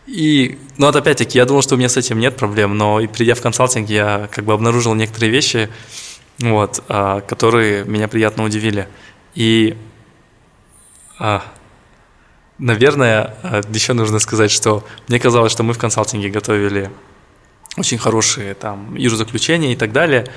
и, 0.05 0.57
ну 0.77 0.87
вот 0.87 0.95
опять-таки, 0.95 1.37
я 1.37 1.45
думал, 1.45 1.61
что 1.61 1.75
у 1.75 1.77
меня 1.77 1.89
с 1.89 1.97
этим 1.97 2.19
нет 2.19 2.35
проблем, 2.35 2.77
но 2.77 2.99
и 2.99 3.07
придя 3.07 3.35
в 3.35 3.41
консалтинг, 3.41 3.89
я 3.89 4.27
как 4.31 4.43
бы 4.45 4.53
обнаружил 4.53 4.93
некоторые 4.95 5.31
вещи, 5.31 5.69
вот, 6.39 6.83
а, 6.87 7.21
которые 7.21 7.83
меня 7.85 8.07
приятно 8.07 8.43
удивили. 8.43 8.87
И, 9.35 9.77
а, 11.19 11.43
наверное, 12.59 13.35
а, 13.43 13.61
еще 13.69 13.93
нужно 13.93 14.19
сказать, 14.19 14.51
что 14.51 14.83
мне 15.07 15.19
казалось, 15.19 15.51
что 15.51 15.63
мы 15.63 15.73
в 15.73 15.77
консалтинге 15.77 16.29
готовили 16.29 16.91
очень 17.77 17.97
хорошие 17.97 18.53
там 18.53 18.95
юрзаключения 18.95 19.73
и 19.73 19.75
так 19.75 19.91
далее, 19.91 20.27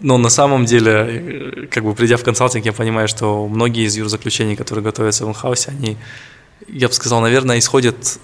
но 0.00 0.18
на 0.18 0.28
самом 0.28 0.64
деле, 0.64 0.92
э, 0.92 1.66
как 1.70 1.84
бы 1.84 1.94
придя 1.94 2.16
в 2.16 2.24
консалтинг, 2.24 2.64
я 2.64 2.72
понимаю, 2.72 3.08
что 3.08 3.46
многие 3.48 3.86
из 3.86 3.96
юрзаключений, 3.96 4.56
которые 4.56 4.84
готовятся 4.84 5.24
в 5.24 5.28
инхаусе, 5.28 5.70
они, 5.70 5.96
я 6.68 6.88
бы 6.88 6.94
сказал, 6.94 7.20
наверное, 7.20 7.58
исходят 7.58 8.18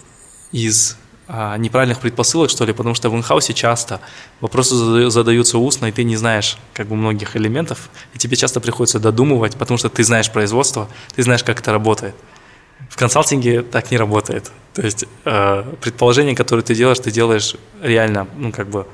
из 0.52 0.96
а, 1.28 1.56
неправильных 1.56 2.00
предпосылок, 2.00 2.50
что 2.50 2.64
ли, 2.64 2.72
потому 2.72 2.94
что 2.96 3.08
в 3.08 3.16
инхаусе 3.16 3.54
часто 3.54 4.00
вопросы 4.40 5.10
задаются 5.10 5.58
устно, 5.58 5.86
и 5.86 5.92
ты 5.92 6.02
не 6.02 6.16
знаешь 6.16 6.58
как 6.74 6.88
бы 6.88 6.96
многих 6.96 7.36
элементов, 7.36 7.88
и 8.14 8.18
тебе 8.18 8.36
часто 8.36 8.60
приходится 8.60 8.98
додумывать, 8.98 9.56
потому 9.56 9.78
что 9.78 9.88
ты 9.88 10.02
знаешь 10.02 10.30
производство, 10.30 10.88
ты 11.14 11.22
знаешь, 11.22 11.44
как 11.44 11.60
это 11.60 11.70
работает. 11.70 12.16
Консалтинге 13.00 13.62
так 13.62 13.90
не 13.90 13.96
работает. 13.96 14.52
То 14.74 14.82
есть 14.82 15.06
э, 15.24 15.64
предположение, 15.80 16.36
которое 16.36 16.62
ты 16.62 16.74
делаешь, 16.74 16.98
ты 16.98 17.10
делаешь 17.10 17.56
реально, 17.82 18.28
ну 18.36 18.52
как 18.52 18.68
бы 18.68 18.86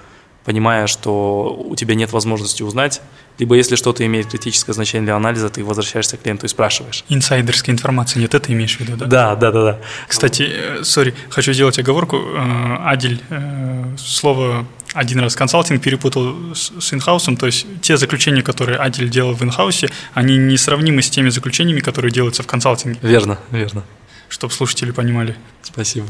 понимая, 0.45 0.87
что 0.87 1.67
у 1.69 1.75
тебя 1.75 1.97
нет 1.97 2.13
возможности 2.13 2.63
узнать, 2.63 3.03
либо 3.39 3.57
если 3.57 3.75
что-то 3.75 4.07
имеет 4.07 4.29
критическое 4.29 4.73
значение 4.75 5.07
для 5.07 5.17
анализа, 5.17 5.51
ты 5.51 5.65
возвращаешься 5.65 6.17
к 6.17 6.23
клиенту 6.23 6.47
и 6.47 6.49
спрашиваешь. 6.49 7.05
Инсайдерской 7.09 7.75
информации 7.75 8.21
нет, 8.21 8.33
это 8.33 8.53
имеешь 8.53 8.77
в 8.77 8.81
виду, 8.81 8.97
да? 8.97 9.07
Да, 9.07 9.35
да, 9.35 9.51
да. 9.51 9.65
да. 9.65 9.79
Кстати, 10.07 10.49
э, 10.49 10.85
сори, 10.85 11.15
хочу 11.29 11.53
сделать 11.53 11.81
оговорку. 11.81 12.17
Э, 12.17 12.77
Адель 12.85 13.21
э, 13.29 13.97
слово 13.99 14.67
один 14.95 15.19
раз 15.19 15.35
консалтинг 15.35 15.83
перепутал 15.83 16.55
с 16.55 16.93
инхаусом, 16.93 17.37
то 17.37 17.47
есть 17.47 17.67
те 17.83 17.97
заключения, 17.97 18.43
которые 18.43 18.79
Адель 18.79 19.11
делал 19.11 19.35
в 19.35 19.43
инхаусе, 19.43 19.91
они 20.15 20.37
несравнимы 20.37 21.03
с 21.03 21.11
теми 21.11 21.29
заключениями, 21.29 21.81
которые 21.81 22.13
делаются 22.13 22.45
в 22.45 22.47
консалтинге. 22.47 22.99
Верно, 23.03 23.39
верно. 23.51 23.83
Чтобы 24.29 24.53
слушатели 24.53 24.91
понимали. 24.91 25.37
Спасибо. 25.63 26.07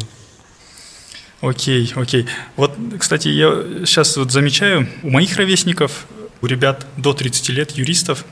Окей, 1.41 1.93
окей. 1.95 2.27
Вот, 2.57 2.77
кстати, 2.99 3.29
я 3.29 3.85
сейчас 3.85 4.17
вот 4.17 4.33
замечаю, 4.33 4.89
у 5.03 5.11
моих 5.11 5.37
ровесников 5.37 6.07
у 6.41 6.47
ребят 6.47 6.87
до 6.97 7.13
30 7.13 7.49
лет, 7.51 7.73
юристов, 7.73 8.25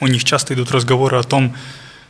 у 0.00 0.06
них 0.06 0.24
часто 0.24 0.54
идут 0.54 0.70
разговоры 0.70 1.18
о 1.18 1.22
том, 1.22 1.54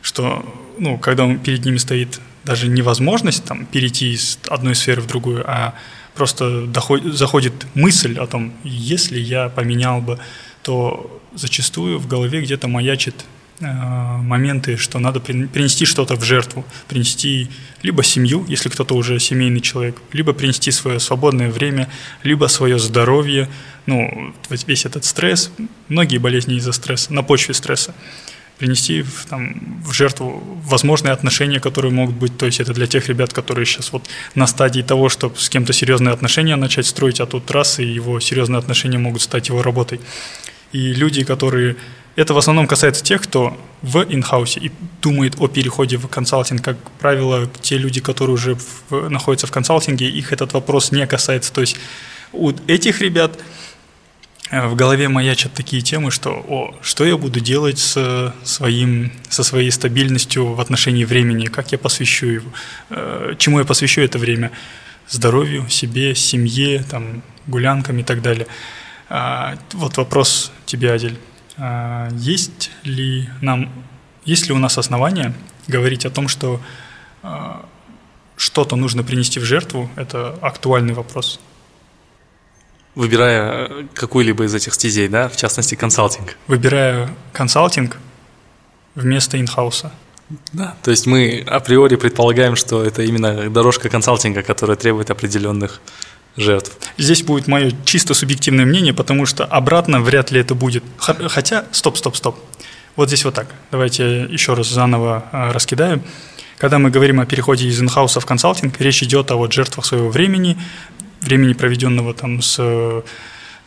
что 0.01 0.45
ну, 0.77 0.97
когда 0.97 1.33
перед 1.35 1.65
ними 1.65 1.77
стоит 1.77 2.19
даже 2.43 2.67
невозможность 2.67 3.43
там, 3.45 3.65
перейти 3.65 4.13
из 4.13 4.39
одной 4.47 4.75
сферы 4.75 5.01
в 5.01 5.07
другую, 5.07 5.43
а 5.49 5.75
просто 6.15 6.65
доходит, 6.65 7.13
заходит 7.13 7.53
мысль 7.73 8.17
о 8.17 8.27
том, 8.27 8.53
если 8.63 9.19
я 9.19 9.49
поменял 9.49 10.01
бы, 10.01 10.19
то 10.63 11.21
зачастую 11.35 11.99
в 11.99 12.07
голове 12.07 12.41
где-то 12.41 12.67
маячит 12.67 13.25
моменты, 13.61 14.77
что 14.77 14.99
надо 14.99 15.19
принести 15.19 15.85
что-то 15.85 16.15
в 16.15 16.23
жертву, 16.23 16.65
принести 16.87 17.49
либо 17.83 18.03
семью, 18.03 18.45
если 18.47 18.69
кто-то 18.69 18.95
уже 18.95 19.19
семейный 19.19 19.61
человек, 19.61 19.97
либо 20.11 20.33
принести 20.33 20.71
свое 20.71 20.99
свободное 20.99 21.49
время, 21.49 21.89
либо 22.23 22.47
свое 22.47 22.79
здоровье, 22.79 23.49
ну, 23.85 24.33
весь 24.49 24.85
этот 24.85 25.05
стресс, 25.05 25.51
многие 25.87 26.17
болезни 26.17 26.55
из-за 26.55 26.71
стресса, 26.71 27.13
на 27.13 27.23
почве 27.23 27.53
стресса, 27.53 27.93
принести 28.57 29.01
в, 29.01 29.25
там, 29.25 29.81
в 29.83 29.91
жертву 29.91 30.43
возможные 30.65 31.13
отношения, 31.13 31.59
которые 31.59 31.91
могут 31.91 32.15
быть, 32.15 32.37
то 32.37 32.45
есть 32.45 32.59
это 32.59 32.73
для 32.73 32.85
тех 32.85 33.09
ребят, 33.09 33.33
которые 33.33 33.65
сейчас 33.65 33.91
вот 33.91 34.07
на 34.35 34.45
стадии 34.45 34.81
того, 34.81 35.09
чтобы 35.09 35.35
с 35.37 35.49
кем-то 35.49 35.73
серьезные 35.73 36.13
отношения 36.13 36.55
начать 36.55 36.85
строить, 36.85 37.19
а 37.19 37.25
тут 37.25 37.49
раз, 37.49 37.79
и 37.79 37.85
его 37.85 38.19
серьезные 38.19 38.59
отношения 38.59 38.99
могут 38.99 39.23
стать 39.23 39.49
его 39.49 39.63
работой. 39.63 39.99
И 40.73 40.93
люди, 40.93 41.23
которые 41.23 41.75
это 42.15 42.33
в 42.33 42.37
основном 42.37 42.67
касается 42.67 43.03
тех, 43.03 43.21
кто 43.21 43.57
в 43.81 44.05
инхаусе 44.09 44.59
и 44.59 44.71
думает 45.01 45.35
о 45.39 45.47
переходе 45.47 45.97
в 45.97 46.07
консалтинг. 46.07 46.61
Как 46.61 46.77
правило, 46.99 47.49
те 47.61 47.77
люди, 47.77 48.01
которые 48.01 48.33
уже 48.33 48.55
в, 48.89 49.09
находятся 49.09 49.47
в 49.47 49.51
консалтинге, 49.51 50.09
их 50.09 50.33
этот 50.33 50.53
вопрос 50.53 50.91
не 50.91 51.07
касается. 51.07 51.53
То 51.53 51.61
есть 51.61 51.77
у 52.33 52.51
этих 52.67 53.01
ребят 53.01 53.39
э, 54.49 54.67
в 54.67 54.75
голове 54.75 55.07
маячат 55.07 55.53
такие 55.53 55.81
темы, 55.81 56.11
что 56.11 56.31
о, 56.31 56.75
что 56.81 57.05
я 57.05 57.17
буду 57.17 57.39
делать 57.39 57.79
с 57.79 58.33
своим, 58.43 59.11
со 59.29 59.43
своей 59.43 59.71
стабильностью 59.71 60.53
в 60.53 60.59
отношении 60.59 61.05
времени, 61.05 61.45
как 61.45 61.71
я 61.71 61.77
посвящу 61.77 62.27
его, 62.27 62.51
э, 62.89 63.35
чему 63.37 63.59
я 63.59 63.65
посвящу 63.65 64.01
это 64.01 64.19
время, 64.19 64.51
здоровью, 65.07 65.69
себе, 65.69 66.13
семье, 66.15 66.83
там, 66.89 67.21
гулянкам 67.47 67.99
и 67.99 68.03
так 68.03 68.21
далее. 68.21 68.47
А, 69.09 69.57
вот 69.73 69.97
вопрос 69.97 70.51
тебе, 70.65 70.91
Адель. 70.91 71.17
А, 71.57 72.09
есть 72.13 72.71
ли 72.83 73.29
нам, 73.41 73.71
есть 74.25 74.47
ли 74.47 74.53
у 74.53 74.57
нас 74.57 74.77
основания 74.77 75.33
говорить 75.67 76.05
о 76.05 76.09
том, 76.09 76.27
что 76.27 76.61
а, 77.23 77.65
что-то 78.35 78.75
нужно 78.75 79.03
принести 79.03 79.39
в 79.39 79.43
жертву? 79.43 79.89
Это 79.95 80.37
актуальный 80.41 80.93
вопрос. 80.93 81.39
Выбирая 82.95 83.67
э, 83.69 83.87
какую-либо 83.93 84.43
из 84.43 84.53
этих 84.53 84.73
стезей, 84.73 85.07
да, 85.07 85.29
в 85.29 85.37
частности 85.37 85.75
консалтинг. 85.75 86.35
Выбирая 86.47 87.09
консалтинг 87.31 87.97
вместо 88.95 89.39
инхауса. 89.39 89.91
Да, 90.53 90.75
то 90.83 90.91
есть 90.91 91.07
мы 91.07 91.43
априори 91.47 91.95
предполагаем, 91.95 92.55
что 92.55 92.83
это 92.83 93.03
именно 93.03 93.49
дорожка 93.49 93.89
консалтинга, 93.89 94.43
которая 94.43 94.77
требует 94.77 95.09
определенных 95.09 95.81
жертв. 96.37 96.77
Здесь 96.97 97.23
будет 97.23 97.47
мое 97.47 97.71
чисто 97.85 98.13
субъективное 98.13 98.65
мнение, 98.65 98.93
потому 98.93 99.25
что 99.25 99.45
обратно 99.45 100.01
вряд 100.01 100.31
ли 100.31 100.39
это 100.39 100.55
будет. 100.55 100.83
Хотя, 100.97 101.65
стоп, 101.71 101.97
стоп, 101.97 102.15
стоп. 102.15 102.39
Вот 102.95 103.07
здесь 103.07 103.25
вот 103.25 103.33
так. 103.33 103.47
Давайте 103.71 104.23
еще 104.23 104.53
раз 104.53 104.67
заново 104.67 105.25
а, 105.31 105.53
раскидаю. 105.53 106.03
Когда 106.57 106.77
мы 106.77 106.91
говорим 106.91 107.19
о 107.19 107.25
переходе 107.25 107.67
из 107.67 107.81
инхауса 107.81 108.19
в 108.19 108.25
консалтинг, 108.25 108.79
речь 108.79 109.01
идет 109.01 109.31
о 109.31 109.35
вот 109.35 109.51
жертвах 109.53 109.85
своего 109.85 110.09
времени, 110.09 110.57
времени, 111.21 111.53
проведенного 111.53 112.13
там 112.13 112.41
с 112.41 112.57
э, 112.59 113.01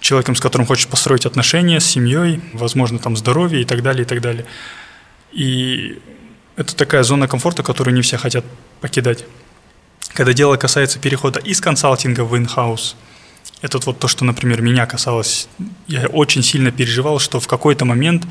человеком, 0.01 0.37
с 0.37 0.41
которым 0.41 0.67
хочешь 0.67 0.87
построить 0.87 1.27
отношения, 1.27 1.81
с 1.81 1.87
семьей, 1.87 2.41
возможно, 2.53 2.99
там 2.99 3.17
здоровье 3.17 3.63
и 3.63 3.65
так 3.65 3.83
далее, 3.83 4.03
и 4.03 4.07
так 4.07 4.21
далее. 4.21 4.45
И 5.33 5.99
это 6.57 6.77
такая 6.77 7.03
зона 7.03 7.27
комфорта, 7.27 7.63
которую 7.63 7.95
не 7.95 8.03
все 8.03 8.17
хотят 8.17 8.45
покидать. 8.81 9.25
Когда 10.15 10.33
дело 10.33 10.57
касается 10.57 11.01
перехода 11.01 11.41
из 11.41 11.61
консалтинга 11.61 12.23
в 12.23 12.37
инхаус, 12.39 12.97
это 13.63 13.79
вот 13.85 13.99
то, 13.99 14.07
что, 14.07 14.25
например, 14.25 14.63
меня 14.63 14.87
касалось. 14.87 15.49
Я 15.89 16.07
очень 16.07 16.43
сильно 16.43 16.71
переживал, 16.71 17.19
что 17.19 17.41
в 17.41 17.49
какой-то 17.49 17.85
момент 17.85 18.25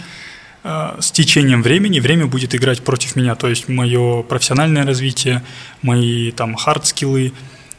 э, 0.64 0.96
с 1.02 1.12
течением 1.12 1.62
времени 1.62 2.00
время 2.00 2.26
будет 2.26 2.56
играть 2.56 2.84
против 2.84 3.18
меня. 3.18 3.36
То 3.36 3.50
есть 3.50 3.68
мое 3.68 4.24
профессиональное 4.24 4.86
развитие, 4.86 5.44
мои 5.82 6.32
там 6.32 6.56
хард-скиллы, 6.56 7.34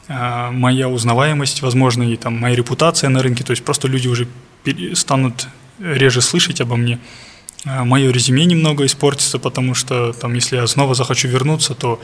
э, 0.08 0.50
моя 0.50 0.90
узнаваемость, 0.90 1.62
возможно, 1.62 2.02
и 2.02 2.16
там 2.16 2.38
моя 2.38 2.54
репутация 2.56 3.08
на 3.08 3.22
рынке. 3.22 3.42
То 3.42 3.52
есть 3.52 3.64
просто 3.64 3.88
люди 3.88 4.08
уже 4.08 4.28
станут 4.92 5.48
реже 5.78 6.20
слышать 6.20 6.60
обо 6.60 6.76
мне. 6.76 6.98
Э, 7.64 7.84
мое 7.84 8.10
резюме 8.10 8.44
немного 8.44 8.84
испортится, 8.84 9.38
потому 9.38 9.74
что 9.74 10.12
там, 10.12 10.34
если 10.34 10.56
я 10.56 10.66
снова 10.66 10.94
захочу 10.94 11.28
вернуться, 11.28 11.74
то 11.74 12.02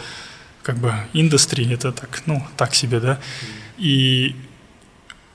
как 0.62 0.76
бы 0.78 0.94
индустрии, 1.12 1.72
это 1.72 1.92
так, 1.92 2.22
ну, 2.26 2.42
так 2.56 2.74
себе, 2.74 3.00
да. 3.00 3.18
И 3.78 4.36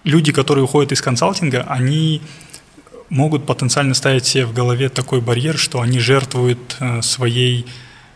люди, 0.04 0.32
которые 0.32 0.64
уходят 0.64 0.92
из 0.92 1.02
консалтинга, 1.02 1.66
они 1.68 2.22
могут 3.10 3.46
потенциально 3.46 3.94
ставить 3.94 4.26
себе 4.26 4.46
в 4.46 4.54
голове 4.54 4.90
такой 4.90 5.22
барьер, 5.22 5.58
что 5.58 5.82
они 5.82 6.00
жертвуют 6.00 6.78
э, 6.80 7.02
своей 7.02 7.66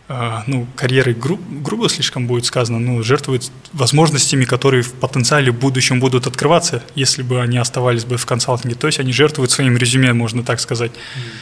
э, 0.08 0.42
ну, 0.46 0.66
карьерой, 0.76 1.14
гру, 1.14 1.38
грубо 1.48 1.88
слишком 1.88 2.26
будет 2.26 2.44
сказано, 2.44 2.78
ну, 2.78 3.02
жертвуют 3.02 3.50
возможностями, 3.72 4.44
которые 4.44 4.82
в 4.82 4.92
потенциале 4.92 5.52
в 5.52 5.58
будущем 5.58 6.00
будут 6.00 6.26
открываться, 6.26 6.82
если 6.96 7.22
бы 7.22 7.40
они 7.40 7.58
оставались 7.58 8.04
бы 8.04 8.16
в 8.16 8.26
консалтинге. 8.26 8.74
То 8.76 8.88
есть 8.88 8.98
они 8.98 9.12
жертвуют 9.12 9.52
своим 9.52 9.76
резюме, 9.76 10.12
можно 10.12 10.42
так 10.42 10.60
сказать. 10.60 10.92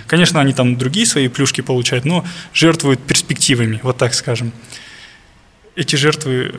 Конечно, 0.06 0.40
они 0.40 0.52
там 0.52 0.76
другие 0.76 1.06
свои 1.06 1.28
плюшки 1.28 1.62
получают, 1.62 2.04
но 2.04 2.24
жертвуют 2.52 3.00
перспективами, 3.00 3.80
вот 3.82 3.96
так 3.96 4.14
скажем 4.14 4.52
эти 5.78 5.96
жертвы 5.96 6.54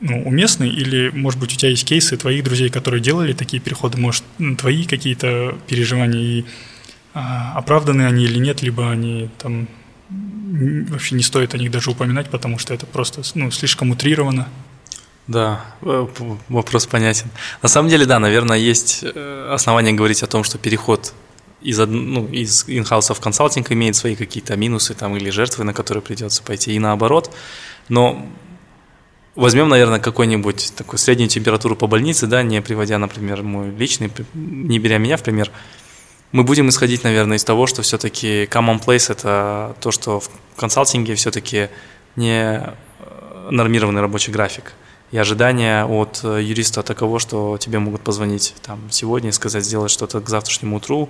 ну, 0.00 0.22
уместны, 0.22 0.68
или, 0.68 1.10
может 1.10 1.40
быть, 1.40 1.54
у 1.54 1.56
тебя 1.56 1.70
есть 1.70 1.84
кейсы 1.86 2.16
твоих 2.16 2.44
друзей, 2.44 2.68
которые 2.68 3.00
делали 3.00 3.32
такие 3.32 3.60
переходы, 3.60 3.98
может, 3.98 4.22
твои 4.58 4.84
какие-то 4.84 5.58
переживания, 5.66 6.20
и 6.20 6.44
а, 7.14 7.54
оправданы 7.56 8.06
они 8.06 8.24
или 8.24 8.38
нет, 8.38 8.62
либо 8.62 8.90
они 8.90 9.30
там 9.38 9.66
вообще 10.10 11.14
не 11.14 11.22
стоит 11.22 11.54
о 11.54 11.58
них 11.58 11.70
даже 11.70 11.90
упоминать, 11.90 12.28
потому 12.28 12.58
что 12.58 12.74
это 12.74 12.84
просто 12.84 13.22
ну, 13.34 13.50
слишком 13.50 13.90
утрировано. 13.90 14.48
Да, 15.26 15.64
э, 15.82 16.06
вопрос 16.48 16.86
понятен. 16.86 17.30
На 17.62 17.68
самом 17.68 17.88
деле, 17.88 18.04
да, 18.04 18.18
наверное, 18.18 18.58
есть 18.58 19.04
э, 19.04 19.50
основания 19.52 19.92
говорить 19.92 20.22
о 20.22 20.26
том, 20.26 20.44
что 20.44 20.58
переход 20.58 21.14
из, 21.62 21.78
ну, 21.78 22.26
из 22.26 22.64
инхауса 22.66 23.14
в 23.14 23.20
консалтинг 23.20 23.70
имеет 23.70 23.96
свои 23.96 24.16
какие-то 24.16 24.56
минусы 24.56 24.94
там, 24.94 25.16
или 25.16 25.30
жертвы, 25.30 25.64
на 25.64 25.72
которые 25.72 26.02
придется 26.02 26.42
пойти, 26.42 26.72
и 26.72 26.78
наоборот. 26.78 27.34
Но 27.88 28.26
Возьмем, 29.36 29.68
наверное, 29.68 30.00
какой-нибудь 30.00 30.72
такую 30.76 30.98
среднюю 30.98 31.28
температуру 31.28 31.76
по 31.76 31.86
больнице, 31.86 32.26
да, 32.26 32.42
не 32.42 32.60
приводя, 32.60 32.98
например, 32.98 33.42
мой 33.42 33.70
личный, 33.70 34.10
не 34.34 34.78
беря 34.78 34.98
меня 34.98 35.16
в 35.16 35.22
пример. 35.22 35.50
Мы 36.32 36.42
будем 36.42 36.68
исходить, 36.68 37.04
наверное, 37.04 37.36
из 37.36 37.44
того, 37.44 37.66
что 37.66 37.82
все-таки 37.82 38.44
common 38.44 38.84
place– 38.84 39.06
это 39.12 39.76
то, 39.80 39.90
что 39.92 40.20
в 40.20 40.30
консалтинге 40.56 41.14
все-таки 41.14 41.68
не 42.16 42.60
э, 42.60 43.48
нормированный 43.50 44.00
рабочий 44.00 44.32
график. 44.32 44.74
И 45.12 45.18
ожидания 45.18 45.84
от 45.84 46.20
э, 46.22 46.40
юриста 46.42 46.82
таково, 46.82 47.18
что 47.18 47.56
тебе 47.58 47.80
могут 47.80 48.02
позвонить 48.02 48.54
там, 48.62 48.80
сегодня 48.90 49.30
и 49.30 49.32
сказать, 49.32 49.64
сделать 49.64 49.90
что-то 49.90 50.20
к 50.20 50.28
завтрашнему 50.28 50.76
утру, 50.76 51.08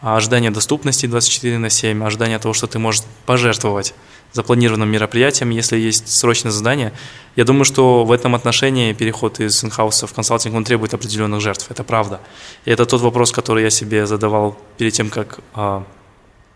а 0.00 0.16
ожидание 0.16 0.50
доступности 0.50 1.06
24 1.06 1.58
на 1.58 1.70
7, 1.70 2.04
ожидание 2.04 2.38
того, 2.38 2.54
что 2.54 2.66
ты 2.66 2.78
можешь 2.78 3.02
пожертвовать 3.24 3.94
запланированным 4.36 4.88
мероприятием, 4.88 5.50
если 5.50 5.78
есть 5.78 6.08
срочное 6.08 6.52
задание. 6.52 6.92
Я 7.36 7.44
думаю, 7.44 7.64
что 7.64 8.04
в 8.04 8.12
этом 8.12 8.34
отношении 8.34 8.92
переход 8.92 9.40
из 9.40 9.64
инхауса 9.64 10.06
в 10.06 10.12
консалтинг, 10.12 10.54
он 10.54 10.64
требует 10.64 10.94
определенных 10.94 11.40
жертв, 11.40 11.70
это 11.70 11.82
правда. 11.84 12.20
И 12.66 12.70
это 12.70 12.84
тот 12.84 13.00
вопрос, 13.00 13.32
который 13.32 13.64
я 13.64 13.70
себе 13.70 14.06
задавал 14.06 14.56
перед 14.76 14.92
тем, 14.92 15.08
как 15.10 15.40
э, 15.54 15.82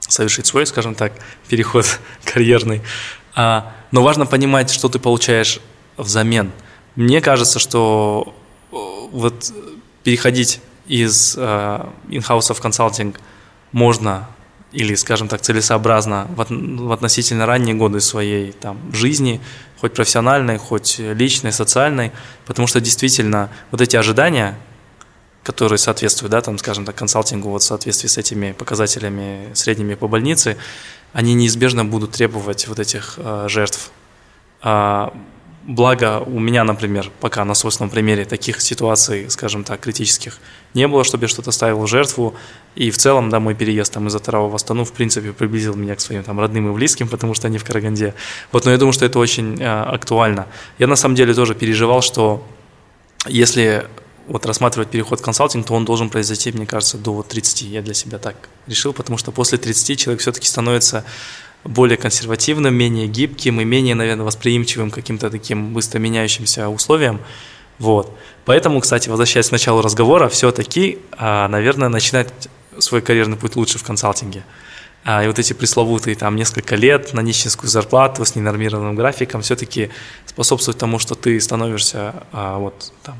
совершить 0.01 0.47
свой, 0.47 0.67
скажем 0.67 0.95
так, 0.95 1.13
переход 1.49 1.87
карьерный. 2.25 2.83
А, 3.35 3.73
но 3.91 4.03
важно 4.03 4.27
понимать, 4.27 4.71
что 4.71 4.89
ты 4.89 4.99
получаешь 4.99 5.61
взамен. 5.97 6.53
Мне 6.97 7.21
кажется, 7.21 7.59
что 7.59 8.35
э, 8.73 8.77
вот 9.13 9.53
переходить 10.05 10.61
из 10.87 11.35
э, 11.39 11.87
инхауса 12.11 12.53
в 12.53 12.61
консалтинг 12.61 13.21
можно 13.73 14.29
или, 14.73 14.95
скажем 14.95 15.29
так, 15.29 15.41
целесообразно 15.41 16.29
в, 16.31 16.93
относительно 16.93 17.47
ранние 17.47 17.75
годы 17.75 18.01
своей 18.01 18.53
там, 18.53 18.79
жизни, 18.93 19.41
хоть 19.81 19.95
профессиональной, 19.95 20.59
хоть 20.59 20.99
личной, 20.99 21.53
социальной, 21.53 22.13
потому 22.47 22.69
что 22.69 22.81
действительно 22.81 23.51
вот 23.71 23.81
эти 23.81 23.97
ожидания, 23.97 24.59
которые 25.43 25.79
соответствуют, 25.79 26.33
да, 26.33 26.41
там, 26.41 26.59
скажем 26.59 26.85
так, 26.85 26.95
консалтингу 26.95 27.49
вот 27.49 27.63
в 27.63 27.65
соответствии 27.65 28.09
с 28.09 28.19
этими 28.19 28.53
показателями 28.53 29.51
средними 29.55 29.95
по 29.95 30.07
больнице, 30.07 30.57
они 31.13 31.35
неизбежно 31.35 31.85
будут 31.85 32.13
требовать 32.13 32.69
вот 32.69 32.79
этих 32.79 33.15
э, 33.17 33.47
жертв. 33.49 33.91
А, 34.63 35.13
Благо 35.63 36.21
у 36.21 36.41
меня, 36.41 36.65
например, 36.65 37.11
пока 37.21 37.45
на 37.45 37.55
собственном 37.55 37.91
примере 37.91 38.25
таких 38.25 38.63
ситуаций, 38.63 39.29
скажем 39.29 39.63
так, 39.63 39.81
критических 39.81 40.39
не 40.73 40.89
было, 40.89 41.05
чтобы 41.05 41.25
я 41.25 41.29
что-то 41.29 41.51
ставил 41.51 41.81
в 41.81 41.87
жертву. 41.87 42.35
И 42.77 42.91
в 42.91 42.97
целом, 42.97 43.29
да, 43.29 43.41
мой 43.41 43.55
переезд 43.55 43.93
там 43.93 44.09
из 44.09 44.15
Атарава 44.15 44.49
в 44.49 44.55
Астану, 44.55 44.85
в 44.85 44.93
принципе, 44.93 45.33
приблизил 45.33 45.75
меня 45.75 45.97
к 45.97 46.01
своим 46.01 46.23
там 46.23 46.41
родным 46.41 46.71
и 46.71 46.75
близким, 46.75 47.09
потому 47.09 47.35
что 47.35 47.47
они 47.49 47.59
в 47.59 47.65
Караганде. 47.65 48.15
Вот, 48.53 48.65
но 48.65 48.71
я 48.71 48.79
думаю, 48.79 48.95
что 48.95 49.05
это 49.05 49.19
очень 49.19 49.61
э, 49.61 49.67
актуально. 49.67 50.47
Я 50.79 50.87
на 50.87 50.97
самом 50.97 51.15
деле 51.15 51.35
тоже 51.35 51.55
переживал, 51.55 52.01
что 52.01 52.43
если 53.27 53.87
вот 54.29 54.47
рассматривать 54.47 54.89
переход 54.89 55.21
в 55.21 55.23
консалтинг, 55.23 55.67
то 55.67 55.75
он 55.75 55.85
должен 55.85 56.09
произойти, 56.09 56.53
мне 56.53 56.65
кажется, 56.65 56.97
до 56.97 57.23
30. 57.23 57.63
Я 57.63 57.83
для 57.83 57.95
себя 57.95 58.19
так 58.19 58.37
решил, 58.67 58.93
потому 58.93 59.19
что 59.19 59.31
после 59.33 59.59
30 59.59 59.99
человек 59.99 60.23
все-таки 60.23 60.47
становится 60.47 61.05
более 61.65 61.97
консервативным, 61.97 62.75
менее 62.75 63.07
гибким 63.07 63.61
и 63.61 63.65
менее, 63.65 63.95
наверное, 63.95 64.25
восприимчивым 64.25 64.91
каким-то 64.91 65.31
таким 65.31 65.73
быстро 65.73 65.99
меняющимся 65.99 66.69
условиям. 66.69 67.21
Вот. 67.79 68.17
Поэтому, 68.45 68.81
кстати, 68.81 69.09
возвращаясь 69.09 69.49
к 69.49 69.53
началу 69.53 69.83
разговора, 69.83 70.29
все-таки, 70.29 70.99
а, 71.13 71.49
наверное, 71.49 71.89
начинать 71.89 72.29
свой 72.79 73.03
карьерный 73.03 73.37
путь 73.37 73.57
лучше 73.57 73.79
в 73.79 73.83
консалтинге. 73.83 74.45
А, 75.05 75.25
и 75.25 75.27
вот 75.27 75.39
эти 75.39 75.53
пресловутые 75.53 76.15
там 76.15 76.37
несколько 76.37 76.77
лет 76.77 77.13
на 77.15 77.21
нищенскую 77.21 77.71
зарплату 77.71 78.25
с 78.25 78.35
ненормированным 78.35 78.97
графиком 78.97 79.41
все-таки 79.41 79.91
способствуют 80.27 80.79
тому, 80.79 80.99
что 80.99 81.15
ты 81.15 81.41
становишься 81.41 82.15
а, 82.33 82.59
вот 82.59 82.93
там, 83.03 83.17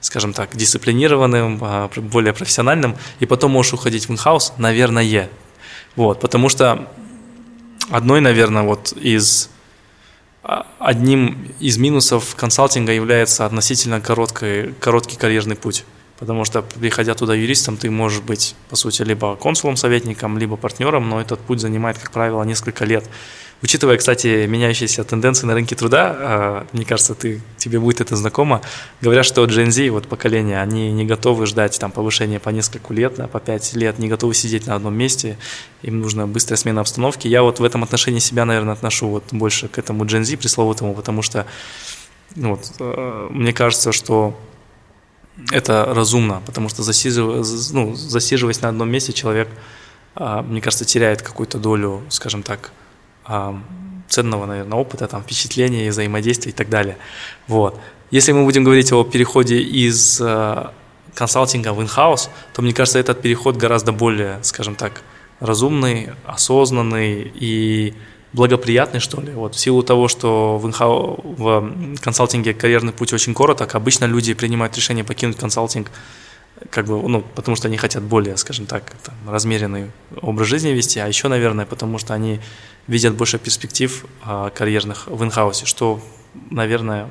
скажем 0.00 0.32
так, 0.32 0.54
дисциплинированным, 0.56 1.90
более 1.96 2.32
профессиональным, 2.32 2.96
и 3.20 3.26
потом 3.26 3.52
можешь 3.52 3.72
уходить 3.72 4.08
в 4.08 4.12
инхаус, 4.12 4.52
наверное. 4.58 5.28
Вот, 5.96 6.20
потому 6.20 6.48
что 6.48 6.88
одной, 7.90 8.20
наверное, 8.20 8.62
вот 8.62 8.92
из 8.92 9.50
а, 10.42 10.66
одним 10.78 11.52
из 11.58 11.78
минусов 11.78 12.34
консалтинга 12.36 12.92
является 12.92 13.46
относительно 13.46 14.00
короткий, 14.00 14.72
короткий 14.80 15.16
карьерный 15.16 15.56
путь. 15.56 15.84
Потому 16.18 16.44
что, 16.44 16.62
приходя 16.62 17.14
туда 17.14 17.34
юристом, 17.34 17.76
ты 17.76 17.90
можешь 17.90 18.20
быть, 18.20 18.54
по 18.70 18.76
сути, 18.76 19.02
либо 19.02 19.36
консулом, 19.36 19.76
советником, 19.76 20.38
либо 20.38 20.56
партнером, 20.56 21.08
но 21.08 21.20
этот 21.20 21.40
путь 21.40 21.60
занимает, 21.60 21.98
как 21.98 22.12
правило, 22.12 22.42
несколько 22.44 22.84
лет. 22.84 23.08
Учитывая, 23.64 23.96
кстати, 23.96 24.44
меняющиеся 24.44 25.04
тенденции 25.04 25.46
на 25.46 25.54
рынке 25.54 25.74
труда, 25.74 26.14
а, 26.18 26.66
мне 26.72 26.84
кажется, 26.84 27.14
ты, 27.14 27.40
тебе 27.56 27.80
будет 27.80 28.02
это 28.02 28.14
знакомо, 28.14 28.60
говорят, 29.00 29.24
что 29.24 29.42
Gen 29.46 29.70
Z, 29.70 29.88
вот 29.88 30.06
поколение, 30.06 30.60
они 30.60 30.92
не 30.92 31.06
готовы 31.06 31.46
ждать 31.46 31.80
там 31.80 31.90
повышения 31.90 32.38
по 32.38 32.50
несколько 32.50 32.92
лет, 32.92 33.14
да, 33.16 33.26
по 33.26 33.40
пять 33.40 33.72
лет, 33.72 33.98
не 33.98 34.08
готовы 34.08 34.34
сидеть 34.34 34.66
на 34.66 34.74
одном 34.74 34.94
месте, 34.94 35.38
им 35.80 36.02
нужна 36.02 36.26
быстрая 36.26 36.58
смена 36.58 36.82
обстановки. 36.82 37.26
Я 37.26 37.42
вот 37.42 37.58
в 37.58 37.64
этом 37.64 37.82
отношении 37.82 38.18
себя, 38.18 38.44
наверное, 38.44 38.74
отношу 38.74 39.08
вот 39.08 39.24
больше 39.30 39.68
к 39.68 39.78
этому 39.78 40.04
Gen 40.04 40.24
Z 40.24 40.36
пресловутому, 40.36 40.92
потому 40.92 41.22
что 41.22 41.46
ну, 42.36 42.50
вот, 42.50 42.70
а, 42.80 43.30
мне 43.30 43.54
кажется, 43.54 43.92
что 43.92 44.38
это 45.52 45.86
разумно, 45.86 46.42
потому 46.44 46.68
что 46.68 46.82
засиживаясь, 46.82 47.70
ну, 47.70 47.94
засиживаясь 47.94 48.60
на 48.60 48.68
одном 48.68 48.90
месте, 48.90 49.14
человек, 49.14 49.48
а, 50.16 50.42
мне 50.42 50.60
кажется, 50.60 50.84
теряет 50.84 51.22
какую-то 51.22 51.56
долю, 51.56 52.02
скажем 52.10 52.42
так, 52.42 52.70
ценного, 54.08 54.46
наверное, 54.46 54.78
опыта, 54.78 55.06
там, 55.08 55.22
впечатления, 55.22 55.90
взаимодействия 55.90 56.52
и 56.52 56.54
так 56.54 56.68
далее. 56.68 56.96
Вот. 57.48 57.78
если 58.10 58.32
мы 58.32 58.44
будем 58.44 58.64
говорить 58.64 58.92
о 58.92 59.02
переходе 59.02 59.60
из 59.60 60.20
э, 60.20 60.66
консалтинга 61.14 61.72
в 61.72 61.80
инхаус, 61.80 62.30
то 62.52 62.62
мне 62.62 62.72
кажется, 62.72 62.98
этот 62.98 63.22
переход 63.22 63.56
гораздо 63.56 63.92
более, 63.92 64.38
скажем 64.42 64.74
так, 64.74 65.02
разумный, 65.40 66.10
осознанный 66.26 67.32
и 67.34 67.94
благоприятный, 68.32 69.00
что 69.00 69.20
ли. 69.20 69.32
Вот 69.32 69.54
в 69.54 69.60
силу 69.60 69.82
того, 69.82 70.08
что 70.08 70.58
в, 70.58 70.66
инхау, 70.66 71.20
в 71.22 71.96
консалтинге 72.00 72.52
карьерный 72.52 72.92
путь 72.92 73.12
очень 73.12 73.34
короток, 73.34 73.74
обычно 73.74 74.06
люди 74.06 74.34
принимают 74.34 74.76
решение 74.76 75.04
покинуть 75.04 75.36
консалтинг, 75.36 75.90
как 76.70 76.86
бы, 76.86 77.08
ну, 77.08 77.22
потому 77.34 77.56
что 77.56 77.68
они 77.68 77.76
хотят 77.76 78.02
более, 78.02 78.36
скажем 78.36 78.66
так, 78.66 78.92
там, 79.02 79.14
размеренный 79.26 79.90
образ 80.20 80.48
жизни 80.48 80.70
вести, 80.70 81.00
а 81.00 81.06
еще, 81.06 81.28
наверное, 81.28 81.66
потому 81.66 81.98
что 81.98 82.14
они 82.14 82.40
видят 82.86 83.14
больше 83.14 83.38
перспектив 83.38 84.04
а, 84.22 84.50
карьерных 84.50 85.06
в 85.06 85.22
инхаусе, 85.24 85.66
что, 85.66 86.00
наверное, 86.50 87.10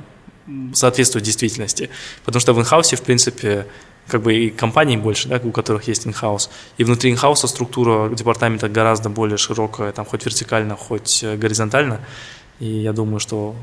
соответствует 0.72 1.24
действительности. 1.24 1.90
Потому 2.24 2.40
что 2.40 2.52
в 2.54 2.60
инхаусе, 2.60 2.96
в 2.96 3.02
принципе, 3.02 3.66
как 4.06 4.22
бы 4.22 4.34
и 4.34 4.50
компаний 4.50 4.96
больше, 4.96 5.28
да, 5.28 5.40
у 5.42 5.50
которых 5.50 5.88
есть 5.88 6.06
инхаус. 6.06 6.50
И 6.78 6.84
внутри 6.84 7.10
инхауса 7.10 7.46
структура 7.46 8.08
департамента 8.14 8.68
гораздо 8.68 9.08
более 9.08 9.38
широкая, 9.38 9.92
там 9.92 10.04
хоть 10.04 10.24
вертикально, 10.24 10.76
хоть 10.76 11.22
э, 11.22 11.36
горизонтально. 11.36 12.00
И 12.60 12.66
я 12.66 12.92
думаю, 12.92 13.20
что 13.20 13.54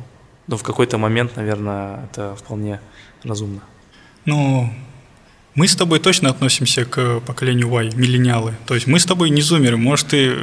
ну, 0.47 0.57
в 0.57 0.63
какой-то 0.63 0.97
момент, 0.97 1.36
наверное, 1.36 2.05
это 2.11 2.36
вполне 2.36 2.82
разумно. 3.23 3.61
Ну, 4.25 4.69
мы 5.56 5.68
с 5.68 5.76
тобой 5.76 5.99
точно 5.99 6.30
относимся 6.30 6.86
к 6.86 7.20
поколению 7.22 7.68
Y, 7.68 7.95
миллениалы. 7.95 8.56
То 8.66 8.76
есть 8.76 8.88
мы 8.88 8.99
с 8.99 9.06
тобой 9.06 9.30
не 9.30 9.41
зумеры. 9.41 9.78
Может, 9.78 10.08
ты, 10.08 10.38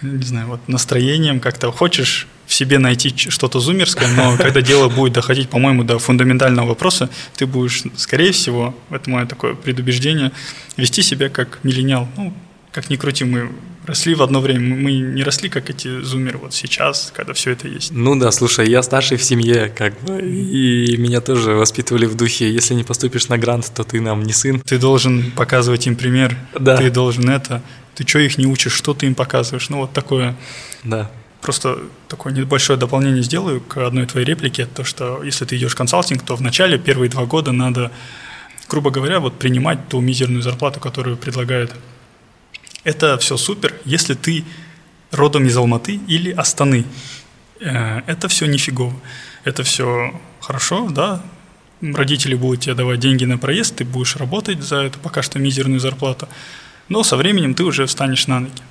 не 0.00 0.24
знаю, 0.24 0.48
вот 0.48 0.68
настроением 0.68 1.40
как-то 1.40 1.70
хочешь 1.70 2.26
в 2.46 2.54
себе 2.54 2.78
найти 2.78 3.14
что-то 3.16 3.60
зумерское, 3.60 4.08
но 4.16 4.36
когда 4.38 4.60
дело 4.60 4.88
будет 4.88 5.12
доходить, 5.12 5.48
по-моему, 5.48 5.84
до 5.84 5.98
фундаментального 5.98 6.68
вопроса, 6.68 7.10
ты 7.36 7.46
будешь, 7.46 7.82
скорее 7.96 8.32
всего, 8.32 8.74
это 8.90 9.10
мое 9.10 9.26
такое 9.26 9.54
предубеждение, 9.54 10.32
вести 10.76 11.02
себя 11.02 11.28
как 11.28 11.60
миллениал. 11.62 12.08
Ну, 12.16 12.34
как 12.72 12.88
ни 12.90 12.96
крути, 12.96 13.24
мы 13.24 13.50
росли 13.84 14.14
в 14.14 14.22
одно 14.22 14.40
время, 14.40 14.76
мы 14.76 14.92
не 14.92 15.22
росли, 15.22 15.48
как 15.48 15.70
эти 15.70 16.02
зумеры 16.02 16.38
вот 16.38 16.54
сейчас, 16.54 17.12
когда 17.14 17.32
все 17.32 17.50
это 17.52 17.68
есть. 17.68 17.90
Ну 17.92 18.18
да, 18.18 18.30
слушай, 18.30 18.68
я 18.68 18.82
старший 18.82 19.16
в 19.16 19.24
семье, 19.24 19.72
как 19.74 20.00
бы, 20.02 20.20
и 20.20 20.96
меня 20.96 21.20
тоже 21.20 21.52
воспитывали 21.52 22.06
в 22.06 22.16
духе, 22.16 22.50
если 22.50 22.74
не 22.74 22.84
поступишь 22.84 23.28
на 23.28 23.38
грант, 23.38 23.72
то 23.74 23.84
ты 23.84 24.00
нам 24.00 24.22
не 24.22 24.32
сын. 24.32 24.60
Ты 24.60 24.78
должен 24.78 25.30
показывать 25.32 25.86
им 25.86 25.96
пример, 25.96 26.36
да. 26.58 26.76
ты 26.76 26.90
должен 26.90 27.28
это, 27.28 27.62
ты 27.94 28.06
что 28.06 28.18
их 28.18 28.38
не 28.38 28.46
учишь, 28.46 28.72
что 28.72 28.94
ты 28.94 29.06
им 29.06 29.14
показываешь, 29.14 29.68
ну 29.68 29.78
вот 29.78 29.92
такое. 29.92 30.36
Да. 30.84 31.10
Просто 31.40 31.78
такое 32.06 32.32
небольшое 32.32 32.78
дополнение 32.78 33.22
сделаю 33.22 33.60
к 33.60 33.78
одной 33.78 34.06
твоей 34.06 34.24
реплике, 34.24 34.66
то 34.66 34.84
что 34.84 35.22
если 35.24 35.44
ты 35.44 35.56
идешь 35.56 35.72
в 35.72 35.76
консалтинг, 35.76 36.22
то 36.22 36.36
в 36.36 36.40
начале, 36.40 36.78
первые 36.78 37.10
два 37.10 37.26
года 37.26 37.50
надо, 37.50 37.90
грубо 38.68 38.90
говоря, 38.90 39.18
вот 39.18 39.38
принимать 39.38 39.88
ту 39.88 40.00
мизерную 40.00 40.42
зарплату, 40.42 40.78
которую 40.78 41.16
предлагают. 41.16 41.72
Это 42.84 43.16
все 43.18 43.36
супер, 43.36 43.74
если 43.84 44.14
ты 44.14 44.44
родом 45.12 45.46
из 45.46 45.56
Алматы 45.56 46.00
или 46.08 46.32
Астаны. 46.32 46.84
Э, 47.60 48.02
это 48.06 48.28
все 48.28 48.46
нифигово. 48.46 48.94
Это 49.44 49.62
все 49.62 50.20
хорошо, 50.40 50.88
да, 50.90 51.22
родители 51.80 52.34
будут 52.34 52.60
тебе 52.60 52.74
давать 52.74 53.00
деньги 53.00 53.24
на 53.24 53.38
проезд, 53.38 53.76
ты 53.76 53.84
будешь 53.84 54.16
работать 54.16 54.62
за 54.62 54.76
эту 54.76 54.98
пока 55.00 55.22
что 55.22 55.38
мизерную 55.38 55.80
зарплату, 55.80 56.28
но 56.88 57.02
со 57.02 57.16
временем 57.16 57.54
ты 57.54 57.64
уже 57.64 57.86
встанешь 57.86 58.26
на 58.26 58.40
ноги. 58.40 58.62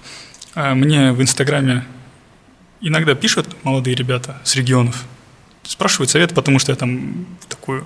Э, 0.56 0.74
мне 0.74 1.12
в 1.12 1.22
Инстаграме 1.22 1.86
иногда 2.82 3.16
пишут 3.16 3.48
молодые 3.64 3.96
ребята 3.96 4.42
с 4.44 4.56
регионов, 4.56 5.06
спрашивают 5.64 6.10
совет, 6.10 6.34
потому 6.34 6.60
что 6.60 6.72
я 6.72 6.76
там 6.76 7.26
такую 7.48 7.86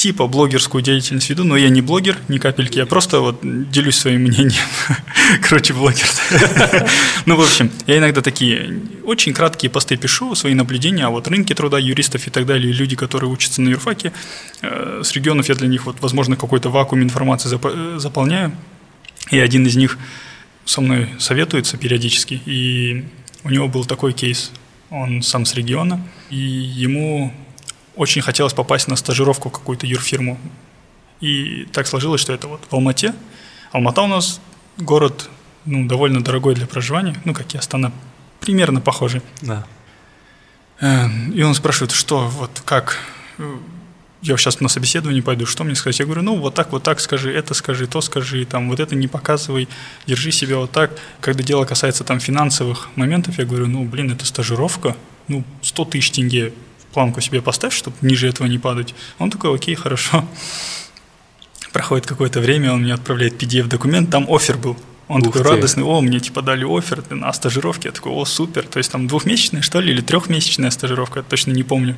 типа 0.00 0.26
блогерскую 0.28 0.80
деятельность 0.80 1.28
веду, 1.28 1.44
но 1.44 1.58
я 1.58 1.68
не 1.68 1.82
блогер, 1.82 2.16
ни 2.28 2.38
капельки, 2.38 2.78
я 2.78 2.86
просто 2.86 3.20
вот 3.20 3.40
делюсь 3.42 3.98
своим 3.98 4.22
мнением. 4.22 4.64
Короче, 5.42 5.74
блогер. 5.74 6.06
ну, 7.26 7.36
в 7.36 7.42
общем, 7.42 7.70
я 7.86 7.98
иногда 7.98 8.22
такие 8.22 8.80
очень 9.04 9.34
краткие 9.34 9.68
посты 9.70 9.98
пишу, 9.98 10.34
свои 10.34 10.54
наблюдения, 10.54 11.04
а 11.04 11.10
вот 11.10 11.28
рынки 11.28 11.54
труда, 11.54 11.78
юристов 11.78 12.26
и 12.26 12.30
так 12.30 12.46
далее, 12.46 12.72
люди, 12.72 12.96
которые 12.96 13.28
учатся 13.30 13.60
на 13.60 13.68
юрфаке, 13.68 14.14
э, 14.62 15.02
с 15.04 15.12
регионов 15.12 15.50
я 15.50 15.54
для 15.54 15.68
них, 15.68 15.84
вот, 15.84 16.00
возможно, 16.00 16.34
какой-то 16.34 16.70
вакуум 16.70 17.02
информации 17.02 17.50
э, 17.62 17.98
заполняю, 17.98 18.52
и 19.30 19.38
один 19.38 19.66
из 19.66 19.76
них 19.76 19.98
со 20.64 20.80
мной 20.80 21.10
советуется 21.18 21.76
периодически, 21.76 22.40
и 22.46 23.04
у 23.44 23.50
него 23.50 23.68
был 23.68 23.84
такой 23.84 24.14
кейс. 24.14 24.50
Он 24.88 25.20
сам 25.20 25.44
с 25.44 25.54
региона, 25.54 26.00
и 26.30 26.36
ему 26.36 27.34
очень 27.96 28.22
хотелось 28.22 28.52
попасть 28.52 28.88
на 28.88 28.96
стажировку 28.96 29.48
в 29.48 29.52
какую-то 29.52 29.86
юрфирму. 29.86 30.38
И 31.20 31.66
так 31.72 31.86
сложилось, 31.86 32.20
что 32.20 32.32
это 32.32 32.48
вот 32.48 32.60
в 32.68 32.72
Алмате. 32.72 33.14
Алмата 33.72 34.02
у 34.02 34.06
нас 34.06 34.40
город 34.78 35.28
ну, 35.64 35.86
довольно 35.86 36.22
дорогой 36.22 36.54
для 36.54 36.66
проживания, 36.66 37.14
ну, 37.24 37.34
как 37.34 37.54
и 37.54 37.58
Астана, 37.58 37.92
примерно 38.40 38.80
похожий. 38.80 39.22
Да. 39.42 39.66
Э, 40.80 41.08
и 41.34 41.42
он 41.42 41.54
спрашивает, 41.54 41.92
что, 41.92 42.26
вот 42.26 42.62
как, 42.64 42.98
я 44.22 44.36
сейчас 44.36 44.60
на 44.60 44.68
собеседование 44.68 45.22
пойду, 45.22 45.46
что 45.46 45.64
мне 45.64 45.74
сказать? 45.74 45.98
Я 45.98 46.06
говорю, 46.06 46.22
ну, 46.22 46.36
вот 46.36 46.54
так, 46.54 46.72
вот 46.72 46.82
так 46.82 47.00
скажи, 47.00 47.32
это 47.32 47.54
скажи, 47.54 47.86
то 47.86 48.00
скажи, 48.00 48.44
там, 48.44 48.68
вот 48.68 48.80
это 48.80 48.94
не 48.94 49.08
показывай, 49.08 49.68
держи 50.06 50.30
себя 50.32 50.56
вот 50.56 50.70
так. 50.70 50.90
Когда 51.20 51.42
дело 51.42 51.64
касается 51.64 52.04
там 52.04 52.20
финансовых 52.20 52.88
моментов, 52.96 53.38
я 53.38 53.44
говорю, 53.44 53.66
ну, 53.66 53.84
блин, 53.84 54.12
это 54.12 54.26
стажировка, 54.26 54.96
ну, 55.28 55.44
100 55.62 55.84
тысяч 55.86 56.10
тенге 56.10 56.52
планку 56.92 57.20
себе 57.20 57.40
поставь, 57.42 57.74
чтобы 57.74 57.96
ниже 58.02 58.28
этого 58.28 58.46
не 58.46 58.58
падать. 58.58 58.94
Он 59.18 59.30
такой, 59.30 59.54
окей, 59.54 59.74
хорошо. 59.74 60.24
Проходит 61.72 62.06
какое-то 62.06 62.40
время, 62.40 62.72
он 62.72 62.82
мне 62.82 62.94
отправляет 62.94 63.40
PDF-документ, 63.40 64.10
там 64.10 64.26
офер 64.28 64.56
был. 64.56 64.76
Он 65.08 65.22
Ух 65.22 65.32
такой 65.32 65.42
ты. 65.42 65.48
радостный, 65.48 65.82
о, 65.84 66.00
мне 66.00 66.20
типа 66.20 66.40
дали 66.40 66.64
офер 66.64 67.02
на 67.10 67.32
стажировке. 67.32 67.88
Я 67.88 67.92
такой, 67.92 68.12
о, 68.12 68.24
супер. 68.24 68.64
То 68.64 68.78
есть 68.78 68.92
там 68.92 69.08
двухмесячная, 69.08 69.60
что 69.60 69.80
ли, 69.80 69.92
или 69.92 70.00
трехмесячная 70.00 70.70
стажировка, 70.70 71.20
я 71.20 71.22
точно 71.24 71.50
не 71.50 71.64
помню. 71.64 71.96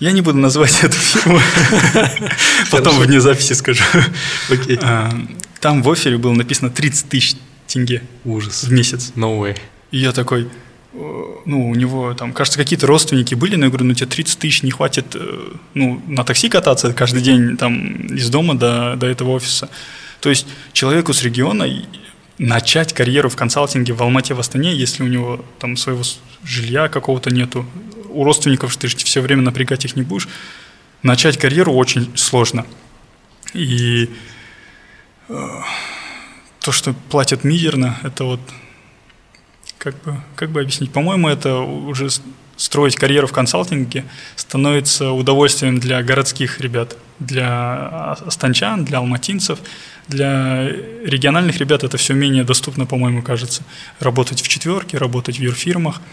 Я 0.00 0.12
не 0.12 0.22
буду 0.22 0.38
называть 0.38 0.78
эту 0.82 0.96
фирму. 0.96 1.40
Потом 2.70 2.98
вне 2.98 3.20
записи 3.20 3.52
скажу. 3.52 3.84
Окей. 4.50 4.78
А, 4.82 5.10
там 5.60 5.82
в 5.82 5.90
офере 5.90 6.16
было 6.16 6.32
написано 6.32 6.70
30 6.70 7.08
тысяч 7.08 7.36
тенге. 7.66 8.02
Ужас. 8.24 8.64
В 8.64 8.72
месяц. 8.72 9.12
No 9.14 9.38
way. 9.38 9.58
И 9.90 9.98
я 9.98 10.12
такой, 10.12 10.48
ну, 10.94 11.68
у 11.68 11.74
него 11.74 12.14
там, 12.14 12.32
кажется, 12.32 12.58
какие-то 12.58 12.86
родственники 12.86 13.34
были, 13.34 13.56
но 13.56 13.66
я 13.66 13.70
говорю, 13.70 13.86
ну, 13.86 13.94
тебе 13.94 14.06
30 14.06 14.38
тысяч 14.38 14.62
не 14.62 14.70
хватит, 14.70 15.06
э, 15.14 15.52
ну, 15.74 16.00
на 16.06 16.24
такси 16.24 16.48
кататься 16.48 16.92
каждый 16.92 17.20
день 17.20 17.56
там 17.56 18.06
из 18.06 18.30
дома 18.30 18.54
до, 18.54 18.94
до 18.96 19.06
этого 19.06 19.30
офиса. 19.30 19.68
То 20.20 20.30
есть 20.30 20.46
человеку 20.72 21.12
с 21.12 21.22
региона 21.22 21.66
начать 22.38 22.92
карьеру 22.92 23.28
в 23.28 23.36
консалтинге 23.36 23.92
в 23.92 24.02
Алмате, 24.02 24.34
в 24.34 24.40
Астане, 24.40 24.74
если 24.74 25.02
у 25.02 25.06
него 25.06 25.44
там 25.58 25.76
своего 25.76 26.02
жилья 26.44 26.88
какого-то 26.88 27.30
нету, 27.30 27.66
у 28.08 28.24
родственников 28.24 28.76
ты 28.76 28.88
же 28.88 28.96
все 28.96 29.20
время 29.20 29.42
напрягать 29.42 29.84
их 29.84 29.96
не 29.96 30.02
будешь, 30.02 30.28
начать 31.02 31.38
карьеру 31.38 31.72
очень 31.72 32.16
сложно. 32.16 32.66
И 33.52 34.08
э, 35.28 35.48
то, 36.60 36.72
что 36.72 36.94
платят 37.10 37.44
мизерно, 37.44 37.98
это 38.02 38.24
вот 38.24 38.40
как 39.84 39.94
бы, 40.02 40.16
как 40.34 40.50
бы 40.50 40.60
объяснить? 40.60 40.90
По-моему, 40.90 41.28
это 41.28 41.58
уже 41.58 42.08
строить 42.56 42.96
карьеру 42.96 43.26
в 43.26 43.32
консалтинге 43.32 44.04
становится 44.34 45.10
удовольствием 45.10 45.78
для 45.78 46.02
городских 46.02 46.60
ребят, 46.60 46.96
для 47.18 48.12
останчан, 48.26 48.84
для 48.84 48.98
алматинцев, 48.98 49.58
для 50.08 50.68
региональных 50.68 51.58
ребят 51.58 51.84
это 51.84 51.98
все 51.98 52.14
менее 52.14 52.44
доступно, 52.44 52.86
по-моему, 52.86 53.22
кажется. 53.22 53.62
Работать 54.00 54.40
в 54.40 54.48
четверке, 54.48 54.98
работать 54.98 55.38
в 55.38 55.42
юрфирмах– 55.42 56.00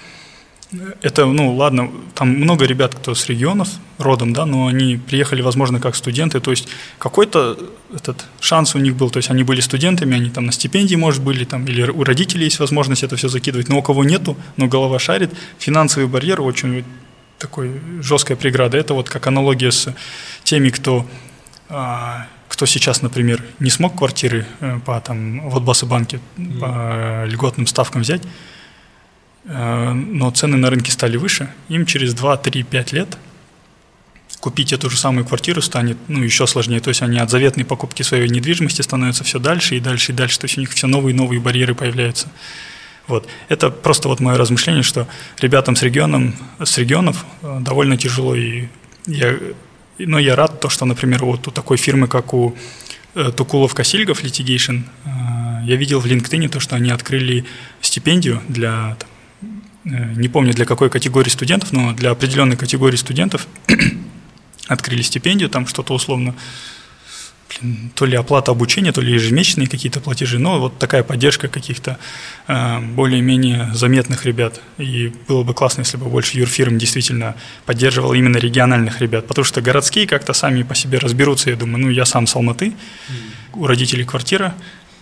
это, 1.02 1.26
ну, 1.26 1.56
ладно, 1.56 1.92
там 2.16 2.30
много 2.30 2.66
ребят, 2.66 2.96
кто 2.96 3.14
с 3.14 3.28
регионов 3.28 3.70
родом, 3.98 4.34
да, 4.34 4.46
но 4.46 4.68
они 4.68 4.98
приехали, 4.98 5.42
возможно, 5.42 5.80
как 5.80 5.96
студенты, 5.96 6.40
то 6.40 6.52
есть 6.52 6.68
какой-то 6.98 7.58
этот 7.94 8.26
шанс 8.40 8.76
у 8.76 8.80
них 8.80 8.96
был, 8.96 9.10
то 9.10 9.18
есть 9.18 9.30
они 9.30 9.44
были 9.44 9.60
студентами, 9.62 10.16
они 10.16 10.30
там 10.30 10.46
на 10.46 10.52
стипендии, 10.52 10.96
может, 10.96 11.22
были, 11.22 11.44
там, 11.44 11.66
или 11.66 11.84
у 11.84 12.04
родителей 12.04 12.46
есть 12.46 12.60
возможность 12.60 13.04
это 13.04 13.16
все 13.16 13.28
закидывать, 13.28 13.70
но 13.70 13.80
у 13.80 13.82
кого 13.82 14.04
нету, 14.04 14.38
но 14.58 14.68
голова 14.68 14.98
шарит, 15.00 15.32
финансовый 15.60 16.08
барьер 16.08 16.42
очень 16.42 16.86
такой 17.38 17.82
жесткая 18.02 18.38
преграда. 18.38 18.78
Это 18.78 18.94
вот 18.94 19.10
как 19.10 19.26
аналогия 19.28 19.72
с 19.72 19.94
теми, 20.44 20.70
кто 20.70 21.08
а, 21.70 22.28
кто 22.48 22.66
сейчас, 22.66 23.02
например, 23.02 23.42
не 23.60 23.70
смог 23.70 23.98
квартиры 23.98 24.46
э, 24.60 24.80
по 24.86 25.00
там 25.00 25.50
вот 25.50 25.64
банке 25.84 26.20
по 26.60 27.24
льготным 27.26 27.66
ставкам 27.66 28.02
взять, 28.02 28.22
но 29.44 30.30
цены 30.32 30.58
на 30.58 30.70
рынке 30.70 30.92
стали 30.92 31.18
выше, 31.18 31.52
им 31.68 31.86
через 31.86 32.14
2, 32.14 32.38
3, 32.38 32.64
5 32.64 32.92
лет 32.94 33.18
купить 34.42 34.74
эту 34.74 34.90
же 34.90 34.98
самую 34.98 35.24
квартиру 35.26 35.62
станет 35.62 35.98
ну, 36.08 36.24
еще 36.24 36.48
сложнее. 36.48 36.80
То 36.80 36.90
есть 36.90 37.02
они 37.02 37.20
от 37.20 37.30
заветной 37.30 37.64
покупки 37.64 38.04
своей 38.04 38.28
недвижимости 38.28 38.82
становятся 38.82 39.24
все 39.24 39.40
дальше 39.40 39.78
и 39.78 39.80
дальше 39.80 40.12
и 40.12 40.16
дальше. 40.16 40.40
То 40.40 40.46
есть 40.46 40.58
у 40.58 40.62
них 40.62 40.72
все 40.72 40.88
новые 40.88 41.14
и 41.14 41.18
новые 41.18 41.40
барьеры 41.40 41.76
появляются. 41.76 42.28
Вот. 43.08 43.28
Это 43.50 43.70
просто 43.70 44.08
вот 44.08 44.20
мое 44.20 44.38
размышление, 44.38 44.84
что 44.84 45.08
ребятам 45.40 45.76
с, 45.76 45.84
регионом, 45.84 46.36
с 46.64 46.78
регионов 46.78 47.26
э, 47.42 47.60
довольно 47.62 47.98
тяжело 47.98 48.36
и 48.36 48.68
я, 49.06 49.38
но 49.98 50.20
я 50.20 50.36
рад, 50.36 50.60
то, 50.60 50.70
что, 50.70 50.86
например, 50.86 51.26
вот 51.26 51.48
у 51.48 51.52
такой 51.52 51.78
фирмы, 51.78 52.08
как 52.08 52.34
у 52.34 52.56
э, 53.16 53.32
Тукулов 53.36 53.74
Косильгов 53.74 54.24
Litigation, 54.24 54.84
э, 55.06 55.10
я 55.66 55.76
видел 55.76 56.00
в 56.00 56.06
LinkedIn 56.06 56.50
то, 56.50 56.60
что 56.60 56.76
они 56.76 56.92
открыли 56.92 57.46
стипендию 57.82 58.42
для, 58.48 58.96
там, 59.00 59.10
не 59.84 60.28
помню 60.30 60.54
для 60.54 60.66
какой 60.66 60.90
категории 60.90 61.30
студентов, 61.30 61.72
но 61.72 61.94
для 61.94 62.12
определенной 62.12 62.58
категории 62.58 62.98
студентов 62.98 63.48
открыли 64.68 65.02
стипендию, 65.02 65.50
там 65.50 65.68
что-то 65.68 65.94
условно 65.94 66.36
то 67.96 68.06
ли 68.06 68.16
оплата 68.16 68.52
обучения, 68.52 68.92
то 68.92 69.02
ли 69.02 69.14
ежемесячные 69.14 69.68
какие-то 69.68 70.00
платежи, 70.00 70.40
но 70.40 70.60
вот 70.60 70.78
такая 70.80 71.04
поддержка 71.04 71.48
каких-то 71.48 71.98
э, 72.48 72.80
более-менее 72.80 73.72
заметных 73.74 74.26
ребят. 74.26 74.62
И 74.78 75.14
было 75.28 75.44
бы 75.44 75.54
классно, 75.54 75.82
если 75.82 75.98
бы 75.98 76.06
больше 76.06 76.38
юрфирм 76.38 76.78
действительно 76.78 77.36
поддерживал 77.66 78.14
именно 78.14 78.38
региональных 78.38 79.02
ребят, 79.02 79.28
потому 79.28 79.46
что 79.46 79.62
городские 79.62 80.08
как-то 80.08 80.34
сами 80.34 80.64
по 80.64 80.76
себе 80.76 80.98
разберутся, 80.98 81.50
я 81.50 81.56
думаю, 81.56 81.86
ну 81.86 81.90
я 81.90 82.06
сам 82.06 82.28
с 82.28 82.36
Алматы, 82.36 82.74
у 83.54 83.68
родителей 83.68 84.06
квартира, 84.06 84.56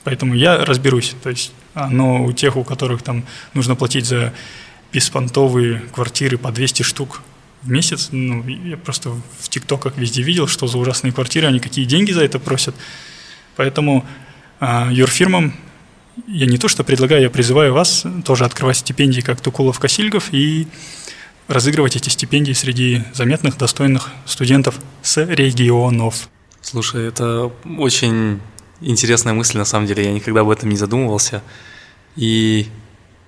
поэтому 0.03 0.34
я 0.34 0.65
разберусь. 0.65 1.15
То 1.21 1.30
есть, 1.30 1.51
но 1.75 2.25
у 2.25 2.32
тех, 2.34 2.57
у 2.57 2.63
которых 2.63 3.03
там 3.03 3.25
нужно 3.53 3.75
платить 3.75 4.05
за 4.05 4.34
беспонтовые 4.91 5.81
квартиры 5.93 6.37
по 6.37 6.51
200 6.51 6.83
штук, 6.83 7.21
в 7.61 7.69
месяц. 7.69 8.09
Ну, 8.11 8.45
я 8.47 8.77
просто 8.77 9.09
в 9.09 9.49
ТикТоках 9.49 9.97
везде 9.97 10.21
видел, 10.21 10.47
что 10.47 10.67
за 10.67 10.77
ужасные 10.77 11.11
квартиры, 11.11 11.47
они 11.47 11.59
какие 11.59 11.85
деньги 11.85 12.11
за 12.11 12.23
это 12.23 12.39
просят. 12.39 12.75
Поэтому 13.55 14.05
а, 14.59 14.89
юрфирмам 14.91 15.53
я 16.27 16.45
не 16.45 16.57
то 16.57 16.67
что 16.67 16.83
предлагаю, 16.83 17.21
я 17.21 17.29
призываю 17.29 17.73
вас 17.73 18.05
тоже 18.25 18.45
открывать 18.45 18.77
стипендии, 18.77 19.21
как 19.21 19.41
Тукулов 19.41 19.79
Косильгов, 19.79 20.29
и 20.33 20.67
разыгрывать 21.47 21.95
эти 21.95 22.09
стипендии 22.09 22.53
среди 22.53 23.03
заметных, 23.13 23.57
достойных 23.57 24.09
студентов 24.25 24.79
с 25.01 25.23
регионов. 25.25 26.29
Слушай, 26.61 27.07
это 27.07 27.51
очень 27.77 28.41
интересная 28.81 29.33
мысль, 29.33 29.57
на 29.57 29.65
самом 29.65 29.87
деле. 29.87 30.03
Я 30.05 30.11
никогда 30.11 30.41
об 30.41 30.49
этом 30.49 30.69
не 30.69 30.77
задумывался. 30.77 31.41
И 32.15 32.67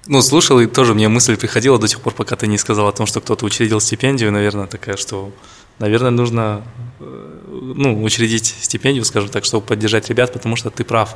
ну, 0.07 0.21
слушал, 0.21 0.59
и 0.59 0.65
тоже 0.65 0.93
мне 0.93 1.07
мысль 1.09 1.37
приходила 1.37 1.77
до 1.77 1.87
тех 1.87 2.01
пор, 2.01 2.13
пока 2.13 2.35
ты 2.35 2.47
не 2.47 2.57
сказал 2.57 2.87
о 2.87 2.91
том, 2.91 3.05
что 3.05 3.21
кто-то 3.21 3.45
учредил 3.45 3.79
стипендию, 3.79 4.31
наверное, 4.31 4.67
такая, 4.67 4.97
что, 4.97 5.31
наверное, 5.79 6.11
нужно 6.11 6.63
э, 6.99 7.39
ну, 7.75 8.03
учредить 8.03 8.55
стипендию, 8.61 9.05
скажем 9.05 9.29
так, 9.29 9.45
чтобы 9.45 9.65
поддержать 9.65 10.09
ребят, 10.09 10.33
потому 10.33 10.55
что 10.55 10.69
ты 10.71 10.83
прав. 10.83 11.15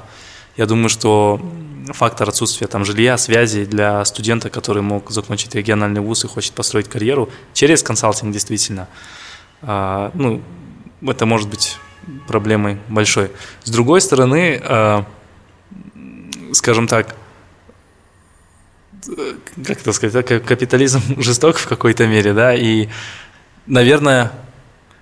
Я 0.55 0.67
думаю, 0.67 0.89
что 0.89 1.41
фактор 1.93 2.29
отсутствия 2.29 2.67
там 2.67 2.85
жилья, 2.85 3.17
связи 3.17 3.65
для 3.65 4.05
студента, 4.05 4.49
который 4.49 4.81
мог 4.81 5.09
закончить 5.11 5.55
региональный 5.55 6.01
вуз 6.01 6.23
и 6.23 6.27
хочет 6.27 6.53
построить 6.53 6.87
карьеру 6.87 7.29
через 7.53 7.83
консалтинг 7.83 8.31
действительно, 8.31 8.87
а, 9.61 10.11
ну, 10.13 10.41
это 11.01 11.25
может 11.25 11.49
быть 11.49 11.77
проблемой 12.27 12.79
большой. 12.87 13.31
С 13.63 13.69
другой 13.69 13.99
стороны, 14.01 14.61
а, 14.63 15.05
скажем 16.53 16.87
так, 16.87 17.15
как 19.65 19.81
это 19.81 19.93
сказать, 19.93 20.25
капитализм 20.25 21.01
жесток 21.21 21.57
в 21.57 21.67
какой-то 21.67 22.07
мере, 22.07 22.33
да, 22.33 22.55
и, 22.55 22.87
наверное, 23.65 24.31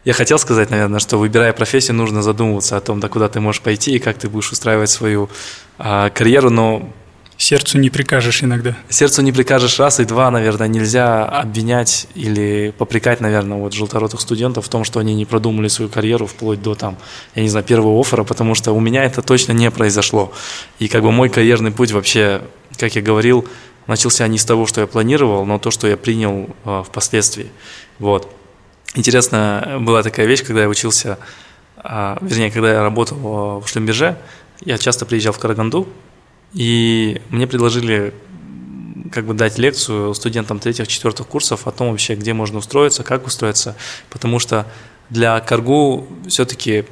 я 0.06 0.14
хотел 0.14 0.38
сказать, 0.38 0.70
наверное, 0.70 1.00
что 1.00 1.18
выбирая 1.18 1.54
профессию, 1.54 1.96
нужно 1.96 2.22
задумываться 2.22 2.76
о 2.76 2.82
том, 2.82 3.00
да, 3.00 3.08
куда 3.08 3.30
ты 3.30 3.40
можешь 3.40 3.62
пойти 3.62 3.96
и 3.96 4.00
как 4.00 4.18
ты 4.18 4.28
будешь 4.28 4.52
устраивать 4.52 4.90
свою 4.90 5.30
а, 5.78 6.10
карьеру, 6.10 6.50
но 6.50 6.94
Сердцу 7.38 7.80
не 7.80 7.90
прикажешь 7.90 8.44
иногда. 8.44 8.78
Сердцу 8.90 9.22
не 9.22 9.32
прикажешь 9.32 9.80
раз, 9.80 10.00
и 10.00 10.06
два, 10.06 10.30
наверное, 10.30 10.68
нельзя 10.68 11.26
обвинять 11.26 12.08
или 12.16 12.74
попрекать, 12.78 13.22
наверное, 13.22 13.58
вот 13.58 13.74
желторотых 13.74 14.22
студентов 14.22 14.66
в 14.66 14.70
том, 14.70 14.84
что 14.84 15.00
они 15.00 15.16
не 15.16 15.26
продумали 15.26 15.68
свою 15.68 15.90
карьеру 15.90 16.28
вплоть 16.28 16.62
до 16.62 16.76
там, 16.76 16.98
я 17.36 17.42
не 17.42 17.50
знаю, 17.50 17.66
первого 17.66 18.00
оффера, 18.00 18.24
потому 18.24 18.56
что 18.56 18.72
у 18.72 18.80
меня 18.80 19.04
это 19.04 19.22
точно 19.22 19.52
не 19.52 19.72
произошло. 19.72 20.32
И 20.80 20.88
как 20.88 21.02
бы 21.02 21.12
мой 21.12 21.30
карьерный 21.30 21.72
путь 21.72 21.92
вообще, 21.92 22.42
как 22.78 22.96
я 22.96 23.02
говорил, 23.02 23.48
начался 23.88 24.28
не 24.28 24.38
с 24.38 24.46
того, 24.46 24.66
что 24.66 24.82
я 24.82 24.88
планировал, 24.88 25.46
но 25.46 25.60
то, 25.60 25.72
что 25.72 25.88
я 25.88 25.98
принял 25.98 26.50
э, 26.66 26.84
впоследствии. 26.86 27.52
Вот. 28.00 28.30
Интересно, 28.96 29.78
была 29.80 30.04
такая 30.04 30.26
вещь, 30.26 30.44
когда 30.44 30.62
я 30.62 30.70
учился, 30.70 31.18
э, 31.78 32.18
вернее, 32.22 32.52
когда 32.52 32.72
я 32.72 32.82
работал 32.82 33.60
в 33.60 33.68
Шлюмберже, 33.68 34.18
я 34.62 34.78
часто 34.78 35.06
приезжал 35.06 35.34
в 35.34 35.40
Караганду, 35.40 35.88
и 36.54 37.22
мне 37.30 37.48
предложили 37.48 38.14
как 39.12 39.26
бы 39.26 39.34
дать 39.34 39.58
лекцию 39.58 40.14
студентам 40.14 40.60
третьих, 40.60 40.88
четвертых 40.88 41.28
курсов 41.28 41.68
о 41.68 41.72
том 41.72 41.92
вообще, 41.92 42.16
где 42.16 42.34
можно 42.34 42.60
устроиться, 42.60 43.04
как 43.04 43.28
устроиться, 43.28 43.76
потому 44.10 44.40
что 44.40 44.66
для 45.10 45.40
Каргу 45.40 46.08
все-таки 46.28 46.86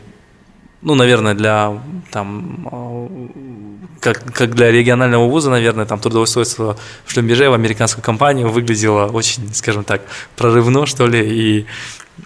ну, 0.82 0.95
наверное, 0.95 1.34
для 1.34 1.79
там, 2.11 3.79
как, 3.99 4.34
как 4.34 4.55
для 4.55 4.71
регионального 4.71 5.27
вуза, 5.27 5.49
наверное, 5.49 5.86
там 5.86 5.99
трудоустройство 5.99 6.77
в 7.05 7.11
Шлюмберже 7.11 7.49
в 7.49 7.53
американскую 7.53 8.03
компанию 8.03 8.49
выглядело 8.49 9.07
очень, 9.07 9.53
скажем 9.53 9.84
так, 9.84 10.01
прорывно, 10.36 10.86
что 10.86 11.07
ли, 11.07 11.19
и 11.19 11.65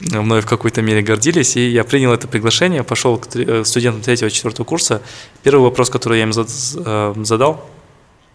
мной 0.02 0.42
в 0.42 0.46
какой-то 0.46 0.82
мере 0.82 1.02
гордились, 1.02 1.56
и 1.56 1.70
я 1.70 1.84
принял 1.84 2.14
это 2.14 2.28
приглашение, 2.28 2.84
пошел 2.84 3.18
к 3.18 3.36
э, 3.36 3.64
студентам 3.64 4.02
третьего, 4.02 4.30
четвертого 4.30 4.66
курса. 4.66 5.02
Первый 5.44 5.64
вопрос, 5.64 5.90
который 5.90 6.20
я 6.20 6.24
им 6.24 6.32
э, 6.36 7.14
задал, 7.24 7.70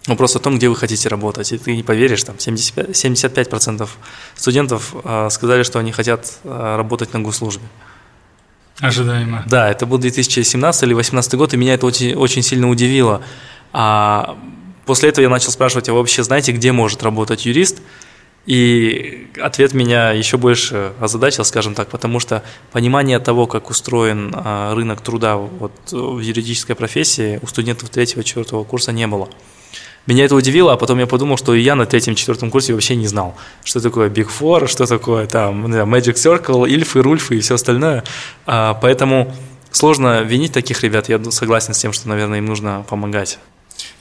вопрос 0.07 0.37
о 0.37 0.39
том, 0.39 0.57
где 0.57 0.68
вы 0.68 0.77
хотите 0.77 1.09
работать. 1.09 1.53
И 1.53 1.59
ты 1.59 1.77
не 1.77 1.83
поверишь, 1.83 2.25
там 2.25 2.37
75%, 2.37 2.91
75% 2.91 3.89
студентов 4.37 4.95
э, 5.05 5.29
сказали, 5.31 5.62
что 5.62 5.79
они 5.79 5.93
хотят 5.93 6.39
работать 6.45 7.12
на 7.12 7.21
госслужбе. 7.21 7.64
Ожидаемо. 8.81 9.45
Да, 9.47 9.70
это 9.70 9.87
был 9.87 9.99
2017 9.99 10.83
или 10.83 10.95
2018 10.95 11.35
год, 11.35 11.55
и 11.55 11.57
меня 11.57 11.74
это 11.74 11.87
очень, 11.87 12.14
очень 12.14 12.43
сильно 12.43 12.68
удивило. 12.68 13.22
А 13.72 14.39
после 14.87 15.11
этого 15.11 15.22
я 15.22 15.28
начал 15.28 15.51
спрашивать, 15.51 15.89
а 15.89 15.93
вы 15.93 15.99
вообще 15.99 16.22
знаете, 16.22 16.53
где 16.53 16.72
может 16.72 17.03
работать 17.03 17.47
юрист? 17.47 17.81
И 18.47 19.28
ответ 19.41 19.74
меня 19.74 20.12
еще 20.12 20.39
больше 20.39 20.93
озадачил, 20.99 21.45
скажем 21.45 21.74
так, 21.74 21.89
потому 21.89 22.20
что 22.20 22.43
понимание 22.72 23.18
того, 23.18 23.47
как 23.47 23.68
устроен 23.68 24.33
а, 24.35 24.74
рынок 24.74 25.03
труда 25.03 25.37
вот 25.37 25.72
в 25.93 26.20
юридической 26.20 26.74
профессии 26.74 27.39
у 27.43 27.47
студентов 27.47 27.91
третьего-четвертого 27.91 28.64
курса 28.64 28.93
не 28.93 29.07
было. 29.07 29.28
Меня 30.07 30.25
это 30.25 30.35
удивило, 30.35 30.73
а 30.73 30.77
потом 30.77 30.99
я 30.99 31.07
подумал, 31.07 31.37
что 31.37 31.55
я 31.55 31.75
на 31.75 31.87
третьем-четвертом 31.87 32.51
курсе 32.51 32.73
вообще 32.73 32.97
не 32.97 33.07
знал, 33.07 33.37
что 33.65 33.81
такое 33.81 34.09
Big 34.09 34.29
Four, 34.29 34.67
что 34.67 34.87
такое 34.87 35.27
там 35.27 35.67
Magic 35.67 36.15
Circle, 36.15 36.69
Ильфы, 36.69 37.03
Рульфы 37.03 37.37
и 37.37 37.41
все 37.41 37.55
остальное. 37.55 38.03
А, 38.47 38.75
поэтому 38.75 39.35
сложно 39.71 40.23
винить 40.23 40.53
таких 40.53 40.83
ребят. 40.83 41.09
Я 41.09 41.23
согласен 41.31 41.75
с 41.75 41.79
тем, 41.79 41.93
что, 41.93 42.09
наверное, 42.09 42.39
им 42.39 42.47
нужно 42.47 42.85
помогать. 42.89 43.39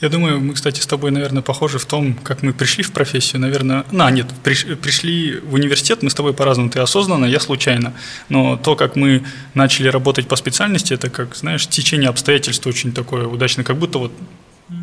Я 0.02 0.10
думаю, 0.10 0.40
мы, 0.40 0.54
кстати, 0.54 0.80
с 0.80 0.88
тобой, 0.88 1.12
наверное, 1.12 1.42
похожи 1.42 1.78
в 1.78 1.86
том, 1.86 2.14
как 2.14 2.44
мы 2.44 2.54
пришли 2.54 2.84
в 2.84 2.92
профессию. 2.92 3.42
Наверное, 3.42 3.86
на, 3.92 4.10
нет, 4.12 4.28
приш, 4.44 4.66
пришли 4.82 5.40
в 5.40 5.54
университет, 5.54 6.04
мы 6.04 6.10
с 6.10 6.14
тобой 6.14 6.34
по-разному. 6.34 6.70
Ты 6.70 6.80
осознанно, 6.80 7.26
я 7.26 7.40
случайно. 7.40 7.94
Но 8.30 8.58
то, 8.58 8.76
как 8.76 8.96
мы 8.96 9.24
начали 9.54 9.90
работать 9.90 10.28
по 10.28 10.36
специальности, 10.36 10.94
это 10.94 11.10
как, 11.10 11.36
знаешь, 11.36 11.68
течение 11.68 12.10
обстоятельств 12.10 12.66
очень 12.66 12.94
такое 12.94 13.28
удачное, 13.28 13.66
как 13.66 13.78
будто 13.78 14.00
вот 14.00 14.12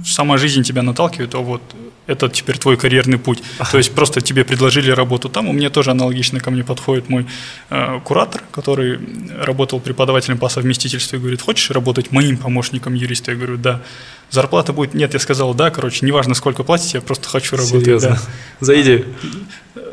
сама 0.05 0.39
жизнь 0.39 0.63
тебя 0.63 0.83
наталкивает, 0.83 1.35
а 1.35 1.39
вот 1.39 1.63
это 2.07 2.29
теперь 2.29 2.59
твой 2.59 2.77
карьерный 2.77 3.19
путь. 3.19 3.43
То 3.71 3.79
есть 3.79 3.95
просто 3.95 4.21
тебе 4.21 4.45
предложили 4.45 4.91
работу 4.91 5.29
там. 5.29 5.49
У 5.49 5.53
меня 5.53 5.71
тоже 5.71 5.91
аналогично 5.91 6.41
ко 6.41 6.51
мне 6.51 6.63
подходит 6.63 7.09
мой 7.09 7.27
э, 7.71 8.01
куратор, 8.05 8.43
который 8.53 8.99
работал 9.41 9.81
преподавателем 9.81 10.39
по 10.39 10.49
совместительству 10.49 11.17
и 11.17 11.21
говорит, 11.21 11.43
хочешь 11.43 11.71
работать 11.71 12.13
моим 12.13 12.37
помощником 12.37 12.95
юриста? 12.95 13.33
Я 13.33 13.37
говорю, 13.37 13.57
да. 13.57 13.81
Зарплата 14.31 14.73
будет, 14.73 14.95
нет, 14.95 15.15
я 15.15 15.21
сказал, 15.21 15.55
да, 15.55 15.71
короче, 15.71 16.05
неважно, 16.05 16.35
сколько 16.35 16.65
платить, 16.65 16.95
я 16.95 17.01
просто 17.01 17.29
хочу 17.29 17.57
работать. 17.57 17.85
Серьезно? 17.85 18.11
Да. 18.11 18.21
За 18.61 18.81
идею? 18.81 19.07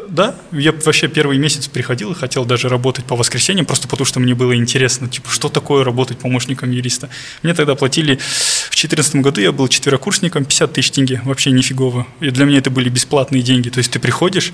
Да, 0.10 0.36
я 0.52 0.72
вообще 0.72 1.08
первый 1.08 1.38
месяц 1.38 1.68
приходил 1.68 2.12
и 2.12 2.16
хотел 2.16 2.46
даже 2.46 2.70
работать 2.70 3.06
по 3.06 3.16
воскресеньям, 3.16 3.66
просто 3.66 3.88
потому 3.88 4.06
что 4.06 4.20
мне 4.20 4.36
было 4.36 4.56
интересно, 4.56 5.08
типа, 5.08 5.30
что 5.30 5.50
такое 5.50 5.84
работать 5.84 6.18
помощником 6.20 6.72
юриста. 6.72 7.10
Мне 7.42 7.54
тогда 7.54 7.76
платили, 7.76 8.16
в 8.16 8.76
2014 8.76 9.16
году 9.18 9.42
я 9.42 9.52
был 9.52 9.68
четверокурсником, 9.68 10.46
50 10.46 10.74
тысяч 10.74 10.92
тенге, 10.92 11.22
вообще 11.26 11.52
нифигово. 11.52 12.06
И 12.20 12.30
для 12.30 12.46
меня 12.46 12.60
это 12.60 12.70
были 12.70 12.90
бесплатные 12.90 13.42
деньги. 13.42 13.70
То 13.70 13.80
есть 13.80 13.92
ты 13.92 14.00
приходишь, 14.00 14.54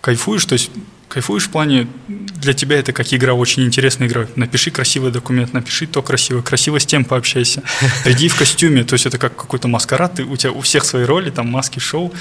кайфуешь, 0.00 0.44
то 0.44 0.52
есть 0.54 0.70
кайфуешь 1.12 1.44
в 1.44 1.50
плане, 1.50 1.86
для 2.08 2.54
тебя 2.54 2.78
это 2.78 2.92
как 2.92 3.12
игра, 3.12 3.34
очень 3.34 3.64
интересная 3.64 4.08
игра. 4.08 4.26
Напиши 4.34 4.70
красивый 4.70 5.12
документ, 5.12 5.52
напиши 5.52 5.86
то 5.86 6.02
красиво, 6.02 6.40
красиво 6.40 6.80
с 6.80 6.86
тем 6.86 7.04
пообщайся. 7.04 7.62
Приди 8.04 8.28
в 8.28 8.36
костюме, 8.36 8.84
то 8.84 8.94
есть 8.94 9.06
это 9.06 9.18
как 9.18 9.36
какой-то 9.36 9.68
маскарад, 9.68 10.14
ты, 10.14 10.24
у 10.24 10.36
тебя 10.36 10.52
у 10.52 10.60
всех 10.62 10.84
свои 10.84 11.04
роли, 11.04 11.30
там 11.30 11.48
маски, 11.48 11.78
шоу. 11.78 12.12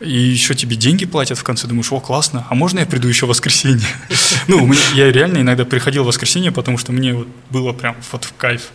И 0.00 0.18
еще 0.18 0.54
тебе 0.54 0.74
деньги 0.76 1.04
платят 1.04 1.38
в 1.38 1.44
конце, 1.44 1.66
думаешь, 1.66 1.92
о, 1.92 2.00
классно, 2.00 2.46
а 2.48 2.54
можно 2.54 2.80
я 2.80 2.86
приду 2.86 3.08
еще 3.08 3.26
в 3.26 3.28
воскресенье? 3.28 3.86
Ну, 4.48 4.72
я 4.94 5.12
реально 5.12 5.38
иногда 5.38 5.64
приходил 5.64 6.02
в 6.04 6.06
воскресенье, 6.06 6.50
потому 6.50 6.78
что 6.78 6.92
мне 6.92 7.14
вот 7.14 7.28
было 7.50 7.72
прям 7.72 7.96
вот 8.10 8.24
в 8.24 8.34
кайф. 8.36 8.70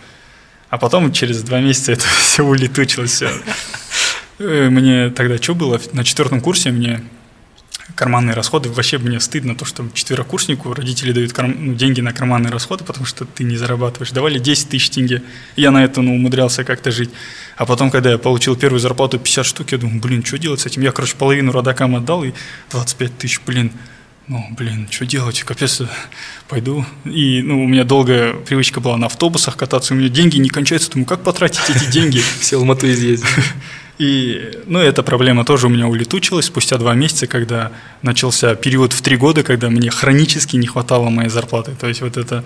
А 0.70 0.78
потом 0.78 1.12
через 1.12 1.42
два 1.44 1.60
месяца 1.60 1.94
это 1.94 2.06
все 2.22 2.44
улетучилось. 2.44 3.24
Э, 4.40 4.70
мне 4.70 5.10
тогда 5.10 5.38
что 5.38 5.56
было? 5.56 5.82
На 5.94 6.04
четвертом 6.04 6.42
курсе 6.42 6.72
мне 6.72 7.02
карманные 7.96 8.34
расходы. 8.34 8.70
Вообще 8.70 8.98
мне 8.98 9.20
стыдно 9.20 9.56
то, 9.56 9.66
что 9.66 9.88
четверокурснику 9.94 10.74
родители 10.74 11.12
дают 11.12 11.34
карм... 11.34 11.56
ну, 11.58 11.74
деньги 11.74 12.02
на 12.02 12.14
карманные 12.14 12.52
расходы, 12.52 12.84
потому 12.84 13.06
что 13.06 13.26
ты 13.26 13.44
не 13.44 13.58
зарабатываешь. 13.58 14.12
Давали 14.12 14.40
10 14.40 14.70
тысяч 14.70 14.90
тенге. 14.90 15.24
Я 15.56 15.72
на 15.72 15.84
это 15.84 16.02
ну, 16.02 16.16
умудрялся 16.16 16.64
как-то 16.64 16.92
жить. 16.92 17.10
А 17.56 17.66
потом, 17.66 17.90
когда 17.90 18.12
я 18.12 18.18
получил 18.18 18.56
первую 18.56 18.80
зарплату 18.80 19.20
50 19.20 19.46
штук, 19.46 19.72
я 19.72 19.78
думаю, 19.78 20.00
блин, 20.00 20.24
что 20.24 20.38
делать 20.38 20.60
с 20.60 20.66
этим? 20.66 20.82
Я, 20.82 20.92
короче, 20.92 21.16
половину 21.16 21.52
родакам 21.52 21.96
отдал 21.96 22.24
и 22.24 22.34
25 22.72 23.18
тысяч, 23.18 23.42
блин, 23.46 23.72
ну, 24.28 24.46
блин, 24.58 24.88
что 24.92 25.06
делать, 25.06 25.42
капец, 25.44 25.82
пойду. 26.50 26.86
И, 27.06 27.42
ну, 27.42 27.64
у 27.64 27.68
меня 27.68 27.86
долгая 27.86 28.34
привычка 28.34 28.82
была 28.82 28.98
на 28.98 29.06
автобусах 29.06 29.56
кататься, 29.56 29.94
у 29.94 29.98
меня 29.98 30.10
деньги 30.10 30.38
не 30.38 30.50
кончаются, 30.50 30.92
думаю, 30.92 31.06
как 31.06 31.24
потратить 31.24 31.70
эти 31.70 31.90
деньги? 31.90 32.22
Все 32.42 32.58
Алмату 32.58 32.92
изъездить. 32.92 33.30
И, 33.98 34.52
ну, 34.68 34.80
эта 34.80 35.02
проблема 35.02 35.44
тоже 35.44 35.68
у 35.68 35.70
меня 35.70 35.88
улетучилась 35.88 36.46
спустя 36.46 36.78
два 36.78 36.94
месяца, 36.94 37.26
когда 37.26 37.72
начался 38.04 38.54
период 38.56 38.94
в 38.94 39.02
три 39.02 39.18
года, 39.18 39.44
когда 39.44 39.70
мне 39.70 39.90
хронически 39.90 40.56
не 40.56 40.68
хватало 40.68 41.10
моей 41.10 41.30
зарплаты. 41.30 41.76
То 41.80 41.88
есть 41.88 42.02
вот 42.02 42.18
это... 42.18 42.44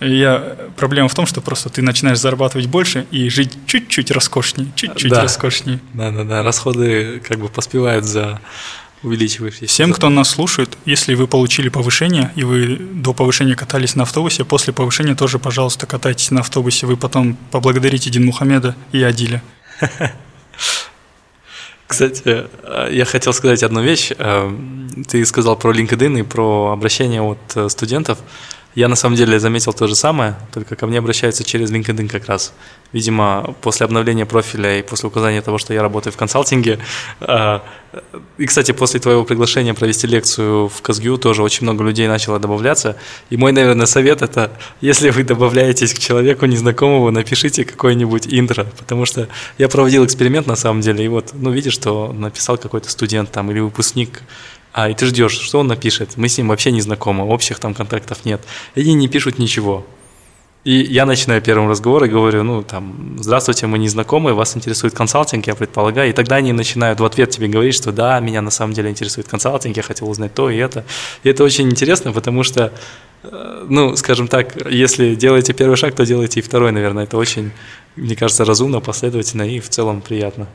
Я, 0.00 0.56
проблема 0.76 1.08
в 1.08 1.14
том, 1.14 1.26
что 1.26 1.40
просто 1.40 1.68
ты 1.68 1.80
начинаешь 1.80 2.18
зарабатывать 2.18 2.66
больше 2.66 3.06
и 3.12 3.28
жить 3.28 3.56
чуть-чуть 3.66 4.10
роскошнее, 4.10 4.72
чуть-чуть 4.74 5.12
да. 5.12 5.22
роскошнее. 5.22 5.78
Да-да-да, 5.94 6.42
расходы 6.42 7.22
как 7.28 7.38
бы 7.38 7.48
поспевают 7.48 8.04
за 8.04 8.40
увеличивающейся. 9.04 9.66
Всем, 9.66 9.92
кто 9.92 10.08
нас 10.08 10.30
слушает, 10.30 10.76
если 10.86 11.14
вы 11.14 11.28
получили 11.28 11.68
повышение, 11.68 12.32
и 12.34 12.42
вы 12.42 12.76
до 12.76 13.12
повышения 13.12 13.54
катались 13.54 13.94
на 13.94 14.02
автобусе, 14.02 14.44
после 14.44 14.72
повышения 14.72 15.14
тоже, 15.14 15.38
пожалуйста, 15.38 15.86
катайтесь 15.86 16.32
на 16.32 16.40
автобусе. 16.40 16.86
Вы 16.86 16.96
потом 16.96 17.36
поблагодарите 17.52 18.10
Дин 18.10 18.24
Мухаммеда 18.24 18.74
и 18.90 19.00
Адиля. 19.04 19.40
Кстати, 21.92 22.22
э, 22.24 22.88
я 22.90 23.04
хотел 23.04 23.34
сказать 23.34 23.62
одну 23.62 23.82
вещь. 23.82 24.12
Э, 24.16 24.50
ты 25.08 25.26
сказал 25.26 25.56
про 25.56 25.74
LinkedIn 25.74 26.20
и 26.20 26.22
про 26.22 26.70
обращение 26.72 27.20
от 27.20 27.38
э, 27.54 27.68
студентов. 27.68 28.18
Я 28.74 28.88
на 28.88 28.96
самом 28.96 29.16
деле 29.16 29.38
заметил 29.38 29.74
то 29.74 29.86
же 29.86 29.94
самое, 29.94 30.34
только 30.52 30.76
ко 30.76 30.86
мне 30.86 30.98
обращаются 30.98 31.44
через 31.44 31.70
LinkedIn 31.70 32.08
как 32.08 32.26
раз. 32.26 32.54
Видимо, 32.92 33.54
после 33.60 33.84
обновления 33.84 34.24
профиля 34.24 34.78
и 34.78 34.82
после 34.82 35.08
указания 35.08 35.42
того, 35.42 35.58
что 35.58 35.74
я 35.74 35.82
работаю 35.82 36.12
в 36.12 36.16
консалтинге. 36.16 36.78
А, 37.20 37.62
и, 38.38 38.46
кстати, 38.46 38.72
после 38.72 38.98
твоего 38.98 39.24
приглашения 39.24 39.74
провести 39.74 40.06
лекцию 40.06 40.68
в 40.68 40.80
Казгю 40.80 41.18
тоже 41.18 41.42
очень 41.42 41.64
много 41.64 41.84
людей 41.84 42.08
начало 42.08 42.38
добавляться. 42.38 42.96
И 43.28 43.36
мой, 43.36 43.52
наверное, 43.52 43.86
совет 43.86 44.22
это, 44.22 44.50
если 44.80 45.10
вы 45.10 45.24
добавляетесь 45.24 45.92
к 45.92 45.98
человеку 45.98 46.46
незнакомому, 46.46 47.10
напишите 47.10 47.66
какой-нибудь 47.66 48.26
интро, 48.26 48.66
потому 48.78 49.04
что 49.04 49.28
я 49.58 49.68
проводил 49.68 50.06
эксперимент 50.06 50.46
на 50.46 50.56
самом 50.56 50.80
деле, 50.80 51.04
и 51.04 51.08
вот, 51.08 51.30
ну, 51.34 51.50
видишь, 51.50 51.74
что 51.74 52.12
написал 52.12 52.56
какой-то 52.56 52.88
студент 52.88 53.30
там 53.30 53.50
или 53.50 53.60
выпускник 53.60 54.22
а, 54.72 54.88
и 54.88 54.94
ты 54.94 55.06
ждешь, 55.06 55.32
что 55.32 55.60
он 55.60 55.66
напишет. 55.66 56.16
Мы 56.16 56.28
с 56.28 56.38
ним 56.38 56.48
вообще 56.48 56.72
не 56.72 56.80
знакомы, 56.80 57.24
общих 57.24 57.58
там 57.58 57.74
контактов 57.74 58.24
нет. 58.24 58.40
И 58.74 58.80
они 58.80 58.94
не 58.94 59.08
пишут 59.08 59.38
ничего. 59.38 59.84
И 60.64 60.74
я 60.74 61.06
начинаю 61.06 61.42
первым 61.42 61.68
разговор 61.68 62.04
и 62.04 62.08
говорю, 62.08 62.44
ну, 62.44 62.62
там, 62.62 63.16
здравствуйте, 63.18 63.66
мы 63.66 63.78
не 63.78 63.88
знакомы, 63.88 64.32
вас 64.32 64.56
интересует 64.56 64.94
консалтинг, 64.94 65.46
я 65.48 65.56
предполагаю. 65.56 66.10
И 66.10 66.12
тогда 66.12 66.36
они 66.36 66.52
начинают 66.52 67.00
в 67.00 67.04
ответ 67.04 67.30
тебе 67.30 67.48
говорить, 67.48 67.74
что 67.74 67.90
да, 67.90 68.20
меня 68.20 68.42
на 68.42 68.50
самом 68.50 68.72
деле 68.72 68.88
интересует 68.88 69.26
консалтинг, 69.28 69.76
я 69.76 69.82
хотел 69.82 70.08
узнать 70.08 70.34
то 70.34 70.48
и 70.48 70.56
это. 70.56 70.84
И 71.24 71.28
это 71.28 71.42
очень 71.42 71.68
интересно, 71.68 72.12
потому 72.12 72.44
что, 72.44 72.72
э, 73.24 73.66
ну, 73.68 73.96
скажем 73.96 74.28
так, 74.28 74.54
если 74.70 75.16
делаете 75.16 75.52
первый 75.52 75.76
шаг, 75.76 75.96
то 75.96 76.06
делайте 76.06 76.38
и 76.38 76.42
второй, 76.44 76.70
наверное. 76.70 77.04
Это 77.04 77.16
очень, 77.16 77.50
мне 77.96 78.14
кажется, 78.14 78.44
разумно, 78.44 78.80
последовательно 78.80 79.42
и 79.42 79.58
в 79.58 79.68
целом 79.68 80.00
приятно. 80.00 80.46